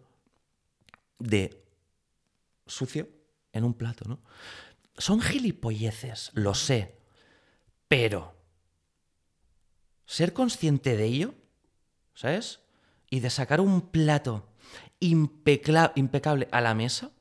de 1.20 1.64
sucio 2.66 3.08
en 3.52 3.64
un 3.64 3.74
plato, 3.74 4.08
¿no? 4.08 4.20
Son 4.98 5.22
gilipolleces, 5.22 6.32
lo 6.34 6.54
sé, 6.54 6.98
pero 7.88 8.36
ser 10.06 10.34
consciente 10.34 10.98
de 10.98 11.06
ello, 11.06 11.36
¿sabes? 12.14 12.62
Y 13.10 13.20
de 13.20 13.30
sacar 13.30 13.62
un 13.62 13.90
plato 13.90 14.50
impecable 15.00 16.48
a 16.52 16.62
la 16.62 16.74
mesa, 16.74 17.12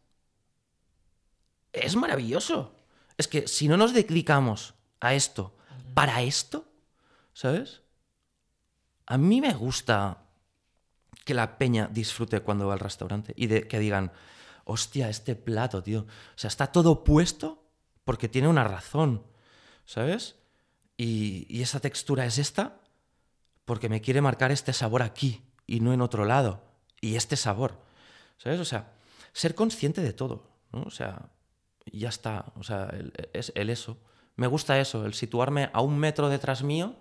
es 1.72 1.96
maravilloso. 1.96 2.74
Es 3.16 3.28
que 3.28 3.46
si 3.46 3.68
no 3.68 3.76
nos 3.76 3.92
dedicamos 3.92 4.74
a 5.00 5.14
esto, 5.14 5.56
para 5.94 6.22
esto, 6.22 6.70
¿sabes? 7.32 7.82
A 9.06 9.18
mí 9.18 9.40
me 9.40 9.54
gusta 9.54 10.27
que 11.28 11.34
la 11.34 11.58
peña 11.58 11.90
disfrute 11.92 12.40
cuando 12.40 12.66
va 12.66 12.72
al 12.72 12.80
restaurante 12.80 13.34
y 13.36 13.48
de 13.48 13.68
que 13.68 13.78
digan, 13.78 14.12
hostia, 14.64 15.10
este 15.10 15.36
plato, 15.36 15.82
tío. 15.82 16.00
O 16.00 16.38
sea, 16.38 16.48
está 16.48 16.68
todo 16.68 17.04
puesto 17.04 17.68
porque 18.04 18.30
tiene 18.30 18.48
una 18.48 18.64
razón, 18.64 19.26
¿sabes? 19.84 20.36
y, 20.96 21.46
y 21.48 21.60
esa 21.60 21.80
textura 21.80 22.24
es 22.24 22.38
esta 22.38 22.80
porque 23.66 23.90
me 23.90 24.00
quiere 24.00 24.22
marcar 24.22 24.50
este 24.50 24.72
sabor 24.72 25.02
aquí 25.02 25.42
y 25.66 25.80
no 25.80 25.92
en 25.92 26.00
otro 26.00 26.24
lado. 26.24 26.62
Y 27.02 27.16
este 27.16 27.36
sabor. 27.36 27.78
¿Sabes? 28.38 28.58
O 28.60 28.64
sea, 28.64 28.94
ser 29.34 29.54
consciente 29.54 30.00
de 30.00 30.14
todo. 30.14 30.48
¿no? 30.72 30.84
O 30.84 30.90
sea, 30.90 31.28
ya 31.92 32.08
está. 32.08 32.46
O 32.56 32.62
sea, 32.62 32.90
es 33.34 33.52
el 33.54 33.68
eso. 33.68 33.98
Me 34.36 34.46
gusta 34.46 34.80
eso, 34.80 35.04
el 35.04 35.12
situarme 35.12 35.68
a 35.74 35.82
un 35.82 35.98
metro 35.98 36.30
detrás 36.30 36.62
mío 36.62 36.96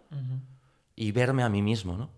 y 0.95 1.11
verme 1.13 1.43
a 1.43 1.49
mí 1.49 1.61
mismo, 1.61 1.95
¿no? 1.95 2.09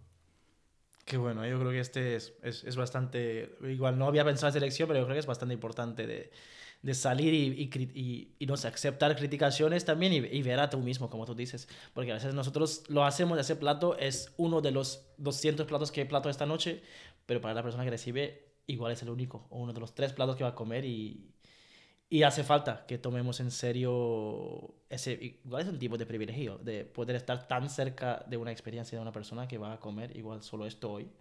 Qué 1.09 1.17
bueno, 1.17 1.43
yo 1.47 1.57
creo 1.59 1.71
que 1.71 1.79
este 1.79 2.15
es, 2.15 2.33
es, 2.43 2.63
es 2.63 2.75
bastante, 2.75 3.57
igual 3.63 3.97
no 3.97 4.05
había 4.05 4.23
pensado 4.23 4.49
en 4.49 4.51
esa 4.51 4.57
elección, 4.59 4.87
pero 4.87 4.99
yo 4.99 5.05
creo 5.05 5.15
que 5.15 5.19
es 5.21 5.25
bastante 5.25 5.55
importante 5.55 6.05
de, 6.05 6.29
de 6.83 6.93
salir 6.93 7.33
y, 7.33 7.63
y, 7.63 8.35
y- 8.39 8.45
no 8.45 8.55
sé, 8.57 8.67
aceptar 8.67 9.15
criticaciones 9.15 9.85
también 9.85 10.13
y, 10.13 10.17
y 10.17 10.43
ver 10.43 10.59
a 10.59 10.69
tú 10.69 10.77
mismo, 10.77 11.09
como 11.09 11.25
tú 11.25 11.33
dices. 11.33 11.67
Porque 11.95 12.11
a 12.11 12.15
veces 12.15 12.35
nosotros 12.35 12.83
lo 12.89 13.03
hacemos, 13.05 13.39
ese 13.39 13.55
plato 13.55 13.97
es 13.97 14.33
uno 14.37 14.61
de 14.61 14.69
los 14.71 15.07
200 15.17 15.65
platos 15.65 15.91
que 15.91 16.01
he 16.01 16.05
plato 16.05 16.29
esta 16.29 16.45
noche, 16.45 16.83
pero 17.25 17.41
para 17.41 17.55
la 17.55 17.63
persona 17.63 17.83
que 17.85 17.89
recibe 17.91 18.45
igual 18.67 18.91
es 18.91 19.01
el 19.01 19.09
único, 19.09 19.47
o 19.49 19.57
uno 19.59 19.73
de 19.73 19.79
los 19.79 19.95
tres 19.95 20.13
platos 20.13 20.35
que 20.35 20.43
va 20.43 20.51
a 20.51 20.55
comer 20.55 20.85
y, 20.85 21.33
y 22.09 22.23
hace 22.23 22.43
falta 22.43 22.85
que 22.87 22.97
tomemos 22.97 23.39
en 23.39 23.51
serio 23.51 24.73
ese, 24.89 25.39
igual 25.43 25.61
es 25.63 25.69
un 25.69 25.77
tipo 25.77 25.97
de 25.97 26.07
privilegio, 26.07 26.57
de 26.57 26.83
poder 26.83 27.15
estar 27.15 27.47
tan 27.47 27.69
cerca 27.69 28.25
de 28.27 28.37
una 28.37 28.51
experiencia 28.51 28.97
de 28.97 29.01
una 29.01 29.11
persona 29.11 29.47
que 29.47 29.59
va 29.59 29.73
a 29.73 29.79
comer 29.79 30.17
igual 30.17 30.41
solo 30.41 30.65
esto 30.65 30.91
hoy. 30.91 31.11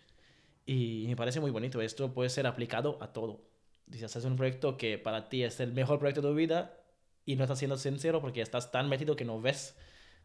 Y 0.64 1.04
me 1.06 1.16
parece 1.16 1.40
muy 1.40 1.50
bonito, 1.50 1.80
esto 1.82 2.12
puede 2.14 2.30
ser 2.30 2.46
aplicado 2.46 2.98
a 3.02 3.12
todo. 3.12 3.42
Dices, 3.86 4.04
haces 4.16 4.24
un 4.24 4.36
proyecto 4.36 4.76
que 4.78 4.98
para 4.98 5.28
ti 5.28 5.42
es 5.42 5.60
el 5.60 5.72
mejor 5.72 5.98
proyecto 5.98 6.22
de 6.22 6.28
tu 6.28 6.34
vida 6.34 6.80
y 7.26 7.36
no 7.36 7.44
estás 7.44 7.58
siendo 7.58 7.76
sincero 7.76 8.20
porque 8.22 8.40
estás 8.40 8.70
tan 8.70 8.88
metido 8.88 9.16
que 9.16 9.24
no 9.26 9.40
ves 9.40 9.76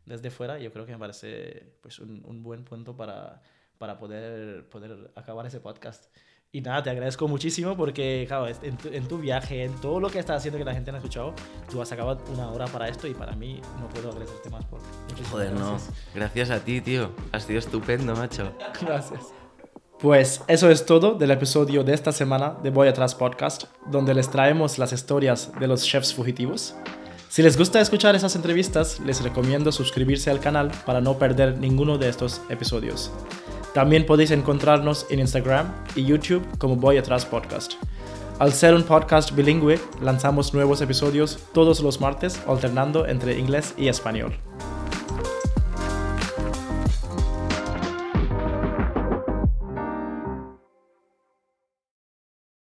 desde 0.05 0.32
fuera. 0.32 0.59
Yo 0.59 0.72
creo 0.72 0.86
que 0.86 0.93
me 0.93 0.99
parece 0.99 1.76
pues, 1.82 1.99
un, 1.99 2.24
un 2.26 2.43
buen 2.43 2.64
punto 2.64 2.95
para, 2.95 3.41
para 3.78 3.97
poder, 3.97 4.70
poder 4.70 5.11
acabar 5.16 5.45
ese 5.45 5.59
podcast. 5.59 6.05
Y 6.56 6.62
nada, 6.62 6.84
te 6.84 6.91
agradezco 6.91 7.28
muchísimo 7.28 7.76
porque, 7.76 8.26
claro, 8.28 8.47
en 8.47 8.78
tu, 8.78 8.88
en 8.89 9.08
tu 9.08 9.18
viaje, 9.18 9.64
en 9.64 9.74
todo 9.82 9.99
lo 9.99 10.08
que 10.08 10.20
estás 10.20 10.38
haciendo 10.38 10.60
que 10.60 10.64
la 10.64 10.76
gente 10.76 10.91
no 10.91 10.97
ha 10.97 10.99
escuchado, 10.99 11.34
tú 11.72 11.82
has 11.82 11.89
sacado 11.89 12.16
una 12.32 12.47
hora 12.51 12.68
para 12.68 12.88
esto 12.88 13.08
y 13.08 13.16
para 13.16 13.32
mí 13.36 13.60
no 13.80 13.89
puedo 13.89 14.10
agradecerte 14.12 14.51
más 14.51 14.64
por 14.66 14.80
muchísimas 15.10 15.32
Joder, 15.32 15.51
no. 15.54 15.70
gracias. 15.72 15.93
Gracias 16.14 16.49
a 16.51 16.60
ti, 16.60 16.80
tío. 16.80 17.10
Has 17.32 17.45
sido 17.45 17.58
estupendo, 17.58 18.16
macho. 18.16 18.51
Gracias. 18.82 19.34
Pues 19.99 20.43
eso 20.47 20.70
es 20.70 20.86
todo 20.86 21.16
del 21.16 21.32
episodio 21.32 21.84
de 21.84 21.95
esta 21.95 22.12
semana 22.12 22.56
de 22.62 22.70
Voy 22.70 22.88
Atrás 22.88 23.16
Podcast, 23.16 23.64
donde 23.88 24.14
les 24.14 24.30
traemos 24.30 24.78
las 24.78 24.93
historias 24.93 25.51
de 25.60 25.66
los 25.66 25.84
chefs 25.84 26.14
fugitivos. 26.14 26.76
Si 27.30 27.41
les 27.41 27.58
gusta 27.58 27.82
escuchar 27.82 28.14
esas 28.16 28.36
entrevistas, 28.36 28.99
les 28.99 29.24
recomiendo 29.24 29.72
suscribirse 29.72 30.30
al 30.30 30.39
canal 30.39 30.70
para 30.86 31.01
no 31.01 31.18
perder 31.18 31.58
ninguno 31.58 31.97
de 31.97 32.10
estos 32.10 32.41
episodios. 32.49 33.12
También 33.74 34.06
podéis 34.06 34.32
encontrarnos 34.32 35.08
en 35.10 35.20
Instagram 35.20 35.74
y 35.96 36.06
YouTube 36.06 36.46
como 36.60 36.76
Voy 36.76 36.98
Atrás 36.98 37.26
Podcast. 37.26 37.74
Al 38.40 38.54
ser 38.54 38.76
un 38.76 38.84
podcast 38.84 39.36
bilingüe, 39.36 39.80
lanzamos 40.02 40.54
nuevos 40.54 40.82
episodios 40.82 41.40
todos 41.54 41.82
los 41.82 42.00
martes, 42.00 42.40
alternando 42.48 43.08
entre 43.08 43.38
inglés 43.40 43.74
y 43.78 43.88
español. 43.88 44.34